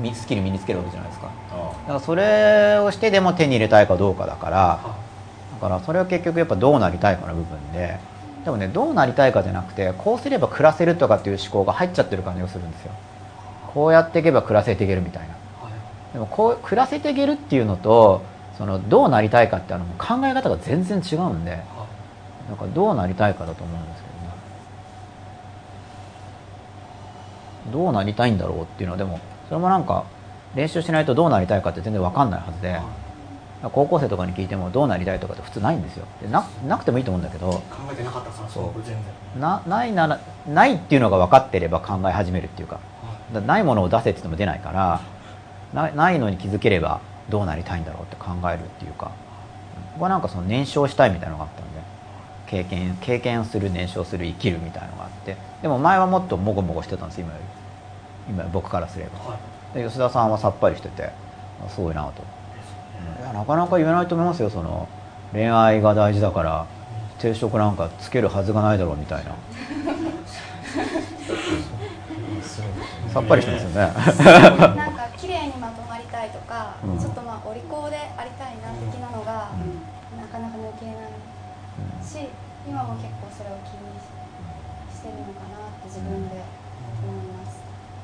[0.00, 1.30] うん、スキル身につけるわけじゃないですか。
[1.50, 4.80] だからそれをしてでも手に入れたいかどうかだから
[5.60, 7.98] からそれは結局やっぱどうなりたいかの部分で
[8.44, 12.92] でもねどうなりたいかじゃなくてこうすれば暮らせるとかっていう思考が入っちゃってる感じがするんですよ。
[13.74, 15.34] こうやっていけば暮らせていけるみたいな。
[16.14, 18.22] でもこう暮らせていけるっていうのと
[18.58, 21.60] そのどうなりたいかってあの考え方が全然違うんで
[22.50, 24.20] なんかどうなりたいかだと思うんですけどね。
[27.72, 30.04] どうなりたいんだろうっていうのはでもそれもなんか
[30.56, 32.80] 練習しないとどうなりたいかって全然わかんないはずで、
[33.62, 36.06] 高校生とかに聞いてもどうなりたいとかって普通ないんですよ。
[36.28, 37.62] ななくてもいいと思うんだけど考
[37.92, 38.82] えてなかったからそう。
[38.82, 39.40] 全然。
[39.40, 40.18] なないなら
[40.48, 42.80] ないっていうのが分かってれば考え始めるっていうか
[43.32, 45.00] かないものを出せって言っても出ないから
[45.72, 49.12] なないのに気づければどうなりたいんだろうって考えるっていうか
[49.94, 51.69] 僕はなんかその燃焼したいみたいなのがあったんで
[52.50, 57.44] 経験経験する燃焼する生きるみたいなのがあってでも前はもっともごもごしてたんです今より。
[58.34, 59.38] 今僕からすれば、は
[59.74, 61.10] い、で吉田さんはさっぱりしてて
[61.68, 62.22] すごいなと。
[63.22, 64.88] いやなかなか言えないと思いますよその
[65.32, 66.66] 恋愛が大事だから
[67.18, 69.30] 定職なんかつけるはずがないだろうみたいな。
[73.12, 73.76] さっぱりしてますよね。
[73.76, 81.30] なんか綺麗にまとまりたいとか、うん、ちょっとまあお利口でありたいな的なのが、うん、なかなか抜けない
[82.02, 82.28] し、
[82.66, 83.94] 今も結構それを気に
[84.92, 86.42] してるのかなって自分で
[87.02, 87.62] 思います、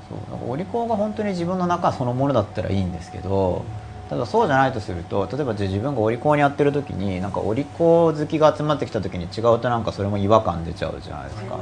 [0.09, 3.65] そうなんかお利口が本当に自分の中そのものだったらいいんですけど
[4.09, 11.59] ただそうじゃないとすると例えばじゃ自分がお利口にやってる時になんかお利口好きが集まってきた時に違うとなんかそれも違和感出ちゃうじゃないですか。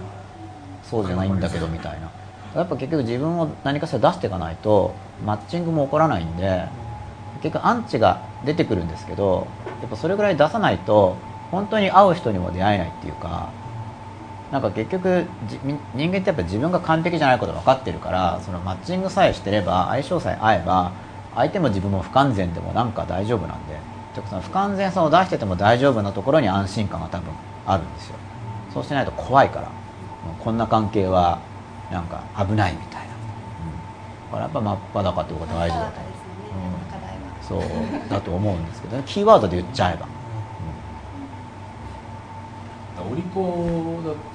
[0.82, 2.10] そうじゃないんだけどみたいな。
[2.54, 4.94] やっぱ結局自分を何かしら出していかないと
[5.24, 6.66] マッチングも起こらないんで
[7.42, 9.48] 結局アンチが出てくるんですけど
[9.80, 11.16] やっぱそれぐらい出さないと
[11.50, 13.50] 本当に会う人にも出会えないっていうか
[14.54, 15.58] なんか結局じ
[15.96, 20.92] 人間ってやっぱ自分が完璧じゃないこと分かってるからそのマッチングさえしてれば相性さえ合えば
[21.34, 23.74] 相手も自分も不完全でもなんか大丈夫なんで
[24.14, 27.32] その不完全さを出してても大丈夫なところに安心感が多分
[27.66, 28.14] あるんですよ。
[28.72, 29.72] そうしないと怖いからも
[30.40, 31.40] うこんな関係は
[31.90, 33.18] なんか危ないみたいな、うん、
[34.30, 36.00] だからやっぱ真っ裸ってことが大事だと
[37.50, 39.02] 思う、うん、そうだと思うんですけどね。
[39.04, 40.06] キーワードで言っちゃえば、
[43.02, 44.33] うん、お利口だ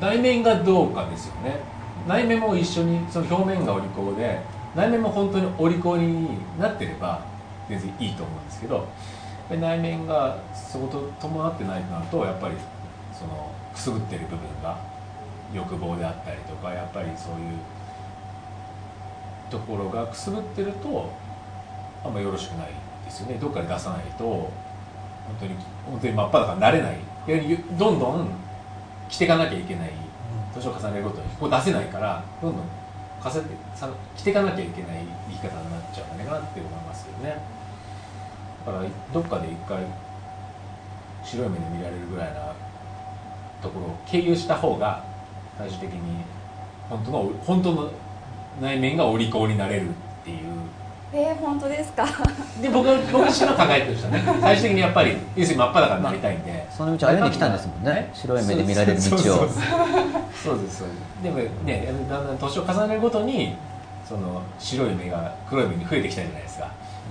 [0.00, 1.58] 内面がどうかですよね。
[2.06, 4.40] 内面も一緒にその表面がお利口で
[4.76, 6.28] 内面も本当にお利口に
[6.58, 7.22] なってれば
[7.68, 8.86] 全然いいと思うんですけど
[9.50, 12.56] 内面がそこと伴ってないとなるとやっぱり
[13.12, 14.78] そのくすぶってる部分が
[15.54, 17.58] 欲望であったりとかやっぱりそういう
[19.50, 21.10] ところがくすぶってると
[22.04, 22.68] あんまよろしくない
[23.04, 23.38] ですよね。
[23.40, 24.50] どっかで出さないと本
[25.40, 25.54] 当に
[25.90, 26.98] 本当に真っ裸になれない。
[27.78, 28.28] どんどん
[29.08, 29.90] 着ていかなきゃいけない
[30.54, 32.64] 年を重ねるごとにここ出せないからどんどん
[33.22, 37.36] 重ねてさ着ていかなきゃいけない生き方になっちゃうんじゃないかなって思いますよね。
[38.66, 39.84] だからどっかで一回
[41.22, 42.52] 白い目で見られるぐらいな
[43.62, 45.04] ところを経由した方が
[45.58, 46.24] 最終的に
[46.88, 47.90] 本当の本当の
[48.60, 49.92] 内面がお利口になれるっ
[50.24, 50.38] ていう
[51.16, 52.04] えー、本当ですか？
[52.60, 54.38] で僕僕自身の考えとしてはね。
[54.40, 58.10] 最終的にやっぱり要するに真っ裸になりたいんで、その道歩んできたんですもんね。
[58.14, 59.20] 白い目で見られる道を。
[59.20, 59.62] そうです
[60.42, 60.84] そうです。
[61.22, 63.54] でもねだんだん年を重ねるごとに
[64.08, 66.68] その白い目が黒い目に増えてきたじゃないですか。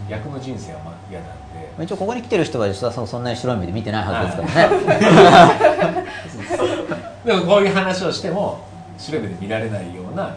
[0.09, 1.30] 役の人生は嫌なん
[1.77, 1.84] で。
[1.85, 6.03] 一応ここに来てる人は吉田さんそんなに白い目で見てないはずですからね。
[7.23, 8.59] でもこういう話をしても
[8.97, 10.35] 白い目で見られないような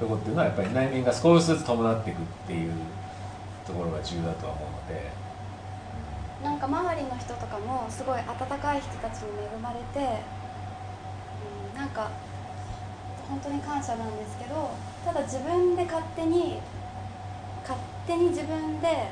[0.00, 2.72] とこっていうのはやっぱり内面が少しずつ伴っていくっていう
[3.66, 5.24] ところが重要だとは思うので。
[6.44, 10.20] なんか周りの人とかもすごい温かい人たちに恵まれて、
[11.72, 12.10] うん、なんか
[13.26, 14.70] 本当に感謝なんですけど
[15.06, 16.60] ただ自分で勝手に
[17.62, 19.08] 勝手に自分で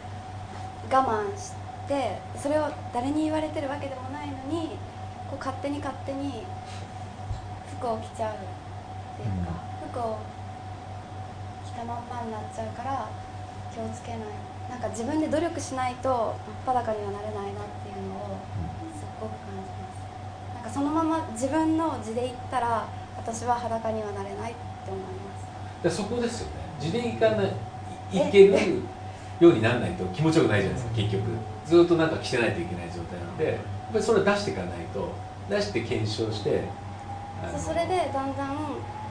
[0.90, 1.52] 我慢し
[1.88, 4.76] てそれを誰に言われてるわけでもないのに
[5.30, 6.44] こう勝手に勝手に
[7.78, 8.36] 服を着ちゃうっ
[9.16, 9.52] ていうか、
[9.82, 10.18] うん、服を
[11.64, 13.08] 着たまんまになっちゃうから
[13.74, 14.20] 気をつけない。
[14.70, 16.36] なんか自分で努力しないと
[16.66, 18.38] 真っ裸にはなれないなっていうのを
[18.96, 20.54] すっごく感じます。
[20.54, 25.82] なんかそのまま自分の字で言ったら私は裸にはなれないって思います。
[25.82, 27.46] でそこですよね字でいかない
[28.12, 28.82] いける
[29.40, 31.22] ようにならないと気持ちよくないじゃないですか結局。
[31.66, 33.56] ずっとなんか着てないといけない状態なのでやっ
[33.92, 35.08] ぱりそれを出していかないと。
[35.50, 36.62] 出して検証して。
[37.58, 38.56] それでだんだん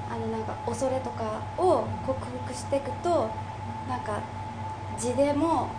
[0.09, 3.29] あのなんか恐れとかを克服していくと
[3.89, 4.21] なんか
[4.97, 5.69] 字でも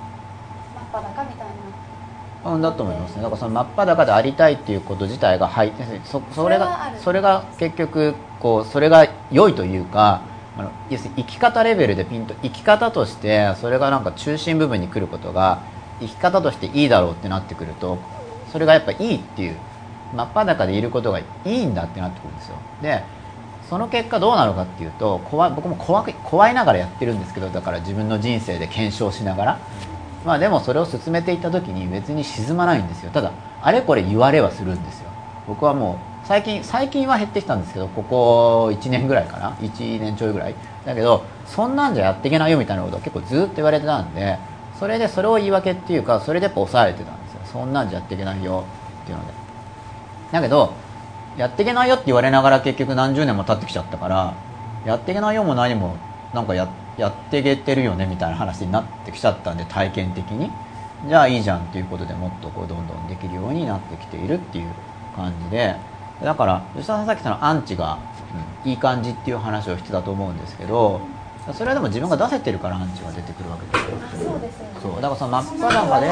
[0.74, 2.52] 真っ裸みたいな。
[2.52, 3.22] うんだと思いますね。
[3.22, 10.22] だからその真っ裸でありたいっていうこと自体が入ってそそれがそれが結局こうそれが良いというか
[10.58, 15.62] あの要するに生き方レベルでピンと生き方としてそれがなんか中心部分に来ることが
[16.00, 17.98] 生き方としていいだろうってなってくると
[18.50, 19.56] それがやっぱいいっていう
[20.14, 22.56] 真っ裸でいることがいいんだってなってくるんですよ。
[22.82, 23.02] で
[23.72, 29.58] その結果どうなるかっていうと怖僕も怖怖いながらやってるんですけどだから自分の人生で検証しながら。
[30.26, 33.10] まあでもそれを進めていった時に別に沈まないんですよ。
[33.10, 33.32] ただ
[33.62, 35.08] あれこれ言われはするんですよ。
[35.48, 39.52] 僕はもう最近最近は減ってきたんですけどここ1年ぐらいかな。
[39.62, 40.54] 1年ちょいぐらい。
[40.84, 44.36] だけどそんなんじゃやっていけないよみたいなことを結構ずっと言われてたんで
[44.78, 47.40] それでそれを言い訳っていうかそれでやっぱ抑えてたんですよ。
[47.50, 48.64] そんなんじゃやっていけないよ
[49.04, 49.32] っていうので。
[50.30, 50.74] だけど
[51.36, 54.34] やっていけないよって言われながら結局何十年も経ってきちゃったから
[54.84, 55.96] やっていけないよも何も
[56.34, 56.68] なんかや
[56.98, 60.50] やっていけてるよねみたいな話になってきちゃったんで体験的に。
[61.08, 64.68] じゃあいいじゃんっていうことでもっとこうどんどんできるようになってきているっていう
[65.16, 65.76] 感じで。
[66.22, 67.98] だから吉田さんさっきのアンチが、
[68.64, 71.00] うん、いい感じっていう話をしてたと思うんですけど
[71.52, 74.38] それはでも自分が出せてるからアンチが出てくるわけですよ。
[74.38, 74.48] ね、
[74.80, 76.08] そうだからその真っ裸で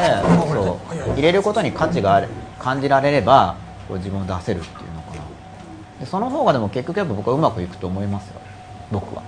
[0.52, 0.80] そ
[1.12, 2.28] う入れることに価値がある
[2.59, 3.56] 感じられれば
[3.86, 4.90] こう自分を出せるっていう
[6.01, 8.40] でその方がでも結局やっぱ僕はうまくいくと思いますよ。
[8.90, 9.22] 僕は。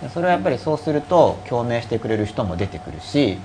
[0.00, 3.38] でそれはやっぱりそうすると共鳴してくれる人も出てくるし、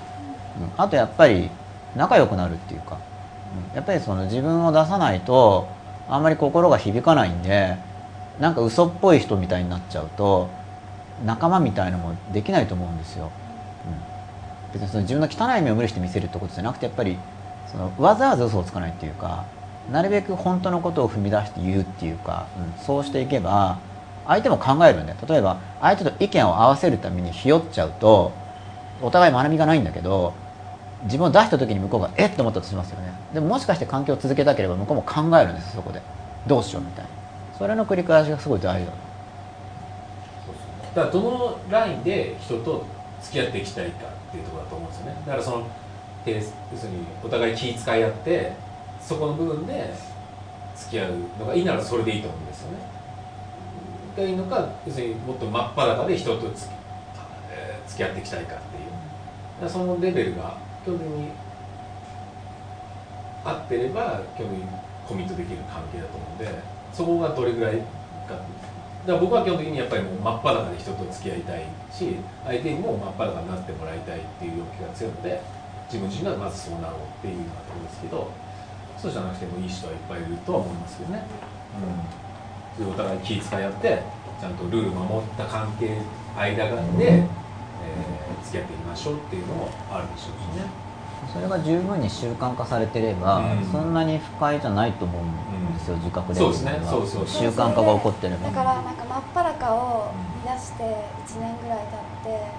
[0.60, 1.50] うん、あとやっぱり
[1.96, 3.00] 仲良くなるっていうか、
[3.72, 5.68] うん、やっぱりその自分を出さないと
[6.08, 7.76] あんまり心が響かないんで
[8.40, 10.50] なんか嘘っぽい人みたいになっちゃうと
[11.26, 13.32] 仲間みたいのもできないと思うんですよ、
[14.74, 17.18] うん、別にその自分の汚い目を無理して見せるってことじゃなくてやっぱり
[17.72, 19.46] そのわざわざ嘘をつかないっていうか
[19.92, 23.78] なるべく本当のことを踏み出して言うっていうか、うん、そうしていけば
[24.28, 28.32] 相手も考えるんで例えば相手と意見を合わせるためにひよっちゃうと
[29.02, 30.34] お互い学びがないんだけど
[31.04, 32.36] 自分を出した時に向こうがえっ？
[32.36, 33.14] と思ったとしますよね。
[33.34, 36.02] でももしかして環境を続けたければ向こうも考えるんですそこで。
[36.48, 37.10] どうしようみたいな。
[37.58, 38.92] それの繰り返しがすごい大事だ
[40.96, 42.86] だからどのラインで人と
[43.22, 45.16] 付き合っていきたいかっていうところだと思うんですよね。
[45.26, 45.68] だからその
[46.26, 46.54] 要す
[46.88, 48.54] るにお互い気遣い合って
[49.08, 49.94] そこの部分で
[50.76, 52.78] 付き合うのがいいならそれでいいと思うんですよね。
[54.18, 56.58] がいいのか要するにもっと真っ裸で人と付き,、
[57.52, 59.70] えー、付き合っていきたいかっていう。
[59.70, 61.30] そのレベルが基本的に
[63.46, 64.66] 合ってれば基本的に
[65.08, 66.50] コミットできる関係だと思うんで
[66.92, 67.78] そこがどれぐらい
[68.28, 68.44] かだか
[69.14, 75.42] ら僕は基本的にやっぱりもう真っ裸で人と付き合いたいし相手にも真っ裸になってもらいたいっていう欲求が強いので
[75.88, 78.32] 自分自身がまずそうなろうっていうようなところですけど
[78.98, 81.24] そうじゃなくてもいい人はいっぱいいるとは思いますけどね、
[82.80, 84.02] うん、お互い気遣い合って
[84.40, 85.98] ちゃんとルール守った関係
[86.36, 90.86] 間がで、えー、付き合っていきましょうっていうのもあるでしょうしね。
[91.34, 96.40] それが十分に習慣化されてれば、うん、そんなに不快じゃないと思うんですよ、うん、自覚で。
[96.40, 96.80] そうですね。
[96.84, 98.50] そうそう習慣化が起こってれば。
[98.50, 100.12] だからなんか真っ裸を
[100.44, 101.80] 見出して1年ぐらい
[102.24, 102.52] 経って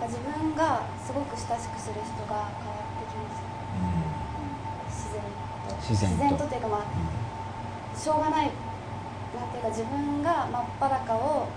[0.00, 2.91] なんか自分がすごく親しくする人が変わって
[5.88, 6.46] 自然と。
[6.46, 8.50] というかまあ、しょうがない
[9.34, 11.48] なんていうか自分が真っ裸を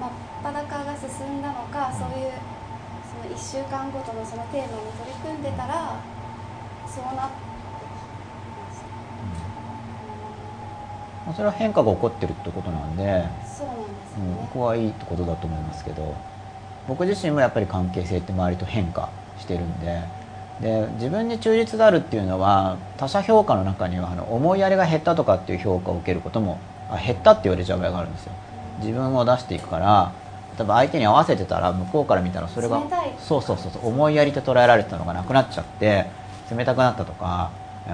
[0.00, 0.10] 真っ
[0.42, 2.32] 裸が進んだのか、そういう
[3.06, 6.00] その1週間ごとのそのテーマに取り組んでたら
[6.86, 7.54] そうなって
[11.26, 16.14] まあ、それは変化が起こってるってことなんでそうなんですね、うん、ここはいいってことだと思いますけど
[16.86, 20.02] 僕自身もやっぱり関係性って周りと変化してるんで
[20.60, 26.58] で自分に忠実であるっていうのは他者評価の中にはあの思いやりが減ったとかっていう評価を受けることも
[26.90, 28.32] あ減ったって言われちゃう場合があるんですよ。
[28.80, 30.12] 自分を出していくから
[30.56, 32.80] 例えば相手に合わせてたら向こうから見たらそれが
[33.18, 36.06] そうそうそうそう思いやりと捉えられてたのがなくなっちゃって
[36.50, 37.50] 冷たくなったとか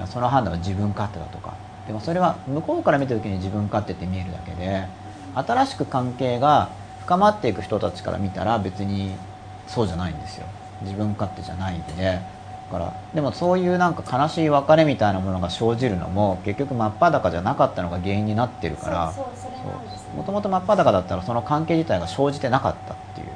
[0.07, 1.53] その判断は自分勝手だとか。
[1.87, 4.85] でもそれは向こうから見た時に自分勝手って見えるだけで
[5.33, 6.69] 新しく関係が
[7.01, 9.15] 深まっていく人たちから見たら別に
[9.67, 10.45] そうじゃないんですよ。
[10.83, 12.21] 自分勝手じゃないんで
[12.71, 12.93] から。
[13.13, 19.13] でもそういうなんか悲しい別れみたいなものが生じるのも結局真っ裸じゃなかったのが原因になってるから。
[20.15, 23.27] もともと真っ裸だったらその関係自体が生じてなかったっていう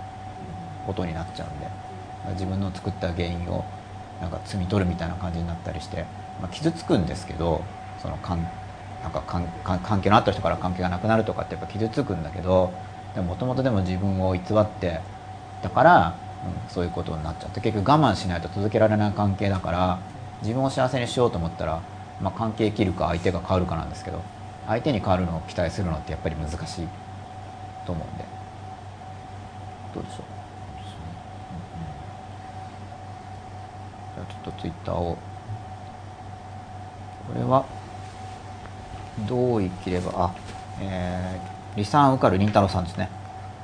[0.88, 1.86] ことになっちゃうんで。
[2.34, 3.64] 自分の作った原因を
[4.20, 6.06] なんか摘み取るみたいな感じになったりして、
[6.42, 7.62] まあ、傷つくんですけど
[8.02, 8.40] その関
[9.04, 12.72] なんか関係のあった人から関係がなくなるとかってやっぱ傷つくんだけど
[13.16, 15.00] もともとでも自分を偽って
[15.62, 16.16] だから、
[16.68, 20.00] そういうことになっちゃって結局我慢しないと続けられない関係だから
[20.42, 21.82] 自分を幸せにしようと思ったら、
[22.22, 24.22] まあ、関係切るか相手が変わるかなんですけど
[24.68, 26.88] 相手に変わるのを期待するのってやっぱり難しい
[27.86, 28.26] と思うんで。
[29.96, 30.22] どうでしょう、
[34.16, 35.18] じゃあちょっとツイッターを。
[37.28, 37.66] これは
[39.28, 40.36] どう生きればあ
[40.82, 43.10] えー、離散受かるりんたろさんですね。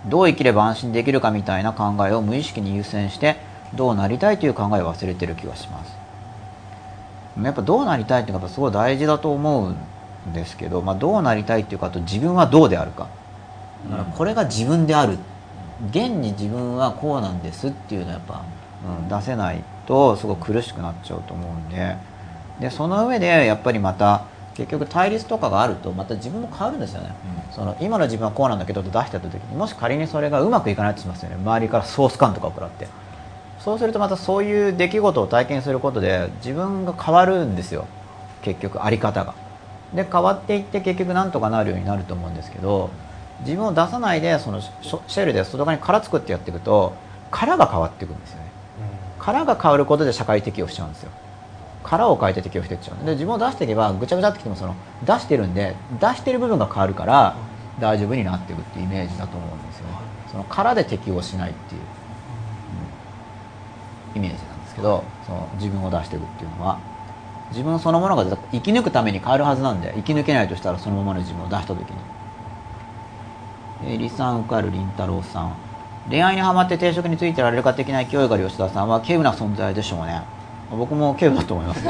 [0.08, 3.38] どう生きれば安心できるかみたいな考えを無意識に優先して
[3.76, 5.96] どうなりたいという考えを忘れてる気がします。
[7.42, 9.70] やっぱどうなりたいっていうのがすごい大事だと思う
[10.30, 13.08] んですけど、まあ、どうなりたいっていうかと自分はどうであるか。
[13.90, 15.18] だからこれが自分である。
[15.90, 18.44] 現に自分はこうなんですっていうのはやっぱ、
[19.02, 21.96] うん、出せないとすごく苦しくなっちゃうと思うんで。
[22.60, 24.26] でその上でやっぱりまた
[24.56, 27.16] 結局対立とかがあるとまた自分も変わるんですよね、
[27.48, 31.36] うん、その今の自分はこうなんだけどと出してた時にもし仮にそれがうまくいかないとしますよね。
[31.36, 32.88] 周りからソース感とかを食らって。
[33.60, 37.86] そうするとまたそういう出来事を体験することで自分が変わるんですよ。
[38.42, 39.36] 結局あり方が。
[39.94, 42.90] で変わっていって結局なんとかなるようになると思うんですけど
[43.42, 46.94] 自分を出さないでそのシェルで外側に殻作ってやっていくと
[47.30, 48.52] 殻が変わっていくんですよね、
[49.18, 51.12] うん、殻が変わることで社会適応しちゃうんですよ
[51.84, 53.06] 殻を変えて適応していっちゃう。
[53.06, 54.76] で自分を出していけばぐちゃぐちゃってきてもその
[55.06, 57.36] 出してるんで出してる部分が変わるから
[57.80, 59.94] 大丈夫になっていくっていうイメージだと思うんですよね。
[60.32, 61.82] その殻で適応しないっていう、
[64.16, 66.80] うん、イメージなんですけどその自分を出していくっていうのは
[67.52, 71.86] 自分そのものが生き抜くために変わるはずなんで生き抜けないとしたらそのままの自分を出した時に。
[73.84, 75.54] えー、さん受かる凛太郎さん。
[76.10, 80.22] 恋愛にはまって定職についてられるか的な勢いがある吉田さんは稀有な存在でしょうね。
[80.78, 81.84] 僕も稀有だと思います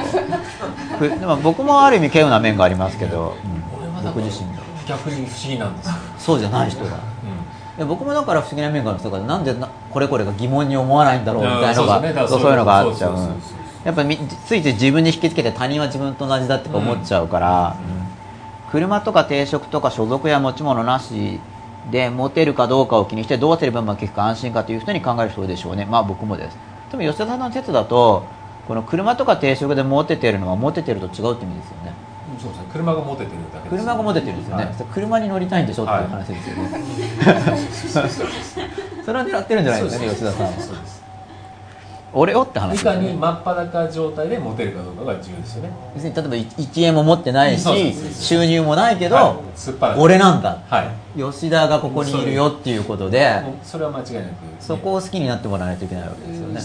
[0.99, 4.49] けどでも僕もある意味稀有な面がありますけど、うん、僕自身
[4.87, 5.93] 逆に不思議なんですよ。
[6.17, 6.99] そうじゃない人が、
[7.77, 13.17] や僕もだから不思議な面があるんですよなんでなこれこれが疑問に思わないんだろうみたいなのがそういうのがあっちゃう。
[13.85, 18.71] やっぱみついつい自分に引きつけて他人は自分と同じだって思っちゃうから、うん。
[18.71, 21.39] 車とか定職とか所属や持ち物なし
[21.89, 25.85] で持てるかどうかを気にしてどうすればうまくいくか安心かという人に考える人でしょうね。
[25.85, 26.57] まあ僕もです。
[26.91, 28.23] でも吉田さんの説だと
[28.67, 31.93] この車とか定職で持ててるのは持ててると違うって意味ですよね。
[32.39, 32.67] そうですね。
[32.71, 33.83] 車が持ててるだけです。
[33.83, 34.75] 車が持ててるんですよね、はい。
[34.93, 36.69] 車に乗りたいんでしょっていう話ですよね、
[39.05, 40.53] それを狙ってるんじゃないですかね吉田さんは。
[40.53, 41.01] そうです。
[42.13, 42.83] 俺をって話ね。
[42.83, 45.71] かに真っ裸状態で持てるかどうかが重要ですよね。
[45.95, 49.37] 別に例えば1円も持ってないし収入もないけど、は
[49.95, 49.97] い。
[49.97, 50.57] 俺なんだ。
[50.67, 50.89] はい。
[51.17, 54.25] 吉田がここにいるよっていうことでそれは間違いなく、
[54.59, 56.61] そこを好きになってもらわないといけないわけですよね、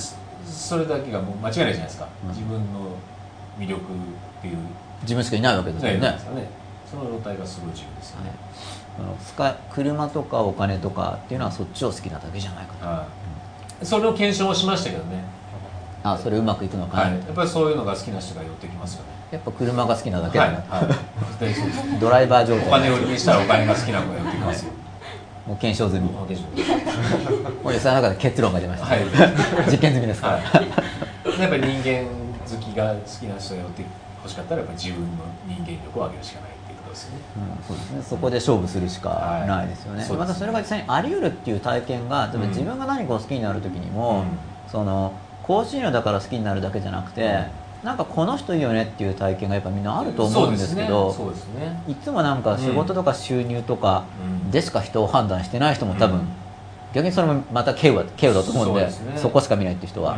[0.66, 2.28] そそれだけがもう間違いないじゃないですか、うん。
[2.30, 2.90] 自分の
[3.59, 4.56] 魅力っていう。
[5.02, 6.01] 自分しかいないわけですよね。
[6.01, 6.18] ね。
[6.90, 8.30] その状態がすごい重要ですよね、
[8.98, 13.09] あの使い車とかお金とかっていうのはそっちを好きなだけじゃないかな、は
[13.82, 15.24] い、それを検証しましたけどね、
[16.05, 16.98] あそれうまくいくのか。
[16.98, 19.09] な、はい、やっぱりそういうのが好きな人が寄ってきますよね。
[19.32, 21.01] やっぱ車が好きなだけはい、だな、はい、絶
[21.40, 22.01] 対そうです。
[22.01, 24.72] ドライバー状お態金を売りにしたらお金が好きな子が寄ってきますよ
[25.47, 26.10] もう検証済み。
[26.10, 29.05] もう吉田の中で結論が出ました、はい。
[29.70, 32.05] 実験済みですから、はい、やっぱり人間
[32.48, 33.85] 好きが好きな人が寄って
[34.23, 37.20] 欲しかったらやっぱり自分の人間力を上げるしかないっていうことですよね。
[37.36, 42.48] うんそうですね、そこで勝負するしかないですよね、はいまたそれが実際にあり得るっていう体験が例えばうん。
[42.51, 44.27] 自分が何かを好きになる時にも、うん。
[44.70, 45.12] その
[45.44, 47.44] 高収入だから好きになるだけじゃなくて、
[47.87, 51.85] なんかこの人いいよねっていう体験がやっぱみんなあると思うんですけどそうですね。
[51.87, 54.07] いつもなんか仕事とか収入とか
[54.45, 54.51] うん。
[54.51, 56.27] でしか人を判断してない人も多分、うん。
[56.93, 58.93] 逆にそれもまた軽度軽度だと思うんでね。
[59.15, 60.17] そこしか見ないっていう人は、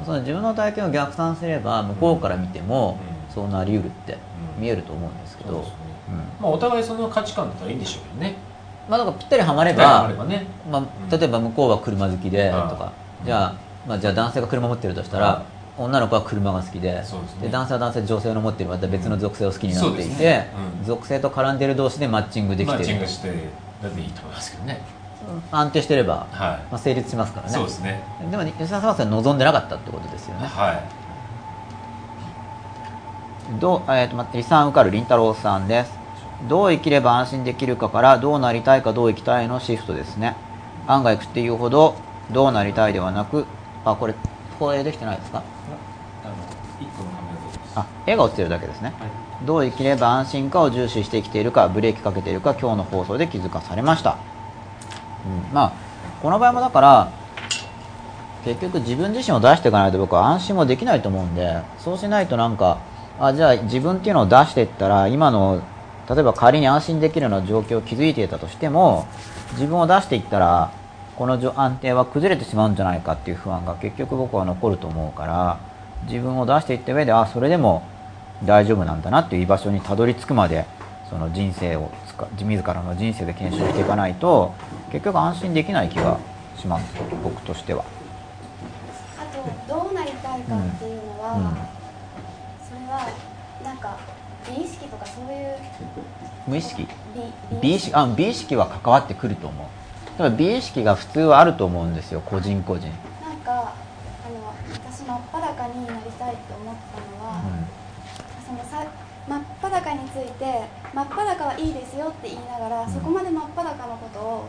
[0.00, 0.06] うん。
[0.06, 2.98] その自分の体験を逆算すれば向こうから見ても、
[3.28, 3.34] うん。
[3.34, 4.14] そうなりうるって
[4.56, 4.62] うん。
[4.62, 5.62] 見えると思うんですけど、
[6.40, 8.34] まあお互いその価値観だったらいいんでしょうけどね。
[8.88, 10.10] まあ、だからぴったりはまれば、
[10.70, 13.54] まあ、例えば向こうは車好きでとか、うんじゃあ、
[13.86, 15.44] まあ、じゃあ男性が車持ってるとしたら、
[15.80, 17.48] 女の子は車が好きでですね。
[17.48, 20.52] 男性は男性で女性の持ってるまた別の属性を好きになっていて、そうですね。
[20.80, 20.86] うん。
[20.86, 23.28] 属性と絡んでる同士でマッチングできマッてるチングして
[23.82, 24.82] だっていいと思いますけどね。
[25.50, 27.56] 安定してれば、はまあ、成立しますからいね。
[27.56, 28.02] そうですね。
[28.30, 30.46] でも吉田さん望んでなかったってことですよね。
[30.46, 30.80] はい。
[33.58, 35.92] どう、えーと待って理想受かるりんたろうさんです。
[36.46, 40.36] どう生きれば安心できるかからどうなりたいかどう生きたいのシフトですね。
[40.86, 41.94] 案外食っていうほど
[42.30, 43.46] どうなりたいではなく
[43.84, 44.14] あこれ
[44.60, 45.42] 放映できてないですか？
[47.74, 48.92] あ絵が落ちてるだけですね、
[49.44, 54.18] どう生きれば安心かを重視して生きているかブレーキかけているか今日の放送で気づかされました、
[55.24, 55.72] うん、まあ
[56.20, 57.12] この場合もだから
[58.44, 62.80] 結局自分自身を出していかないと僕は安心もできないと思うんでそうしないとなんか
[63.18, 65.62] あじゃあ自分っていうのを出していったら今の
[66.08, 69.06] 例えば仮に安心できるような状況を築いていたとしても
[69.52, 70.72] 自分を出していったら
[71.20, 75.60] この安定は崩れてしまうんじゃないかっていう不安が結局僕は残ると思うから
[76.08, 77.82] 自分を出していった上であそれでも
[78.42, 80.64] 大丈夫なんだなっていう居場所にたどり着くまで
[81.10, 81.90] その人生を
[82.38, 84.54] 自らの人生で検証していかないと
[84.90, 86.18] 結局安心できない気が
[86.56, 86.86] します
[87.22, 87.84] 僕としては。
[89.18, 89.24] あ
[89.68, 91.42] とどうなりたいかっていうのは、うん。
[92.66, 93.06] それは
[93.62, 93.98] なんか
[94.48, 95.56] 美意識とかそういう
[96.46, 96.88] 無意識。
[97.52, 99.79] 美美意識あ美意識は関わってくると思う
[100.20, 102.88] ただ美意識が普通はあると思うんですよ個人個人、
[103.24, 107.40] なんかあの私真っ裸になりたいって思ったのは、
[108.46, 108.84] そのさ
[109.26, 110.44] 真っ裸について
[110.92, 112.92] 真っ裸はいいですよって言いながら、うん。
[112.92, 114.48] そこまで真っ裸のことを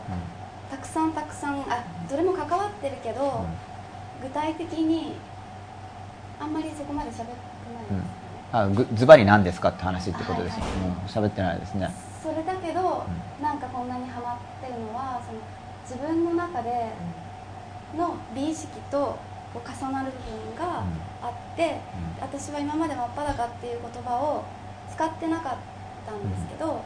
[0.70, 3.46] たくさんたくさんあどれも関わってるけど、
[4.22, 5.14] 具体的に
[6.38, 7.32] あんまりそこまで喋ってないで
[7.88, 8.04] すよね、
[8.52, 10.92] あぐズバリ何ですかって話ってことですよ、はいうん。
[11.06, 11.90] 喋ってないですね。
[12.22, 13.06] それだけど、
[13.42, 15.40] なんかこんなにハマってるのはその
[15.92, 16.88] 自分の中で
[17.94, 19.18] の美意識と
[19.52, 20.18] こう重なる部
[20.56, 20.82] 分が
[21.22, 21.76] あって、
[22.18, 24.42] 私は今まで真っ裸っていう言葉を
[24.90, 25.56] 使ってなかっ
[26.06, 26.82] たんですけど、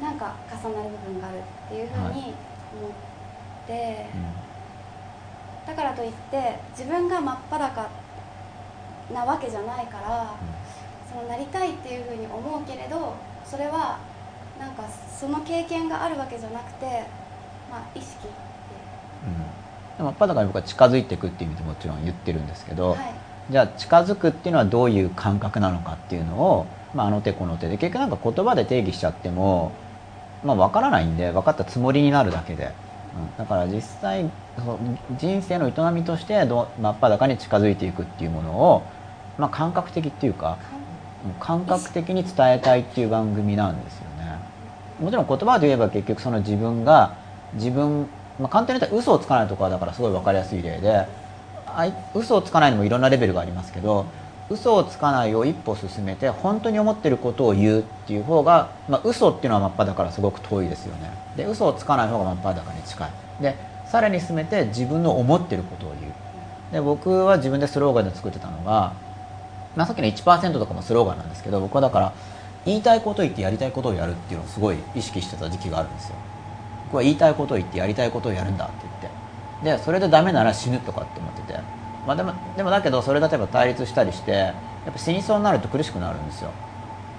[0.00, 0.06] うん。
[0.06, 2.32] なんか重なる部分があるっていうふうに
[2.72, 2.90] 思っ
[3.66, 4.06] て、
[5.66, 7.90] だからといって自分が真っ裸
[9.12, 10.34] なわけじゃないから、
[11.10, 13.98] そのなりたいっていうふうに思うけれどそれは
[14.58, 14.84] なんか
[15.18, 17.04] その経験があるわけじゃなくて、
[17.70, 18.16] まあ、意識。
[18.16, 18.30] っていう
[19.24, 19.98] うん。
[19.98, 22.98] でも裸に僕は近づいていくっていう意味でもちろん言ってるんですけど、はい。
[23.50, 29.72] じゃあ近づくっていうのはどういう感覚なのかっていうのを、まあ、あの手この手で結局なんか言葉で定義しちゃっても、
[30.44, 32.72] まあ、分からないんで分かったつもりになるだけで、
[33.16, 34.28] うん、だから実際
[35.16, 38.82] 人生の営みとしてどう真っ裸に近づいていくっていうものを、
[39.38, 40.58] まあ、感覚的っていうか
[41.38, 44.00] 感覚的に伝えたいっていう番組なんですよ。
[44.02, 44.05] ね。
[45.00, 47.14] もちろん言葉で言えば結局その自分が
[47.54, 48.06] 自分、
[48.38, 51.06] まあ、簡単に言ったら嘘をつかないところだからすごい分かりやすい例で
[52.14, 54.06] 嘘をつかないにもいろんなレベルがありますけど
[54.48, 61.10] 嘘をつかないを一歩進めて本当に思ってることを言うっていう方が、まあ、嘘っていうのは真っ裸からすごく遠いですよね。
[61.36, 63.10] で嘘をつかない方が真っ裸に近い。
[63.40, 63.56] で
[63.86, 66.12] さらに進めて自分の思ってることを言う。
[66.72, 68.92] で僕は自分でスローガンで作ってたのが、
[69.74, 72.12] まあ、さっきの1%とかもスローガンなんですけど僕はだから
[72.66, 76.16] 言いたいことを言ってやりたいことをやるっていうのをすごい意識してた時期があるんですよ。
[76.86, 78.74] 僕は言いたいことを言ってやりたいことをやるんだって
[79.62, 79.78] 言って。
[79.78, 81.58] でそれでダメなら死ぬとかって思ってて。
[82.06, 84.54] まあ、でもでもだけどそれ例えば対立したりしてや
[84.90, 86.50] っぱ死にそうになると苦しくなるんですよ。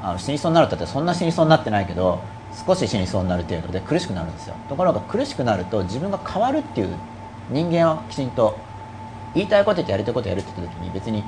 [0.02, 2.20] あの死にそうになるってそんな死にそうになってないけど
[2.66, 4.56] 少し死にそうになる程度で苦しくなるんですよ。
[4.70, 6.88] ところが苦しくなると自分が変わるっていう
[7.50, 8.58] 人間はきちんと
[9.34, 11.24] 言いたいこと言ってやりたいことやるって言った時に別に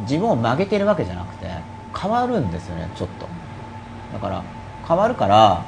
[0.00, 1.46] 自分を曲げてるわけじゃなくて
[1.96, 3.28] 変わるんですよねちょっと。
[4.14, 4.42] だから
[4.88, 5.64] 変わるから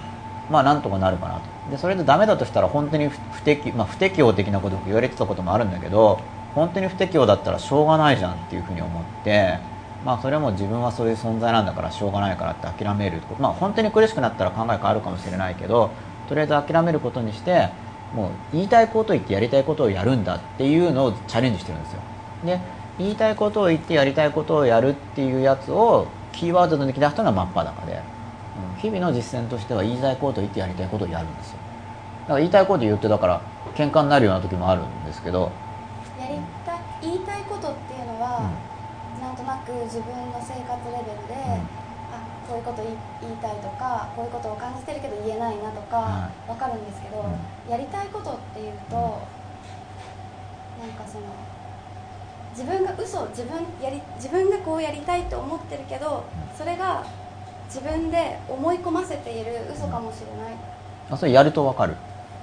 [0.51, 1.70] まあなんとかなるかなと。
[1.70, 6.20] でそれでダメだとしたら本当に不適,、まあ、不適応的なことを言われてたこともあるんだけど
[6.55, 9.59] 本当に不適応だったらしょうがないじゃんっていうふうに思って
[10.05, 15.90] まあそれも自分はそういう存在なんだからしょうがないからって諦めるまあ本当に苦しくなったら考え変わるかもしれないけど
[16.28, 17.70] とりあえず諦めることにして
[18.14, 22.01] もう言いたいことを言ってやりたいことをやるんだっていうのをチャレンジしてるんですよ。
[22.44, 22.60] で
[22.98, 28.01] 言いたいことを言ってやりたいことをやるっていうやつをキーワードで抜き出したのは真っ裸で、
[28.78, 31.58] 日々の実践としては言いたいことを言ってやりたいことをやるんですよ。
[32.22, 33.40] だから言いたいこと言ってだから
[33.74, 35.50] 喧嘩になるような時もあるんですけど。
[36.18, 38.50] やりたい言いたいことっていうのは、
[39.20, 41.34] なんとなく自分の生活レベルで、
[42.12, 47.24] あこういうこと言いたいとかこういうことを感じてるけど言えないなとか分かるんですけど、
[47.70, 51.24] やりたいことっていうとなんかその
[52.52, 56.24] 自分が嘘自分やり自分がこうやりたいと思ってるけど
[56.56, 57.04] それが
[57.66, 60.55] 自分で思い込ませている嘘かもしれない。
[61.10, 61.94] あそれやると分かる。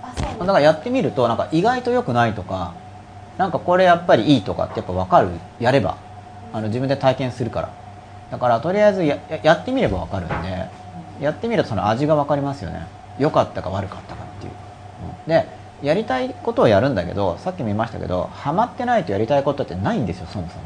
[0.02, 0.45] あそうだ。
[0.45, 2.74] からやってみるとなんか意外と良くないとか
[3.38, 5.30] なんかこれやっぱりいいとかってやっぱ分かる。
[5.60, 5.98] やれば。
[6.54, 7.70] あの自分で体験するから。
[8.32, 10.68] だからとりあえずややってみれば分かるんで
[11.20, 12.88] やってみるとその味が分かりますよね。
[13.20, 15.48] 良かったか悪かったかっていう、うん、で
[15.84, 20.64] やりたいことをやるんだけどさっきも言いましたけどハマってないとやりたいことってないんですよそもそも。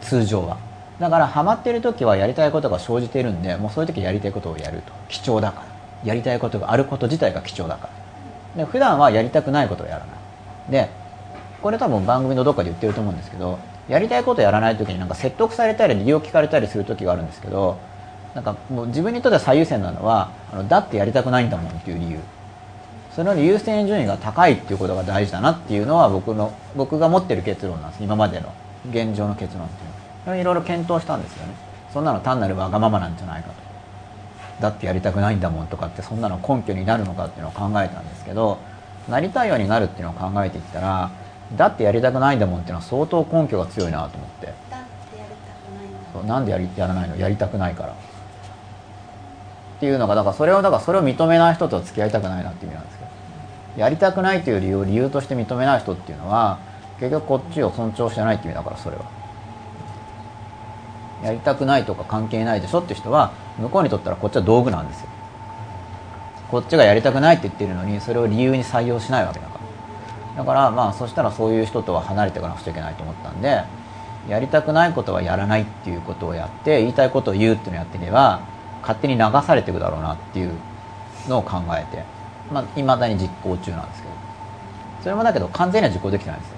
[0.00, 0.56] 通常は
[1.00, 4.92] だからハマってる時はやりたいことが生じているんでもうそういう時やりたいことをやると。
[5.08, 5.66] 貴重だから。
[6.04, 7.88] やりたいことがあること自体が貴重だか
[8.56, 8.64] ら。
[8.64, 10.08] で普段はやりたくないことをやらない。
[10.70, 10.88] で
[11.62, 13.58] これ多分番組のどっかで言ってると思うんですけど
[13.88, 17.78] やりたいことやらない時になんか説得されたり理由を聞かれたりする時があるんですけど
[18.34, 22.18] なんかもう自分にとっては最優先なのはあのだってやりたくないんだもんっていう理由。
[23.14, 28.02] その優先順位が高いっていうことが大事だなっていうのは僕の僕が持ってる結論なんです。
[28.02, 28.52] 今までの
[28.90, 29.93] 現状の結論っていうのは。
[30.26, 31.54] いろいろ検討したんですよね。
[31.92, 33.54] そんなの単なるわがままなんじゃないかと。
[34.60, 38.58] だってやりたくないんだもんとかってそんなの根拠になるのかっていうのを考えたんですけど
[39.08, 41.10] なりたいようになるっていうのを考えていったら
[41.56, 44.46] だってやりたくないんだもんっていうのは相当根拠が強いなと思って。
[44.46, 44.54] だっ
[45.10, 45.52] てやりた
[46.20, 47.16] くないなんでやりやらないの？
[47.16, 47.92] やりたくないから。
[47.92, 47.94] っ
[49.80, 53.10] ていうのがだからそれをだからそれを認めない人とは付き合いたくないなっていう意味なんですけど。
[53.76, 56.60] やりたくないという理由を理由として認めない人っていうのは
[57.00, 59.02] 結局こっちを尊重してないって意味だからそれは
[61.24, 65.08] やりたくないとか関係ないでしょって人は向こうにとったらこっちは道具なんですよ。
[66.50, 69.58] こっちがやりたくないって言ってるのにそれを理由に採用しないわけだか
[70.36, 70.44] ら。
[70.44, 73.62] だからまあそしたらそういう人とは離れていかなくちゃいけないと思ったんで
[74.28, 78.40] やりたくないことはやらないっていうことをやって言いたいことを言うっていうのをやってれば
[78.82, 80.52] 勝手に流されていくだろうなっていう
[81.28, 82.04] のを考えて
[82.52, 84.14] まあ、未だに実行中なんですけど。
[85.02, 86.56] それもだけど完全には実行できてないんですよ。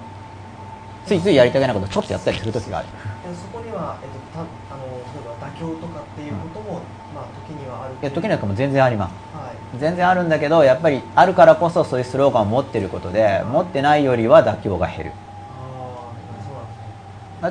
[1.05, 2.87] ついついやりたくないことをちょっとやったりする時がある。
[3.35, 15.11] そこには、えっと、たあの例えば妥協とかっていうことも、うん、まあ、時にはあるいや時にはも全然あります、はい、全然あるんだけどやっぱりあるからこそそういうスローガンを持ってることで、持ってないよりは妥協が減る。
[15.11, 16.67] ああそうなん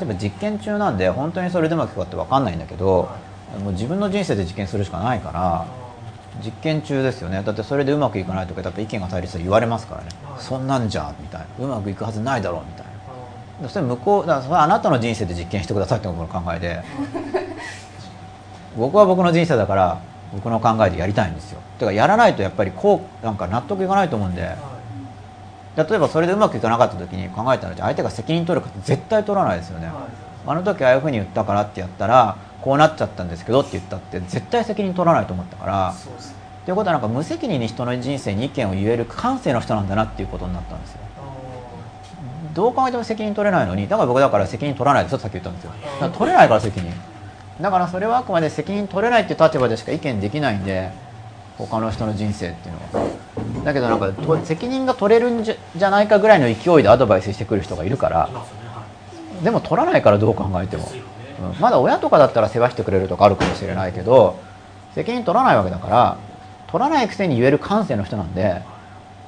[0.01, 0.09] ですね。
[0.09, 3.19] 例えば実験中なんで本当にそれでうまくいくかって分かんないんだけど、は
[3.59, 5.67] い、もう自分の人生で実験するしかないから
[6.45, 7.43] 実験中ですよね。
[7.43, 11.65] だってそれでうまくいかないとかだって意見が対立したら言われますからね、はい、そんなんじゃみたいな。
[11.65, 12.86] うまくいくはずないだろうみたいな
[13.69, 16.83] それ向こうだからそれあなたの人生で実験してくださいって僕の考えで。
[18.77, 19.99] 僕は僕の人生だから
[20.35, 21.61] 僕の考えでやりたいんですよ。
[21.79, 24.55] てかやらないとやっぱりこうなんか納得いかないと思うんで、はい、
[25.77, 29.95] 例えばそれでうまくいかなかった時に考えたら相手が責任取るかって絶対取らないですよね、はい、
[30.47, 35.95] あの時ああいうふうに言ったからってやったらこうなっちゃったんですけどって言ったって絶対責任取らないと思ったから。
[36.65, 40.99] ということはなんか無責任に人の人生に意見を言える感性の人なんだなっていうことになったんですよ
[42.57, 45.73] どう考えても責任取れないのにだから僕だから責任取らないでしょさっき言ったんですよ。
[46.17, 46.91] 取れないから責任。
[47.61, 50.91] だからそれはあくまで責任取れないっていう立場でしか意見できないんで
[51.59, 53.11] 他の人の人生っていうのは。
[53.63, 58.31] だけどなんかと責任が取れるんじゃないかぐらいの勢いでアドバイスしてくる人がいるから
[59.43, 60.89] でも取らないからどう考えても。
[61.53, 61.61] うん。
[61.61, 64.39] まだ親とかだったら世話してくれるとかあるかもしれないけど
[64.95, 66.17] 責任取らないわけだから
[66.69, 68.63] 取らないくせに言える感性の人なんで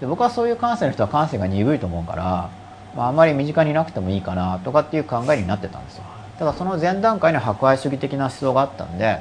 [0.01, 2.51] で僕はそういう感性の人は感性が鈍いと思うから、
[2.99, 6.03] まあ、あまり身近にいなくてもいいかなとかっていう考えになってたんですよ。
[6.37, 9.20] ただその前段階に博愛主義的な思想があったんで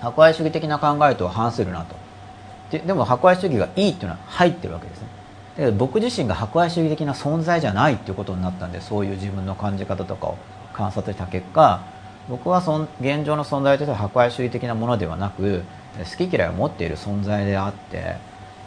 [0.00, 1.96] 博愛主義的な考えとは反するなと。
[2.70, 5.08] ででも博愛主義がいいっていうのは入ってるわけですね。
[5.56, 10.38] だけど僕自身が博愛主義的な存在じゃないっていうことになったんでそういう自分の感じ方とかを
[10.72, 11.80] 観察した結果
[12.28, 15.62] 僕はそん現状の存在としては博愛主義的なものではなく
[15.98, 18.16] 好き嫌いを持っている存在であって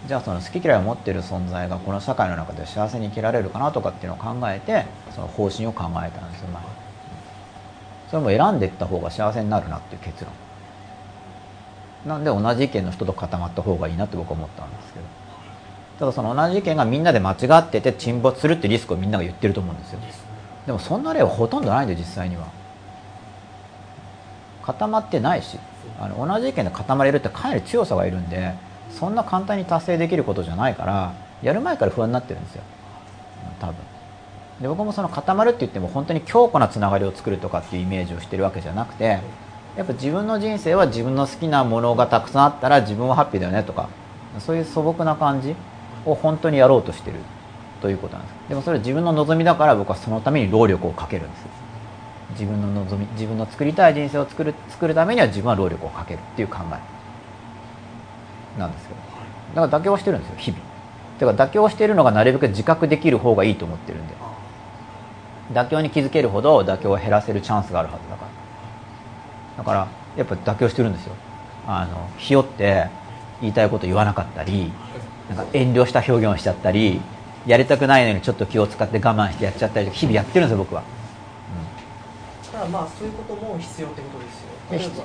[0.08, 6.64] じゃあその好き嫌いを持っている存在がこの社会の中で幸せに生きられるかなとかっていうのを考えてその方針を考えたんですよ前。
[8.12, 10.34] それも選んでいった方が幸せになるなっていう結論。
[12.06, 15.06] なんで同じ意見の人と固まった方がいいなって僕は思ったんですけど。
[15.98, 20.00] ただその同じ意見がみんなで間違ってて沈没するってリスクをみんなが言ってると思うんですよ。
[20.68, 22.48] でもそんな例はほとんどないんで実際には。
[24.62, 25.60] 固まってないし
[26.00, 28.54] あの同じ意見で固まれるってかなり強さがいるんで
[28.98, 32.64] そんな簡単に達成できることじゃないからやる前から不安になってるんですよ。
[33.60, 33.76] 多分。
[34.62, 39.20] で僕もその固まるって言っても本当に強固なつながりを作るとかっていうイメージをしてるわけじゃなくて
[39.76, 43.90] やっぱ自分の人生は自分の好きなものがたくさんあったら自分はハッピーだよねとか
[44.40, 45.56] そういう素朴な感じ
[46.06, 47.18] を本当にやろうとしてる
[47.82, 48.36] ということなんです。
[48.50, 51.46] でもそれは自分の望みだから僕はそのために労力をかけるんです。
[52.32, 56.95] 自分の望み自分の作りたい人生を作る作るためには自分は労力をかけるっていう考え。
[58.58, 59.00] なんですけど
[59.62, 60.64] だから妥協してるんですよ日々。
[61.20, 64.16] だから妥協してるのがなるべく自覚できる方がいいと思ってるんで。
[65.54, 69.58] 妥協に気づけるほど妥協を減らせるチャンスがあるはずだから。
[69.58, 69.88] だから
[70.18, 71.14] やっぱ妥協してるんですよ。
[71.68, 72.88] あのひよって
[73.42, 74.72] 言いたいこと言わなかったり
[75.30, 77.02] なんか遠慮した表現をしちゃったり
[77.46, 80.84] やりたくないのにちょっと気を使って我慢してやっちゃったり日々やってるんですよ僕は。
[82.44, 82.52] うん。
[82.52, 84.45] ただまあそういうことも必要ってことですよ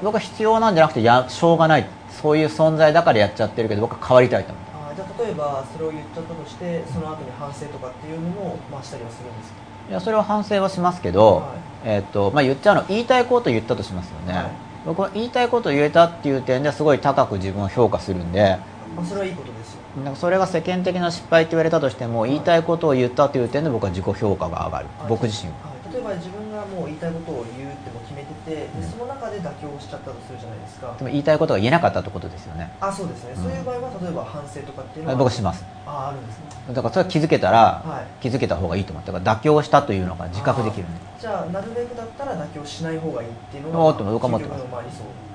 [0.03, 1.87] 僕は必要なんじゃなくてやしょうがない。
[2.23, 4.65] そういう存在だからやっちゃってるけど僕は変わりたいと思う。
[4.89, 9.59] あーじゃあ例えばそれを言っちゃったとしてその後に反省とかっていうのもまあしたりはするんですか？
[9.89, 11.45] いやそれは反省はしますけど、はい。
[11.83, 14.51] えーっとまあ、言っちゃうの言いたいこと言ったとしますよね、はい。
[14.85, 18.59] 僕は言いたいこと言えたっていう点ですごい高く自分を評価するんで
[18.95, 19.81] まあそれはいいことですよ。
[20.05, 24.87] なんかそれが世間的な失敗って言われたとしても言いたいことを言ったという点で僕は自己評価が上がる。
[24.99, 25.71] はい僕自身は。
[25.71, 25.93] はい。
[25.93, 28.83] 例えば自分がもう言いたいことを言うっても決めててでうん。
[28.85, 29.07] その
[29.41, 32.71] 妥協しちゃったとするじゃないですかでも言いたいことが言えなかったってことですよね。
[32.81, 33.43] あそうですね、うん。
[33.43, 35.65] そういう場合は例えば反省とかっていうのは僕はします。
[35.87, 36.75] ああるんですね。
[36.75, 38.23] だからそれは気づけたら、はい。
[38.23, 40.87] 気づけた方がいいと思ってだから妥協したというのが自覚できる
[41.21, 44.65] じゃあなるべくだったら妥協しない方がいいっていうのが僕は思ってます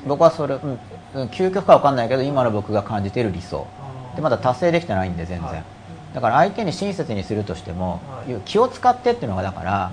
[0.06, 0.80] 僕はそれ、うん。
[1.16, 3.68] うん、究極か分かんないけど今の僕が感じている理想。
[4.16, 5.64] でまだ達成できてないんで全然、はい。
[6.14, 8.42] だから相手に親切にするとしても、はい。
[8.46, 9.92] 気を使ってっていうのがだからは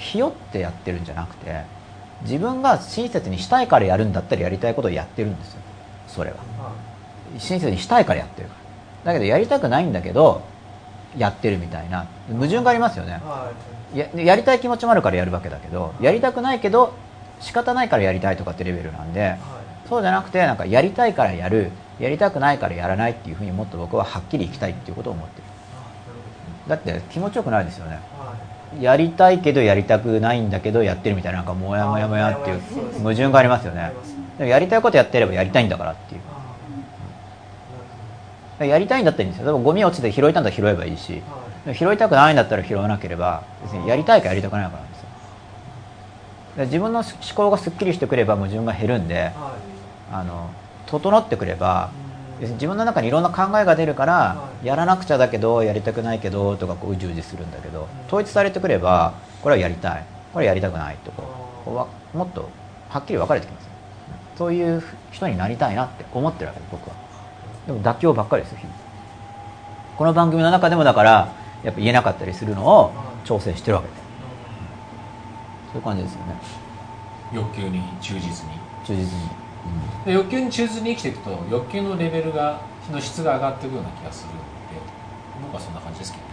[0.00, 1.62] ひよってやってるんじゃなくて
[2.22, 5.60] 自分が親切にしたいからやるんだったらやりたいことをやってるんですよ。
[6.08, 6.36] それは。
[7.38, 8.54] 親切にしたいからやってるか
[9.04, 9.12] ら。
[9.12, 10.42] だけどやりたくないんだけど
[11.16, 12.06] やってるみたいな。
[12.30, 13.20] 矛盾がありますよね。
[13.94, 16.94] ややりたい気持ちもあるからやるわけだけどやりたくないけど
[17.40, 19.38] 仕方ないからやりたいとかってレベルなんではい。
[19.88, 25.44] そうじゃなくてなんかやりたいからやるやりたくないからやらないっていうふうにもっと僕ははっきりいきたいっていうことを思ってる。
[26.66, 27.98] あだって気持ちよくないですよね
[28.78, 32.60] やりたいけどやりたくないんだけどやってるみたいななんかモヤモヤモヤっていう
[32.98, 33.92] 矛盾がありますよね。
[34.38, 36.20] でもやりたいことやってればやりたいんだからっていう。
[38.60, 39.46] あやりたいんだったらいいんですよ。
[39.46, 41.22] でもゴミ落ちて拾えたんだったら拾えばいいし。
[41.74, 45.06] 拾いたくないんだったら拾わなければ別にやりたいかやりたくないかなんですよ。
[46.58, 49.32] で自分の思考がすっきりしてくれば矛盾が減るんではい。
[50.12, 50.50] あの
[50.86, 51.90] 整ってくれば
[52.40, 60.04] 自分の中にいろんな考えが出るから、はいやらなくちゃだけどやりたくないけどとかこううじうじするんだけど統一されてくればこれはやりたい。
[60.32, 61.22] これはやりたくないとこ
[61.62, 62.48] うこうわもっと
[62.88, 63.68] はっきり分かれてきます。
[64.36, 66.96] そういう人になりたいなって思ってるわけです僕は。
[67.66, 68.58] でも妥協ばっかりですよ
[69.96, 72.92] この番組の中でもだからやっぱ言えなかったりするのを
[73.24, 74.00] 調整してるわけです。
[75.72, 76.34] そういう感じですよね。
[77.32, 78.58] 欲求に忠実に。
[78.84, 79.06] 忠実に、
[80.04, 82.60] で欲求に忠実に生きていくと欲求のレベルが
[82.90, 84.40] の質が上がっていくような気がするので
[85.42, 86.30] 僕はそんな感じですけどね。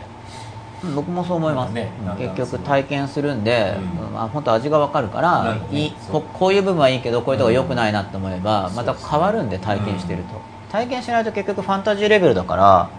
[0.83, 1.89] うん僕もそう思います、ね
[2.19, 4.05] 結局体験するんで、うん。
[4.05, 5.85] うんまあ、本当味が分かるかならね。
[5.85, 8.75] いここういう部分はいいけどこういうとこ良くないなって思えばうん。
[8.75, 10.39] また変わるんで体験してると、
[10.71, 12.89] 体験しないと結局ファンタジーレベルだから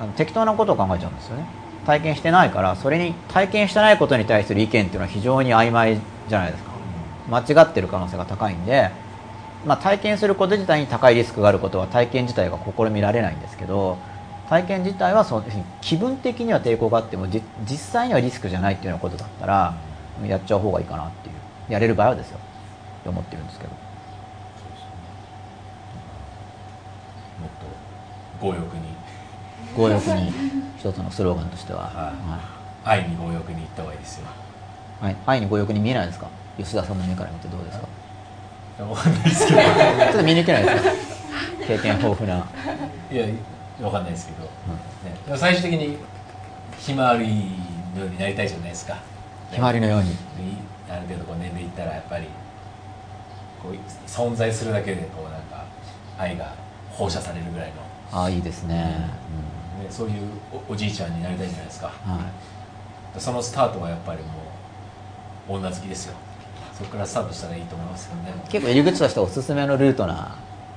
[0.00, 1.46] あの適当なことを考えちゃうんですよね。
[1.84, 6.70] 体験してないからそれに体験してないことに対する意見っていうのは非常に曖昧じゃないですか。
[7.28, 8.90] 間違ってる可能性が高いんで
[9.66, 13.96] まあ、体験すること自体に高いリスクがあることは体験自体が試みられないんですけど
[14.48, 15.44] 体験自体はそう
[15.80, 19.74] 気分的には抵抗があってもじ実際にはリスクじゃないっていうようなことだったら
[20.26, 22.38] やっちゃう方がいいかなっていうやれる場合はですよ。
[22.38, 23.70] って思ってるんですけど。
[23.70, 23.76] も
[27.46, 27.50] っ
[28.40, 28.94] と強欲に。
[29.74, 30.32] 強欲に
[30.78, 31.88] 一つのスローガンとしては、は
[32.86, 32.90] い。
[32.90, 33.02] はい。
[33.02, 34.26] 愛に強欲に行った方がいいですよ。
[35.00, 36.28] はい、愛に強欲に見えないですか？
[36.58, 37.88] 吉田さんの目から見てどうですか？
[38.82, 39.60] わかんないですけど。
[39.60, 40.90] ちょっと見抜けないですか？
[41.66, 42.46] 経験豊富な。
[43.10, 43.26] いや
[43.80, 44.48] わかんないですけど、ね、
[45.26, 45.98] でも最終的に
[46.78, 47.26] ひまわり
[47.94, 48.98] のようになりたいじゃないですか。
[49.50, 50.10] ひまわりのように。
[50.10, 50.16] で
[50.92, 52.26] ある程度こう年齢いったらやっぱり
[53.62, 53.74] こう
[54.06, 55.64] 存在するだけでこうなんか
[56.18, 56.54] 愛が
[56.90, 57.74] 放射されるぐらいの、
[58.12, 59.10] ああいいですね、ね、
[59.90, 60.28] そういう
[60.68, 61.92] おおじいちゃんになりたいじゃないですか。
[62.06, 63.20] うんはい。
[63.20, 64.26] そのスタートはやっぱりも
[65.48, 66.14] う女好きですよ
[66.76, 68.34] そこからスタートしたらいいと思いますよね。
[68.48, 70.14] 結構入り口としてはおすすめのルートな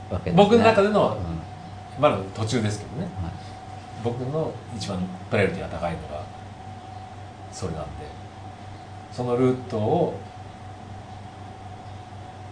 [0.10, 0.44] わけですね。
[0.44, 2.02] 僕の中でのうん。
[2.02, 3.08] まだ途中ですけどね。
[3.22, 3.32] はい。
[4.04, 5.00] 僕の一番
[5.30, 6.24] プライオリティが高いのが
[7.52, 7.90] それなんで
[9.12, 10.20] そのルートを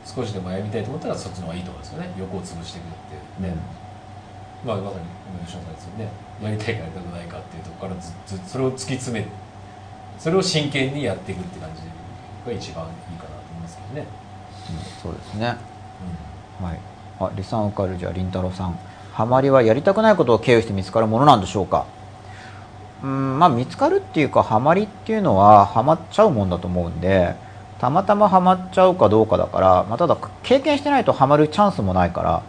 [0.03, 2.09] 少しでも歩みたいと思ったらそっちの方がいいと思うんですよね。
[2.17, 2.87] 横を潰していくっ
[3.39, 3.55] てね、
[4.65, 6.09] まあまさに吉野さんですよね。
[6.41, 9.27] やりたいかやりたくないかっていうところからずずそれを突き詰め
[10.17, 11.81] それを真剣にやっていくって感じ
[12.49, 12.87] が一番
[13.95, 15.47] ね、うんそうですね。
[16.61, 16.79] はい。
[17.19, 18.77] あリサン受かるじゃありんたろーさん。
[19.13, 21.85] ハマりはやりたくないことを経由して見つかるものなんでしょうか？
[23.03, 27.35] うんまあ見つかるっていうかハマりっていうのはハマっちゃうもんだと思うんで
[27.79, 32.43] たまたまハマっちゃうかどうかだから、まあ、ただ経験してないとハマるチャンスもないから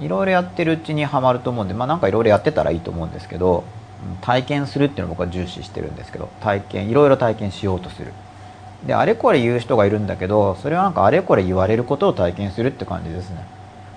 [0.00, 3.64] いろいろやってるうちにハマると思うんでまあなんかいろいろやってたらいいと思うんですけど
[4.08, 8.12] うん体験するっていうのを僕は重視してるんですけど体験いろいろ体験しようとする
[8.86, 13.46] であれこれ言う人がいるんだけどそれはなんかあれこれ言われることを体験するって感じですね。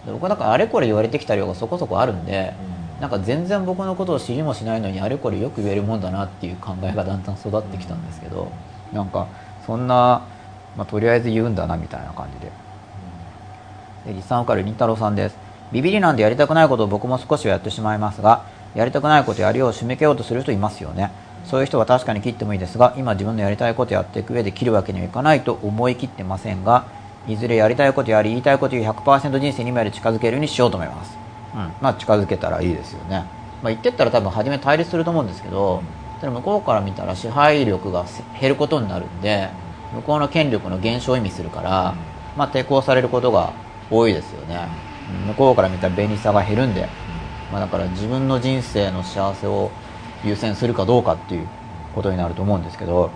[0.05, 2.53] で僕はなんかあれこれ言われてきた量がそこそこあるんで
[3.01, 8.51] なんか全然僕のことを知りもしないのにあれこれよく言えるもんだなっていう考えがだんだん育ってきたんですけど
[8.93, 9.27] なんか
[9.65, 10.25] そんな、
[10.77, 12.51] まあ、とりあえず言うんだなみたいな感じで。
[14.07, 15.35] でリサンオカルりんたろーさんです。
[15.71, 21.11] ビビりなんでやりたくないことを僕も少しはやってしまいますがやりたくないことやるよう締めけようとする人いますよね
[21.47, 26.85] そういう人は確かに切ってもいいですが今自分のやりたいことやっていく上で切るわけにはいかないと思い切ってませんが
[27.27, 31.17] いずれやりたいことやり言いたいこという100%人生にまで近づけるようにしようと思います、
[31.53, 33.25] うん、まあ近づけたらいいですよね、
[33.63, 35.81] まあ、言ってったら多分初め対立すると思うんですけど
[36.19, 38.05] ただ向こうから見たら支配力が
[38.39, 39.49] 減ることになるんで
[39.93, 41.95] 向こうの権力の減少を意味するから、
[42.35, 43.53] まあ、抵抗されることが
[43.89, 44.67] 多いですよね
[45.27, 46.89] 向こうから見たら便利さが減るんで、
[47.51, 49.71] まあ、だから自分の人生の幸せを
[50.27, 51.47] 優先するかどうかっていう
[51.95, 53.09] ことになると思うんですけど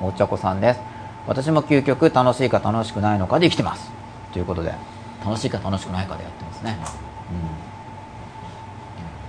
[0.00, 0.80] お茶子さんです。
[1.26, 3.90] 私も究極楽しいか楽しくないのかで生きてます。
[4.32, 4.74] ということで
[5.24, 6.78] 楽しいか楽しくないかでやってますね、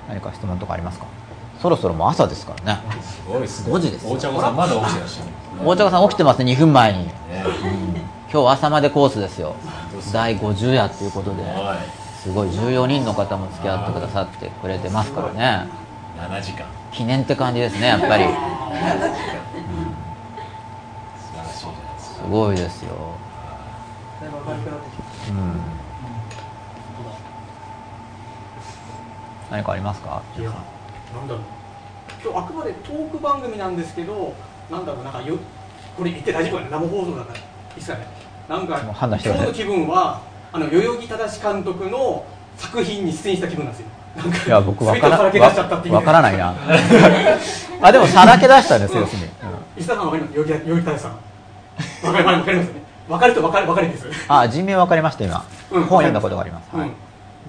[0.08, 1.06] うん、何か質問とかありますか？
[1.62, 2.82] そろそろもう朝ですからね。
[3.02, 4.16] すごいです5時ですよ。
[4.16, 5.30] 大茶子さんまだ起きてらっしゃる
[5.68, 7.14] 大茶子さん起きてますね2分前に、ね。
[8.32, 9.56] 今日朝までコースですよ。
[10.12, 11.44] 第50夜っていうことで。
[11.44, 11.78] は
[12.24, 15.68] すごい14人の方も付き合ってくださってくれてますからね。
[15.68, 15.83] い
[16.28, 16.66] 7時間。
[16.92, 18.24] 記念って感じですねやっぱり。
[18.26, 18.36] 素晴
[21.38, 22.24] らしいじゃないですか。
[22.24, 22.90] すごいですよ。
[24.22, 25.62] だいぶ明るくなってきたうん。
[29.52, 30.22] 何かありますか？
[30.38, 31.44] いやなんだろう。
[32.24, 34.34] 今日あくまでトーク番組なんですけど
[34.72, 35.38] なんだろうなんかよ
[35.98, 36.70] これ言って大丈夫かな。
[36.70, 37.40] 生放送だから。
[37.40, 37.42] い
[37.78, 38.08] いっすかね。
[38.48, 40.22] なんか今日の気分は
[40.52, 42.26] あの代々木正監督の
[42.58, 43.88] 作品に出演した気分なんですよ
[44.46, 46.54] いや僕わ全からわからないな。
[47.82, 49.30] あでもさらけ出したんですよ要するに、
[49.78, 50.34] 石田さんわかります？
[50.36, 51.12] 代々木代々木正さん。
[52.08, 54.08] わかりますよねわかるとわかるわかるんです。
[54.28, 55.84] あ人名分かりました今、うん。
[55.84, 56.88] 本読んだことがあります、はい。
[56.88, 56.94] うん、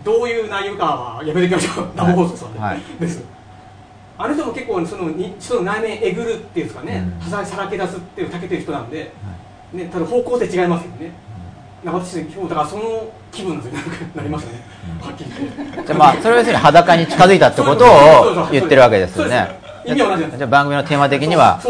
[0.03, 1.89] どういう内容かはやめておきましょう。
[1.95, 2.81] 生放送さんで、はい。
[2.99, 3.23] です。
[4.17, 7.31] あの人も結構そのに人の内面えぐるっていうんですかね、うん。
[7.31, 9.13] さらけ出すっていうたけてる人なんで、
[9.73, 11.13] ね、ただ方向性違いますよね、
[11.85, 14.61] なんか私今日だからその気分なんですよなりましたね、
[15.01, 19.61] はっきり言ってじゃあまあそれは要するに裸に近づいたってことを言ってるわけですよね。
[19.85, 20.39] 意味は同じです。
[20.39, 21.61] じゃあ番組のテーマ的には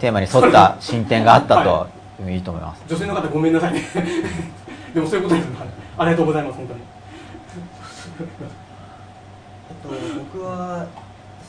[0.00, 2.82] テーマに沿った進展があったはといいと思います。
[2.88, 3.82] 女性の方ごめんなさいね。
[4.94, 5.48] でもそういうことです。
[5.58, 5.68] はい。
[5.98, 6.80] ありがとうございます本当に。
[9.68, 9.88] えっと、
[10.32, 10.86] 僕は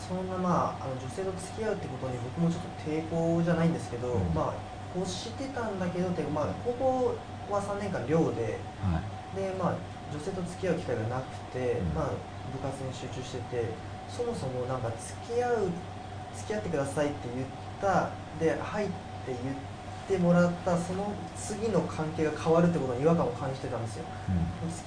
[0.07, 4.33] そんなまああの女性と付き合うってことに僕もちょっと抵抗じゃないんですけど、うん。
[4.33, 4.53] まあ
[4.95, 7.15] 欲してたんだけどっていうかまあ高校
[7.51, 9.75] は3年間寮ではいでまあ
[10.11, 11.93] 女性と付き合う機会がなくて、うん。
[11.93, 12.11] まあ
[12.49, 13.65] 部活に集中してて
[14.09, 15.69] そもそもなんか付き合う
[16.35, 17.47] 付き合ってくださいって言っ
[17.79, 18.93] たではいって
[19.27, 19.37] 言っ
[20.09, 24.05] ってもらったその次の関係が変わるってことに違和感を感じてたんですよ。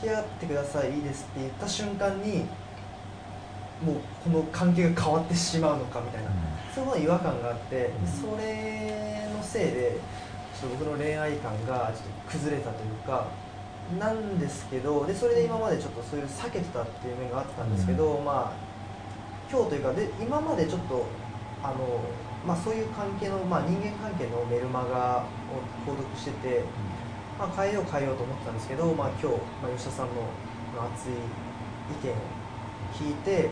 [0.01, 2.41] 付き合ってくださいいいですって言った瞬間に
[3.87, 6.31] もうこの関係が変わってしまうのかみたいな、
[6.75, 8.07] そういうものに違和感があって、うん。
[8.07, 9.97] それのせいで
[10.61, 13.27] ちょっと僕の恋愛観がちょっと崩れたというか
[13.99, 18.73] なんですけどでそれで今までちょっとそういう避けてたっていう面があったんですけど、まあ
[19.53, 21.05] 今日というかで今までちょっと
[21.63, 22.01] あの、
[22.47, 26.65] まあ、そういう関係の、まあ、人間関係のメルマガを購読してて、
[27.39, 29.27] まあ、変えよう変えようと思ってたんですけど、まあ、今日、
[29.61, 30.15] まあ、吉田さんの
[30.75, 32.17] まあ熱い意見を
[32.97, 33.51] 聞いて、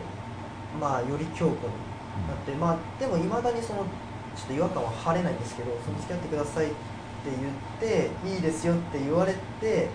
[0.79, 1.73] まあ、より強固に
[2.27, 3.85] なって、まあ、でもいまだにその
[4.35, 6.75] ちょっと違和感は晴れないんですけどその付き合ってくださいって
[7.29, 9.89] 言っていいですよって言われてで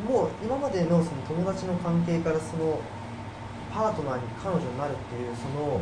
[0.00, 2.78] もう今までのその友達の関係からその
[3.72, 5.80] パートナーに彼女になるっていうその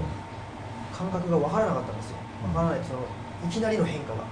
[0.92, 2.16] 感覚が分からなかったんですよ。
[2.46, 3.00] 分からないその
[3.46, 4.24] いきなりの変化が、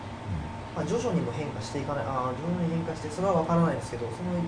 [0.77, 2.05] まあ、徐々にも変化していかない。
[2.07, 4.39] ああ徐々に変化してそれは分からないですけどその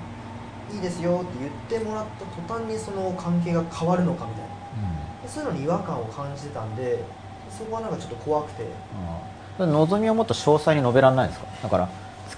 [0.70, 4.51] いいですよって言ってもらった途端にその関係が変わるのかみたいな。
[5.23, 7.02] でそういうのに違和感を感じてたんで
[7.51, 8.62] そこはなんかちょっと怖くて。
[8.62, 8.70] うん
[9.61, 11.47] 望みをもっと詳細に述べられないですか？
[11.65, 11.89] だから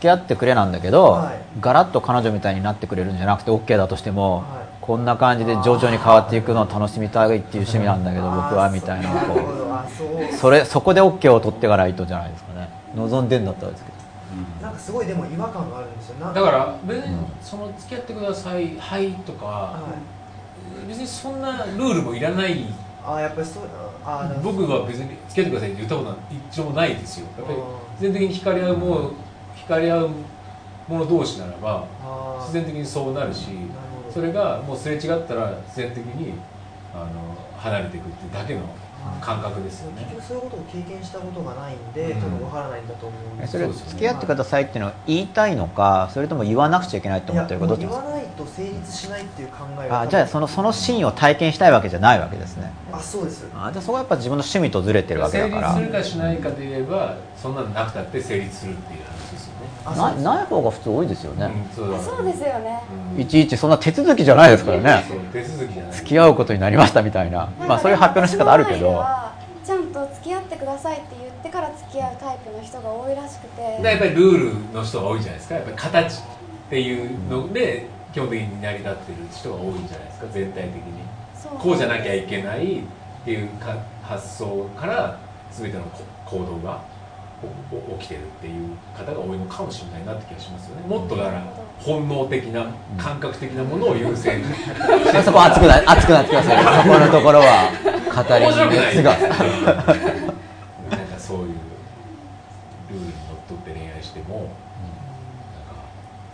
[0.02, 1.38] 付き合ってくれなんだけど、はい。
[1.60, 4.44] ガラッと彼女みたいになってくれるんじゃなくて OK だとしても、はい。
[4.80, 10.36] こんな感じで徐々に変わっていくのを楽しみたいっていう趣味なんだけど僕はみたいなこうう。
[10.36, 12.68] それそこで OK を取ってからいいとじゃないですかね。
[12.96, 13.96] 望んでんだったらですけど。
[14.60, 16.26] なんかすごいでも違和感があるんですよ。
[16.26, 19.80] なだから別にうんその付き合ってくださいはいとかは
[20.84, 20.88] い。
[20.88, 22.64] 別にそんなルールもいらない。
[23.04, 23.62] あーやっぱりそう
[24.04, 26.16] あ僕は別に付き合ってくださいって言ったことは
[26.50, 27.26] 一度もないですよ。
[27.38, 27.62] やっぱりあ
[28.00, 29.10] 自然的に惹かれ合うもの
[29.64, 30.10] 惹かれ合う
[30.88, 31.86] 者同士ならば
[32.40, 33.58] 自然的にそうなるしなる
[34.02, 34.12] ほど。
[34.12, 36.34] それがもうすれ違ったら自然的に
[36.94, 37.06] あの
[37.56, 38.60] 離れていくっていうだけの
[39.20, 40.02] 感覚ですよね。
[40.02, 42.20] 結局そういうことを経験したことがないんで、うん。
[42.20, 52.72] 多分わからないんだと思うんですえそれ付き合ってくださいっていうのは言いたいのかそれとも言わなくちゃいけないと思ってるかどっちなんですいやもう言わないと成立しないっていう考えかあじゃあそのそのシーンを体験したいわけじゃないわけですね。
[52.92, 53.46] あそうです。
[53.54, 55.68] あじゃあそこはやっぱ自分の趣味とずれてるわけ成だから。
[55.68, 59.21] 立するかしないかで言えばそんなのなくたって成立するっていう話
[59.90, 62.82] なない方が普通多いですよね、うんそうだそうですよね。
[63.16, 63.20] うん。
[63.20, 65.04] いちいちそんな手続きじゃないですからね。
[65.04, 65.92] きじゃない。
[65.92, 67.48] 付き合うことになりましたみたいな。
[67.58, 69.04] まあそういう発表の仕方あるけど。
[69.64, 73.78] ちゃんと付き合ってくださいって言ってから付き合うタイプの人が多いらしくて。
[73.82, 75.54] でやっぱりルールの人が多いじゃないですか。
[75.56, 76.22] やっぱり形っ
[76.70, 80.26] ていうので基本的に成り立ってる人が多いんじゃないですか。
[80.32, 80.82] 全体的に。
[81.34, 81.58] そう。
[81.58, 85.18] こうじゃなきゃいけないっていうか発想から
[85.52, 86.82] 全てのこ行動が
[87.98, 90.82] 起きてるっていう方が多いのかもしれないなって気がしますよね。
[90.86, 91.42] もっとだから
[91.80, 92.66] 本能的な
[92.96, 97.70] 感覚的なものを優先してそこ熱くな熱くなってください そこのところは
[98.14, 101.54] 語り面白くない熱がなんかそういう
[102.90, 103.14] ルールにのっ
[103.48, 104.50] とって恋愛しても、なんか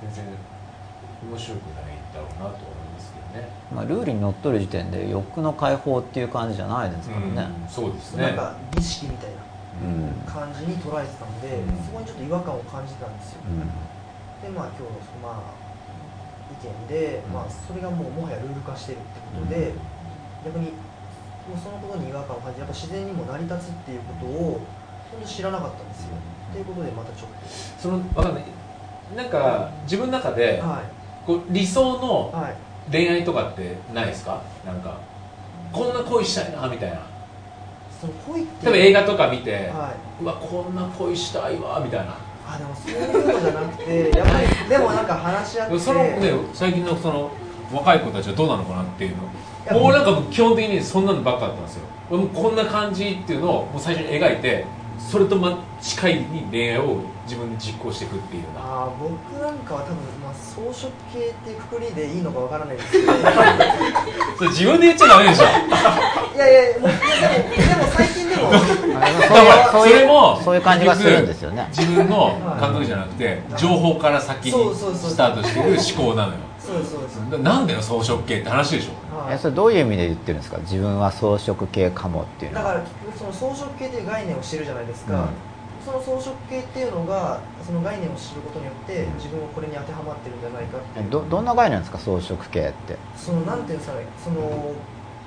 [0.03, 0.25] 全然
[1.31, 3.49] 面白くないだろうなと思いますけどね。
[3.75, 8.25] まあ、ルールにのっとる時点で欲の解放っていう感じじゃないですからね、うんそうですね。
[8.25, 9.37] なんか儀式みたいな。
[9.37, 9.38] うん
[10.27, 11.79] 感じに捉えてたので、うん。
[11.85, 13.41] そこにちょっと違和感を感じてたんですよ、
[14.43, 15.55] でまあ今日のまあ
[16.53, 17.33] 意見で、うん。
[17.33, 19.73] まあそれがもうもはやルール化してるってことで、
[20.45, 20.73] 逆に
[21.47, 24.61] もうそのことに違和感を感じてやっぱ自然にも成り立つっていうことを
[25.11, 27.31] 本当知らなかったんですよ、っていうことでまたちょっ
[27.79, 28.45] そのわかんない。
[29.17, 30.83] なんか自分の中でとはい。
[31.27, 32.57] こう理想のはい。
[32.91, 34.41] 恋愛とかってないですか？
[34.65, 34.97] なんか
[35.71, 37.03] こんな恋したいなみたいな。
[38.07, 38.67] 恋って。
[38.67, 40.23] 例えば映画とか見て、はい。
[40.23, 42.15] うわこんな恋したいわみたいな。
[42.47, 45.79] あでもそういうのじゃなくてやっぱり でもなんか話し合って。
[45.79, 47.31] そのね最近のその
[47.73, 49.25] 若い子たちはどうなのかなっていうの。
[49.67, 51.83] やもうなんか基本的にそんなのばっかだったんですよ。
[52.11, 54.65] 俺もこんな感じっていうのをもう最初に描いて
[54.99, 58.65] それとま近いに恋愛を自分で実行していくっていうような。
[58.65, 60.28] あー僕なんかは多分、まあ、
[60.59, 63.13] 装飾系っていうくくりでいいのかわからないですけど。
[63.13, 63.17] い
[64.39, 65.45] それ自分で言っちゃダメでしょ。
[65.45, 65.51] や
[66.51, 68.51] いやもういやでもでも最近でも。
[69.71, 71.67] そういうそれもそういう感じがするんですよね。
[71.71, 75.11] 自分の感覚じゃなくて情報から先にそうそうそう。
[75.11, 76.39] スタートしてる思考なのよ。
[76.59, 79.17] そうそうですななんだよ装飾系って話でしょ。
[79.17, 79.35] はい。
[79.35, 80.59] えそれどういう意味で言ってるんですか？
[80.59, 82.65] 自分は装飾系かもっていうのは。
[82.65, 85.29] だから結局その装飾系という概念を知るじゃないですか、うん
[85.89, 91.07] その装飾系っていうのがその概念を知ることによって自分はこれに当てはまってるんじゃないかっていう。
[91.07, 91.97] えどどんな概念ですか？
[91.99, 92.97] 装飾系って。
[93.17, 94.05] そのなんていうんですかね？
[94.23, 94.75] その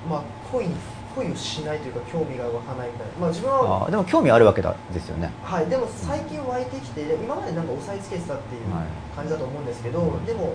[0.08, 0.22] まあ
[0.52, 0.74] 恋に
[1.16, 3.12] 恋をしないというか興味が湧かないみたいな。
[3.18, 5.32] まあ自分はあでも興味あるわけだですよね。
[5.42, 8.86] はいでも最近湧いてきて今までなんか押さえつけてたっていうはい。
[9.16, 10.54] 感じだと思うんですけど、でも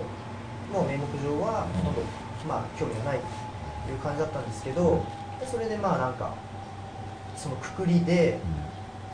[0.72, 2.00] もう名目上はほとんど
[2.48, 3.20] まあ興味がないっ
[3.86, 5.04] ていう感じだったんですけど
[5.38, 6.34] でそれでまあなんか
[7.36, 8.40] そのくくりで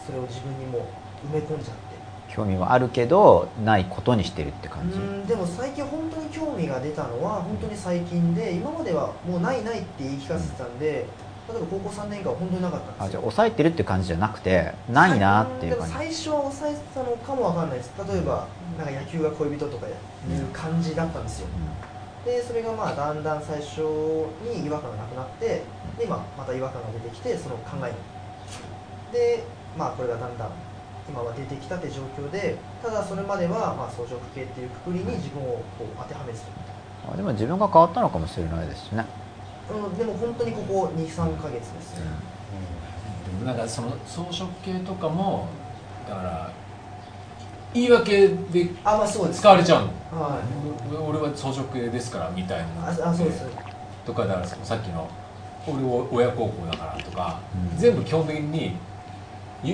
[0.06, 1.94] それを自分にもう埋め込んじゃって。
[2.34, 11.06] 興味はあるけどないことにしてるって感じ、うんでも最近本当に興味が出たのは本当に最近で今まではもうないないって言い聞かせてたんで
[11.48, 13.04] 例えば高校3年間は本当になかったんですよ。
[13.06, 15.94] あじゃあ抑えてるって感じじゃなくてないなっていう感じ？
[15.94, 17.92] 最初は抑えてたのかもわかんないです。
[17.96, 18.48] 例えば
[18.78, 19.94] なんか野球が恋人とかいう
[20.52, 21.46] 感じだったんですよ。
[22.24, 23.78] でそれがまあだんだん最初
[24.42, 25.62] に違和感がなくなって
[25.98, 27.96] で今また違和感が出てきてその考えに。
[29.12, 29.44] で
[29.76, 30.50] まあこれがだんだん
[31.08, 39.04] 今は出てきたって状況でただそれまではまあ装飾系っていうくくりに自分をこう当てはめてたあでも自分が変わったのかもしれないですしね、
[39.70, 42.06] うん、でも本当にここ23か月ですね、
[43.38, 45.48] でもなんかその装飾系とかも
[46.08, 46.50] だから
[47.74, 50.22] 言い訳であまあそうです使われちゃうの？
[50.22, 50.96] はい。
[50.96, 52.86] 俺は装飾系ですからみたいな。
[52.86, 53.44] ああそうです。
[54.06, 55.10] とかだからさっきの
[55.66, 57.40] 俺は親孝行だからとか、
[57.72, 57.78] うん。
[57.78, 58.70] 全部基本的にゆ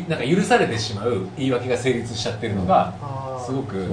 [0.08, 2.94] なんか許されてしまう言い訳が成立しちゃってるのが
[3.44, 3.86] すごく、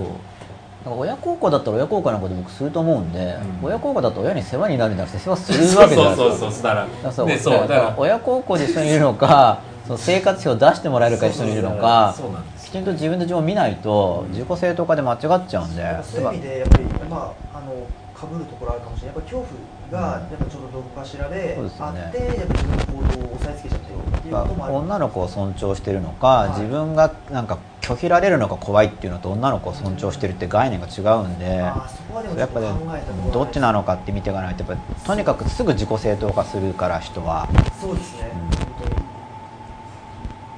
[0.86, 3.68] 親孝行だったら親孝行のこと僕すると思うんで、うん。
[3.68, 19.48] 親孝行だと親に世話になるんじゃなくて世話するそうわけじゃないそうですかそうそうだから親孝行で一緒にいるのかその生活費を出してもらえるか一緒にいるのかそうなんですきちんと自分で自分を見ないと自己正当化で間違っちゃうんでやっぱそういう意味でやっぱりまああの被るところあるかもしれないやっぱ恐怖
[19.92, 22.02] がやっぱちょっとどこかしらでそうですよね。
[22.06, 26.50] あって、やっぱ自分の行動を抑えつけちゃってるっていうばこともある女の子を尊重してるのか、はい。
[26.52, 37.48] 自分がなんか拒否られるのが怖いっていうのと女の子を尊重してるって概念が違うんであーそこはでもちょっとやっぱねどっちなのかって見ていかないとやっぱとにかくすぐ自己正当化するから人は。
[37.80, 38.40] そうですね、うん。
[38.40, 38.50] 本
[38.80, 38.96] 当に。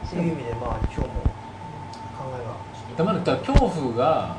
[0.08, 1.14] っていう意味でまあ今日も考
[2.34, 2.42] え
[2.98, 4.36] がだから恐怖が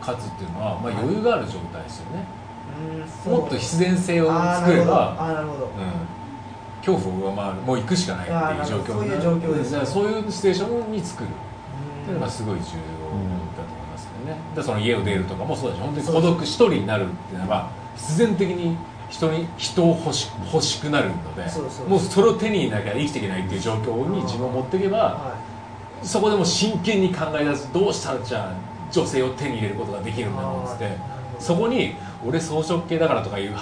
[0.00, 2.35] 勝つっていうのは、まあ、余裕がある状態ですよね、うん
[3.26, 5.66] もっと必然性を作ればあーなるほど。
[5.66, 5.72] うん、
[6.84, 7.62] 恐怖を上回る。
[7.62, 9.86] もう行くしかないっていう状況そういう状況ですね。
[9.86, 11.28] そういうシチュエーションに作る。
[11.28, 18.76] っていうのがすごい重要だと思いますよね、だからその家を出るとかもそうだし本当に孤独一人になるっていうのは必然的に
[19.10, 21.42] 人に人を欲し欲しくなるので
[21.88, 25.36] もうそれを手に入れなきゃ生きていけないっていう状況に自分を持っていけばは
[26.02, 28.52] そこでも真剣に考え出すどうしたらじゃあ
[28.92, 30.96] 女性を手に入れることができるんだろうっつって
[31.38, 31.94] そこに
[32.26, 33.54] 俺装飾系だからとかいう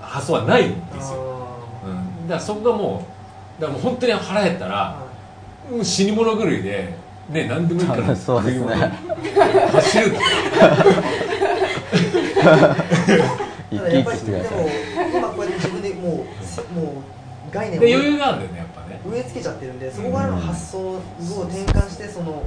[0.00, 1.90] 発想はないんですよ、あう
[2.24, 3.06] ん、だからそこがも
[3.58, 4.96] うだからもう本当に腹減ったーら
[5.72, 6.94] う死に物狂いで
[7.30, 8.74] ね何でもいいから そうですね。
[9.72, 10.24] 走るとか。
[13.70, 14.58] 生きただやっぱり生きしてください。
[14.58, 17.02] でも今こうやって自分でもうも
[17.48, 19.00] う概念をで余裕があるんだよねやっぱね。
[19.06, 22.42] 植え付けちゃってるんでそこからの発想を転換してそのも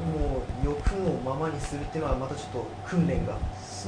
[0.64, 3.38] う欲のままにするっていうのはまたちょっと訓練が、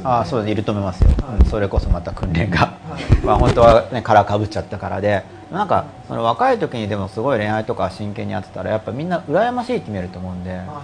[0.03, 1.37] ああそうですいると思いますよ、はい。
[1.39, 2.57] うんそれこそまた訓練が。
[2.57, 3.25] はい。
[3.25, 5.23] まあ本当はね殻かぶっちゃったからで。
[5.51, 10.51] なんかその若い時にでもすごい恋愛とか真剣にやってたらやっぱみんな羨ましいって見えると思うんで。
[10.51, 10.81] は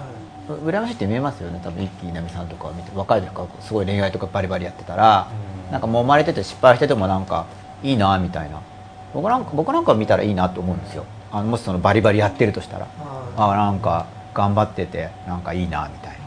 [0.48, 2.92] 羨ましいって見えますよね多分一気になみさんとかを見て。
[2.96, 5.28] 若い時からすごい恋愛とかバリバリやってたら
[5.72, 7.46] なんか揉まれてて失敗しててもなんか
[7.84, 8.62] いいなみたいな。
[9.14, 11.06] 僕なんか僕なんか見たらいいなと思うんですよ。
[11.32, 12.86] あのもしそのバリバリやってるとしたら。
[12.86, 12.90] い
[13.38, 13.52] はい。
[13.52, 16.22] あなんか頑張っててなんかいいなみたいな。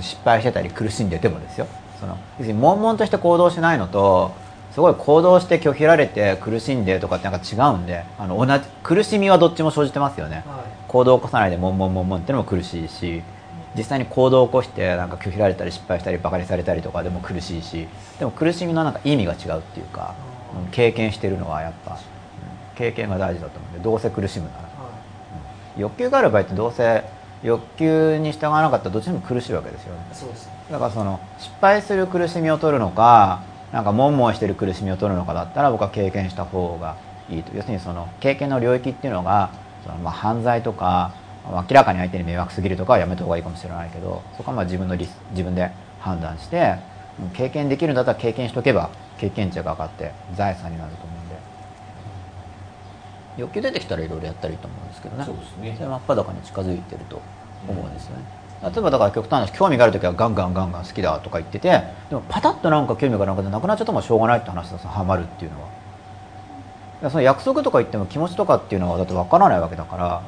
[0.00, 1.66] 失敗してたり苦しんでてもですよ
[2.02, 4.32] その要するに悶々として行動しないのと
[4.72, 10.42] すごい行動して拒否られて苦しんでとかってなんか違うんであの同じ苦しみはどっちも生じてますよね。
[10.44, 10.82] はい。
[10.88, 13.22] 行動を起こさないで悶々悶々ってのも苦しいし
[13.76, 17.86] 実際に行動を起こしてなんか拒否られたり失敗したりバカにされたりとかでも苦しいし
[18.18, 20.14] でも苦しみのなんか意味が違うっていうか
[20.66, 21.98] うん経験してるのはやっぱ、うん。
[22.76, 24.62] 経験が大事だと思うんでどうせ苦しむなら。
[24.62, 24.68] は
[25.78, 27.04] 欲求がある場合ってどうせ
[27.42, 30.00] 欲求に従わなかったらどっちでも苦しいわけですよね。
[30.12, 36.96] いそうですだからその失敗する苦しみを取るのかなんか悶々してる苦しみを取るのかだったら僕は経験した方が
[37.30, 37.54] いいと。
[37.56, 39.50] 要するにその経験の領域っていうのが
[39.84, 41.12] そのまあ犯罪とか
[41.44, 45.70] 明らかに相手に迷惑すぎるとかはやめた方がいいかもしれないけどそこはまあ自分のリス自分で
[46.00, 46.76] 判断して
[47.20, 51.52] うん経験できるんだったら経験しとけば経験値が上がって財産になると思うんで。
[53.38, 55.24] 欲求出てきたらいろいろやったらいいと思うんですけどね。
[55.24, 55.74] そうですね。
[55.76, 57.22] それ真っ裸に近づいてると
[57.66, 58.24] 思うんですよね、
[58.62, 65.82] 例えばだから極端な話興味がある時はガンガンガンガン好きだとか言っててでもパタッとなんか興味がなくてなくなっちゃったもしょうがないって話だそのハマるっていうのは。
[67.10, 70.22] その約束とか言っても気持ちとかっていうのはだって分からないわけだからは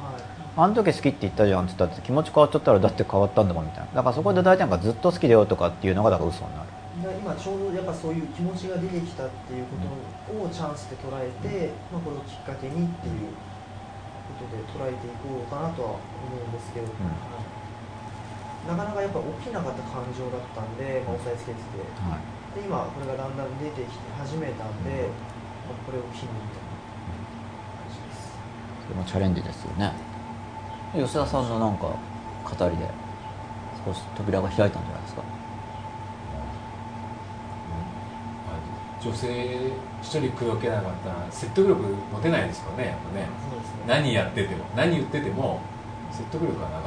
[0.57, 3.91] あの時好きって言ったじゃんって言ったって気持ち変わっちゃったらだって変わったんだもんみたいな。
[3.95, 6.69] だからそこで大体なんかずっと好きだよとかっていうのがだから嘘になる。
[7.19, 13.35] 今ちょうどやっぱそういう気持ちが出てきたっていうことをチャンスで捉えて、まあ、これをきっかけにっていう
[14.39, 15.99] ことで捉えていこうかなとは思
[16.45, 17.54] うんですけど、はい
[18.67, 21.77] なかなかやっぱ起きなかった感情だったんで、まあ、押さえつけてて。
[22.09, 22.19] はい。
[22.55, 25.11] で今これがだんだん出てきて始めたんで、
[25.67, 26.79] まあ、これを機にみたいな
[27.83, 28.31] 感じです。
[28.87, 29.91] それもチャレンジですよね。
[30.95, 32.87] 吉田さんのなんか語りで
[33.85, 35.21] 少し扉が開いたんじゃないですか？
[39.03, 39.27] 女性
[40.01, 43.21] 一人口説けなかったら説得力持てないですからねやっぱね。
[43.21, 43.27] ね。
[43.85, 45.59] 何やってても何言ってても
[46.11, 46.79] 説得力はな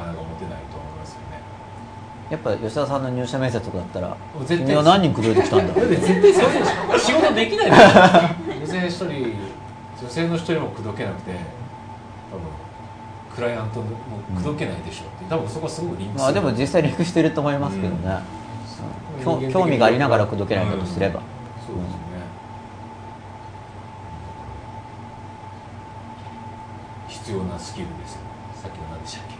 [2.31, 9.07] やっぱ吉田さんの入社面接とかだったら君は何人口説いてきたんだだって絶対そういう仕事できない女性一人
[10.01, 12.45] 女性の一人も口説けなくて多分
[13.35, 13.97] クライアントも
[14.37, 15.31] 口説けないでしょうって。
[15.31, 18.19] 多分そこはすごくリンクまあでも実際リンクしてると思いますけどね、
[19.19, 19.25] うん。
[19.25, 21.23] 興興味がありながら口説けないんだとすれば、
[21.67, 21.97] そうですよね、
[27.09, 28.21] 必要なスキルですよ
[28.63, 29.39] さっきの何でしたっけ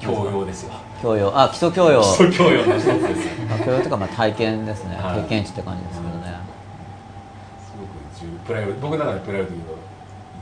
[0.00, 0.72] 教養ですよ。
[1.02, 1.32] 教養。
[1.38, 2.00] あ基礎教養。
[2.02, 3.26] 基礎教養の一つです。
[3.40, 5.22] よまあ教養というかまあ体験ですね、はい。
[5.22, 6.38] 経験値って感じですけどね、
[7.58, 9.72] すごく重プライド僕の中でプライドというと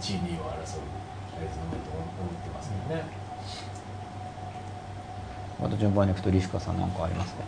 [0.01, 3.03] 1位2位を争うあれだと思ってますよね。
[5.63, 7.43] また順番にいくとリシカさん何かありますか？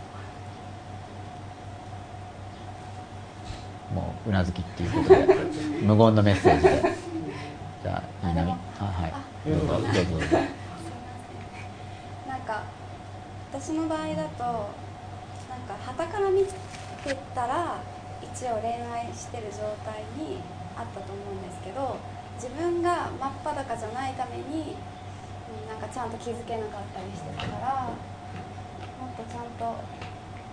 [3.93, 5.27] もううなずきっていうことで。
[5.81, 6.93] 無言のメッセージで。
[7.83, 8.55] じゃあいいなみあ
[8.85, 9.13] はい。
[9.49, 10.37] どうぞどうぞどうぞ。
[10.37, 10.47] なん
[12.49, 12.65] か
[13.53, 14.43] 私の場合だと
[15.45, 16.49] なんか傍から見て
[17.35, 17.77] たら
[18.25, 20.41] 一応恋愛してる状態に
[20.75, 21.97] あったと思うんですけど
[22.41, 24.73] 自分が真っ裸じゃないために
[25.69, 27.93] なんかちゃんと気づけなかったりしてたから
[28.97, 29.77] もっとちゃんと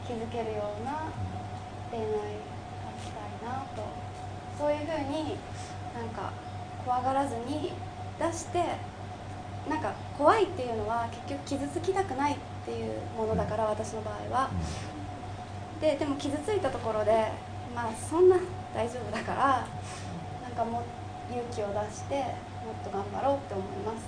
[0.06, 1.08] 気づけるような
[1.90, 4.06] 恋愛がしたいなと。
[4.58, 5.36] そういうふうに
[5.92, 6.32] なんか
[6.84, 7.72] 怖がらずに
[8.18, 8.64] 出して
[9.68, 14.50] なんか怖いっていうのは結局傷つきたくないっていうものだから私の場合は。
[15.80, 17.30] ででも傷ついたところで
[17.74, 18.36] まあそんな
[18.74, 19.66] 大丈夫だから
[20.42, 22.24] なんかもう勇気を出してもっ
[22.84, 24.06] と頑張ろうって思います。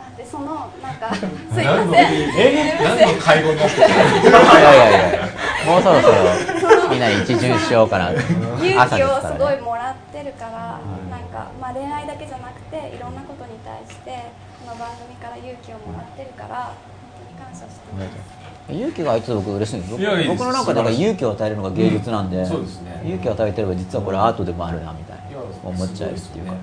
[0.00, 1.94] あでそのなんか すいません。
[1.94, 2.78] え？
[2.82, 5.28] 何の会合になっていやいやいや
[5.66, 8.10] もうそろそろ みんなに一巡しようかな。
[8.12, 10.80] 勇朝気をですごいもらってるから
[11.28, 14.32] か、まあ、恋愛だけじゃなくていろんなことに対して
[14.64, 18.48] この番組から勇気をもらってるから本当に感謝してます。
[18.72, 20.38] 勇気があいつ僕嬉しいんです僕いやいいです。
[20.38, 22.46] 僕の中でだから勇気を与えるのが芸術なんで、うん。
[22.46, 23.02] そうですね。
[23.04, 25.24] 勇気を与えてれば実はこれアートでもあるなみたいな
[25.64, 26.58] 思っちゃうっていうか、すごいですよね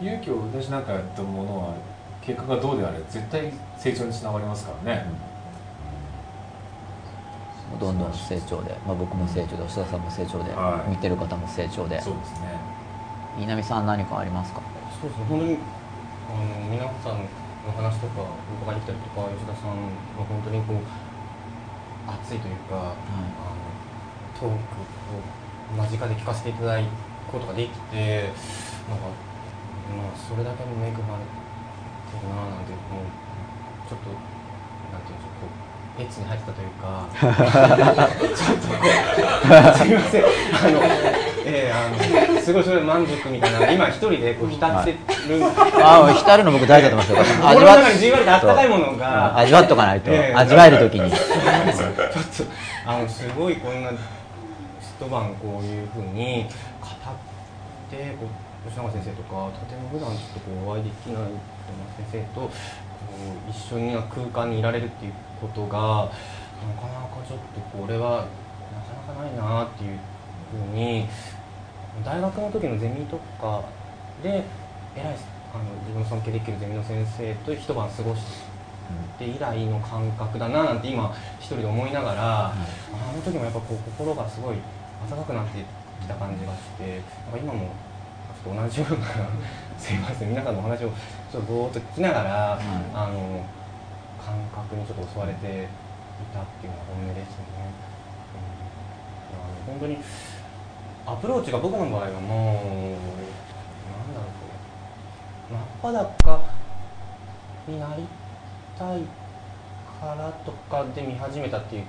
[0.00, 1.74] 勇気を私なんかやったものは
[2.22, 5.30] 結果がどうであれ絶対成長につながりますからね、うん
[7.78, 10.90] どんどん成長で、まあ、僕も成長で吉田さんも成長で、はい。
[10.90, 12.00] 見てる方も成長で。
[12.02, 12.69] そうですね
[13.40, 14.60] 稲見さん何かありますか？
[15.00, 15.58] そうですね、本当に
[16.28, 18.28] あの皆さんの話とか
[18.62, 19.80] 伺いに来たりとか吉田さん
[20.16, 20.76] が本当にこう
[22.10, 23.64] 熱いというか、あの
[24.38, 24.56] トークを
[25.76, 26.84] 間近で聞かせていただく
[27.32, 28.30] ことができて
[28.88, 29.06] なんか、
[29.96, 31.00] まあ、それだけに恵まれて
[32.20, 33.08] るななんてもう
[33.88, 34.10] ちょっと
[34.90, 37.06] なんていうんでしょうこうエッチに入ってたというか。
[38.20, 38.74] ちょっとこ
[39.74, 40.22] うすみません。
[40.22, 40.26] あ
[40.70, 40.80] の
[41.44, 44.98] ええあのすごいそれ満足みたいな今一人でこう浸ってる、
[45.82, 51.10] ああ浸るの僕大事だと思いますよ心の中にじんわりとあったかいものが味わっとかないと、ええ味わえる時に。
[51.10, 52.44] ちょっと
[52.86, 56.46] あのすごいこんな一晩こういうふうに
[56.80, 56.90] 語っ
[57.90, 61.22] てこう吉永先生とかとても普段ちょっとこうお会いできない
[62.10, 62.50] 先生と
[63.48, 68.26] 一緒に空間にいられるっていうことがなかなかちょっとこれは
[68.72, 69.98] なかなかないなっていう
[70.50, 71.06] ふうに
[72.04, 73.62] 大学の時のゼミとか
[74.22, 74.44] で
[74.94, 75.16] 偉い
[75.52, 78.22] あの自分の尊敬できるゼミの先生と一晩過ごし
[79.18, 82.54] て以来の感覚だななんて今一人で思いながら、あ
[83.14, 84.56] の時もやっぱこう心がすごい
[85.10, 85.64] 温かくなって
[86.00, 89.06] きた感じがしてなんか今もちょっと同じような
[89.78, 90.88] すいません皆さんのお話を
[91.30, 92.58] ちょっとぼーっと聞きながら、
[92.94, 93.44] あの
[94.24, 95.48] 感覚にちょっと襲われてい
[96.34, 97.44] たっていうのが本音ですね。
[99.66, 99.98] うん、本当に
[101.06, 102.20] アプローチが僕の場合はもうなん
[104.14, 104.26] だろ
[105.50, 106.40] う真っ裸
[107.66, 108.06] になり
[108.78, 109.00] たい
[110.00, 111.80] からとかで見始めたってい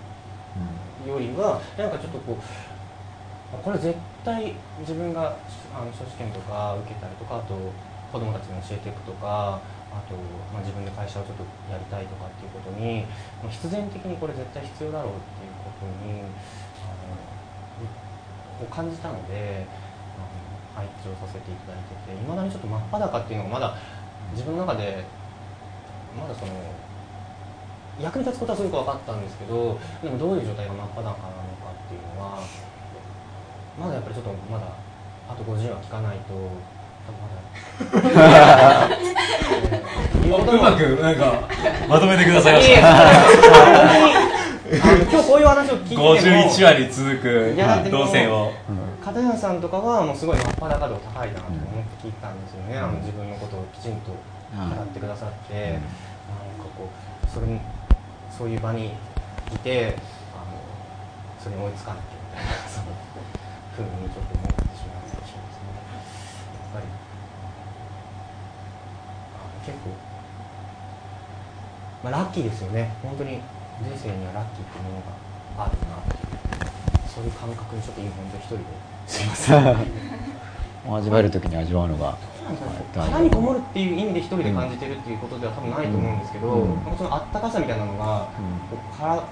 [1.05, 2.70] うよりはなんかちょっとこうあ
[3.59, 5.35] これ絶対自分が
[5.75, 7.55] あの書試験とか受けたりとかあと
[8.11, 9.59] 子供たちに教えていくとか
[9.91, 10.15] あと、
[10.55, 13.03] まあ、自分で会社をちょっとやりたいとかっていうことに、
[13.43, 16.23] ま、必然的にこれ絶対必要だろうっていうことに
[16.87, 17.11] あの
[18.63, 19.67] を感じたので
[20.15, 23.75] あの配置をさせていただいてていまだにちょっと真っ裸っていうのがまだ
[24.31, 25.03] 自分の中で
[26.15, 26.51] まだその
[27.99, 32.39] 役に立つことはすごく分かったんですけどでもどういう状態が真っ裸なのかっていうのは
[33.79, 34.65] まだやっぱりちょっとまだ
[35.29, 37.41] あと50は聞かないと多分まだ。
[40.21, 41.47] うまくなんか
[41.87, 42.55] まとめてください。
[42.55, 42.81] ました
[44.71, 48.53] 今日こういう話を聞いてても51話に続くいやだってもう動線を。
[49.03, 54.15] 片山さんとかはもうすごい真っ裸度高いなと思って聞いたんですよね、あの自分のことをきちんと語
[54.83, 55.81] ってくださって、なんか
[56.77, 57.59] こうそれも
[58.29, 58.93] そういう場に
[59.53, 59.95] いて
[60.35, 60.53] あの
[61.39, 62.51] それに追いつかなきゃみたいな
[63.75, 65.71] ふうにちょっと思ってしまったりしますね。
[65.71, 65.95] や
[66.67, 66.85] っぱり
[69.35, 69.89] あの結構、
[72.03, 72.91] まあ、ラッキーですよね。
[73.01, 73.39] 本当に
[73.81, 75.99] 人生にはラッキーっていうものがあるな
[77.07, 78.63] そういう感覚にちょっと今本当に一人で。
[79.07, 79.75] すいません。
[80.95, 82.17] 味わえる時に味わうのが
[82.95, 86.97] 腹にこもるっていう意味で一人で感じてるっていうことでは多分ないと思うんですけど、うん。
[86.97, 88.27] そのあったかさみたいなのが、
[88.69, 89.23] こうから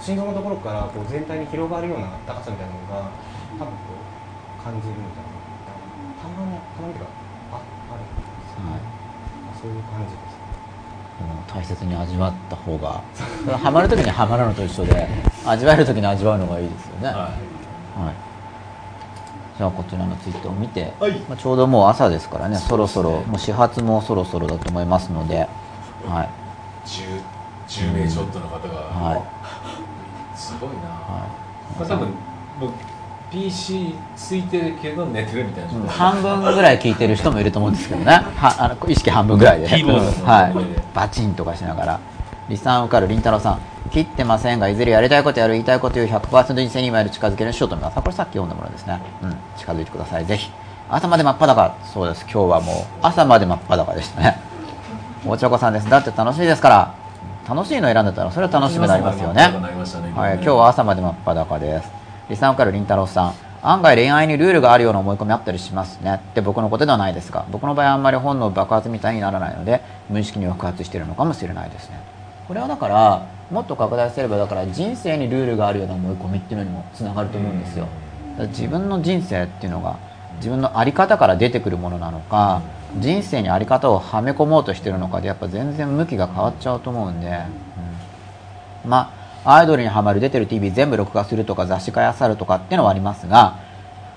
[0.00, 3.10] 心臓のところからこう全体に広がるようなあったかさみたいなのが
[3.58, 5.40] 多分こう感じるみたいな。
[6.20, 7.10] たまにたまにというか
[7.52, 8.80] ああるんですよね、
[9.60, 10.40] そういう感じです。
[11.20, 13.02] うん大切に味わった方が
[13.58, 15.06] ハマる時にハマるのと一緒で
[15.44, 18.14] 味わえる時に味わうのがいいですよね、ははい、
[19.58, 21.12] じゃあこちらのツイートを見て、はい。
[21.28, 25.46] まあ、ちょうどもう朝ですからねそろそろもう始発もそろそろだと思いますので、
[26.06, 26.26] はい。
[26.26, 26.28] い
[26.88, 27.22] 10,
[27.68, 30.38] 10名ちょっとの方が、はい。
[30.38, 31.28] すごいな、は
[31.78, 32.08] まあ、多分
[32.58, 32.72] もう
[33.30, 38.12] PC ついてるけど寝てるみたいな状い、態半分ぐらい聞いてる人もいると思うんですけどね。
[38.12, 40.02] はあの意識半分ぐらいでキーボード。
[40.02, 40.54] のはい。
[40.94, 42.00] バチンとかしながら。
[42.48, 43.60] リサン受かるりんたろーさん。
[43.90, 49.00] 切ってませんがいずれやりたいことやる言いたいこと言う100%人生に今より近づけるしようと思いますあこれさっき読んだものですね。
[49.22, 49.36] うん。
[49.56, 50.26] 近づいてください。
[50.26, 50.50] ぜひ。
[50.88, 51.76] 朝まで真っ裸。
[51.84, 52.22] そうです。
[52.22, 54.40] 今日はもう朝まで真っ裸でしたね。
[55.24, 55.88] おちょこさんです。
[55.88, 56.94] だって楽しいですから。
[57.48, 59.48] 楽しいの選んでたらそれは楽しみになりますよね。
[60.00, 60.12] ね。
[60.12, 61.99] はい、今日は朝まで真っ裸です。
[62.30, 71.98] リサンからりんたろーさん、案外恋愛にルールがあるような思い込みあったりしますねって僕のことではないですが、僕の場合はあんまり本能爆発みたいにならないので、無意識に爆発してるのかもしれないですね。
[72.46, 77.86] これはだから、もっと拡大すれば、だから人生にルールがあるような思い込みっていうのにもつながると思うんですよ。
[78.36, 79.96] だから自分の人生っていうのが、
[80.36, 82.62] 自分の在り方から出てくるものなのか、
[82.96, 87.26] 人生に在り方をはめ込もうとしてるのかで、やっぱ全然向きが変わっちゃうと思うんで、
[88.84, 93.58] うんまあ、アイドルにはまる出てる TV 全部録画するとか雑誌買い漁るとかっていうのはありますが、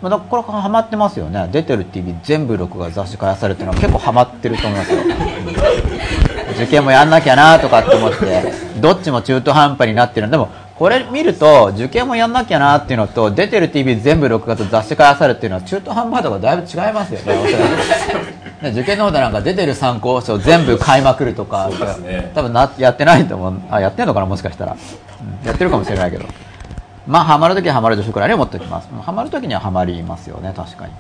[0.02, 1.50] まあ、だからこれはまってますよね。
[1.52, 5.00] 出てる TV 全部録画雑誌買い漁るっていうのは結構ハマってると思いますよ。
[6.56, 21.70] 受験もやんなきゃなとかって思ってどっちも中途半端になってるでもこれ見ると受験もやんなきゃなっていうのと出てる TV 全部録画と雑誌買い漁るっていうのは中途半端とかだいぶ違いますよねおそらくね受験の方でなんか出てる参考書全部買いまくるとか
[22.02, 22.32] ね。
[22.34, 23.62] 多分なやってないと思う。
[23.70, 24.80] あやってんのかなもしかしたら、うん
[25.46, 26.26] やってるかもしれないけど。
[27.06, 28.88] まあハマるときはハマるでしょうくらいに思っておきます。
[29.02, 30.94] ハマるときにはハマりますよね確かに。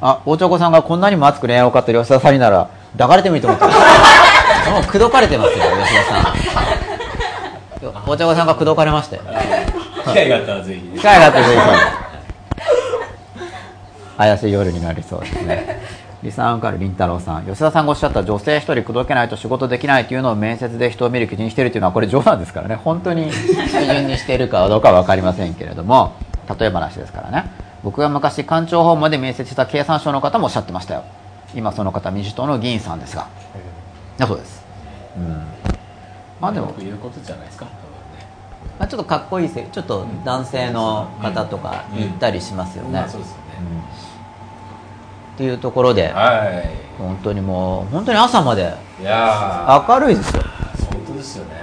[0.00, 3.78] あ大長子さんがこんなにも熱く恋愛を語ってる吉田さんになら抱かれてもいいと思ってます。
[4.70, 6.34] もう口説かれてますよ吉田さん。
[8.06, 9.22] 大長子さんが口説かれましたよ
[10.04, 11.60] 機会があったらぜひ機会があってぜひ。
[14.16, 15.80] 怪しい夜になりそうですね
[16.24, 17.44] リサンからりんたろーさん。
[17.44, 22.76] 吉田さんがおっしゃった女性一人口説けないと仕事できないというのを面接で人を見る基準にしているというのはこれ冗談ですからね。
[22.76, 23.34] 本当に基
[23.86, 26.14] 準にしているかどうかは分かりませんけれども
[26.58, 27.50] 例え話ですからね。
[27.82, 31.04] 僕が昔官庁訪問で面接した経産省の方もおっしゃってましたよ。
[31.54, 33.28] 今その方民主党の議員さんですが。
[34.16, 34.64] だそうです。
[35.18, 35.46] うん。
[36.40, 37.66] まあでも言うことじゃないですか。
[38.78, 43.42] まあ、ちょっとかっこいいせちょっと男性の方とか言ったりしますよね、まあそうですよね。
[43.58, 44.13] うん
[45.34, 46.62] っていうところでは
[46.96, 50.42] 本当にもう本当に朝まで明るいですよ。
[50.42, 51.54] ー本当ですよね。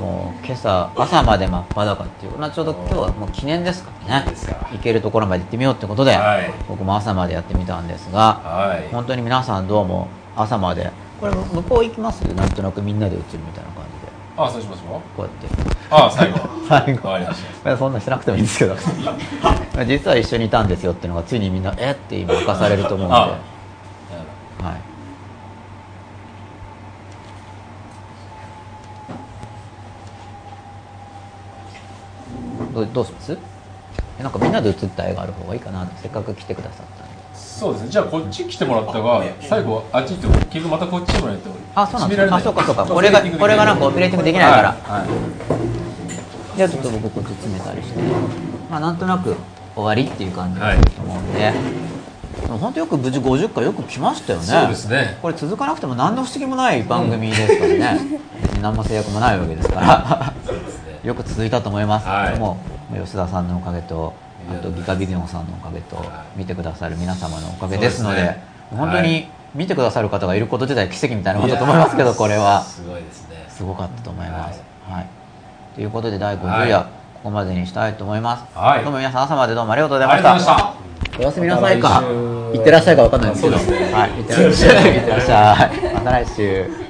[0.00, 2.32] もう今朝朝まで真っ裸っていう。
[2.38, 4.32] まあちょうど今日はもう記念ですからね。
[4.72, 6.50] 行けるところまで行ってみようってことで、はい。
[6.68, 8.88] 僕も朝までやってみたんですがはい。
[8.90, 10.90] 本当に皆さんどうも朝まで。
[11.20, 12.22] これ向こう行きます？
[12.34, 13.70] なんとなくみんなで映るみたいな
[14.38, 15.00] あそうしますよ。
[15.16, 15.46] こうやって。
[15.90, 16.40] あ最後。
[16.68, 17.08] 最後。
[17.08, 18.76] わかりましいやそんなしてなくてもいいんですけど。
[19.86, 23.34] 実は一緒にいたんですよっていうのがついにみんなえって今明かされると思うんで、あは
[24.72, 24.80] い、
[32.74, 33.38] どうどうします？
[34.18, 35.86] えなんかみんなで写った絵がある方がいいかな。
[36.02, 37.05] せっかく来てくださった
[37.56, 37.88] そうですね。
[37.88, 41.42] じゃあこっち来てもらったが最後あっち行って結局またこっち来てもらえて
[41.74, 42.36] あそうなんですか？
[42.36, 42.84] あそうかそうか。
[42.84, 44.76] これがこれがなんかオペレーティングできないから、
[46.56, 47.98] じゃあちょっと僕こっち詰めたりして。
[48.70, 49.34] まあなんとなく
[49.74, 51.38] 終わりっていう感じだと思うんで、
[52.42, 54.44] でも本当よく無事50回よく来ましたよね。
[54.44, 55.18] そうですね。
[55.22, 58.00] これ続かなくても何の不思議もない番組ですからね、
[58.42, 60.32] 別 に何も制約もないわけですから。
[60.46, 61.00] そうですね。
[61.04, 62.34] よく続いたと思います、はい。
[62.34, 62.58] でも
[63.02, 64.12] 吉田さんのおかげと
[64.48, 74.62] あとギカビデオンさんのおかげとはい見てくださる皆様のおかげですのでね本当に見てくださる方がいること自体奇跡みたいなことだと思いますけどこれはすごいですねすごかったと思います。
[74.86, 75.06] はい。
[75.74, 76.86] ということで第50夜、はい
[77.16, 78.44] ここまでにしたいと思います。
[78.54, 80.34] はいどうも皆さん朝までどうもありがとうございました。
[80.34, 80.74] ました
[81.18, 81.88] おやすみなさいか。
[81.88, 82.14] また来週
[82.52, 83.56] 行ってらっしゃいかわかんないですけど。
[83.56, 83.64] はい。
[84.12, 84.94] 行ってらっしゃい。
[84.94, 85.94] 行ってらっしゃい。
[85.94, 86.70] また来週。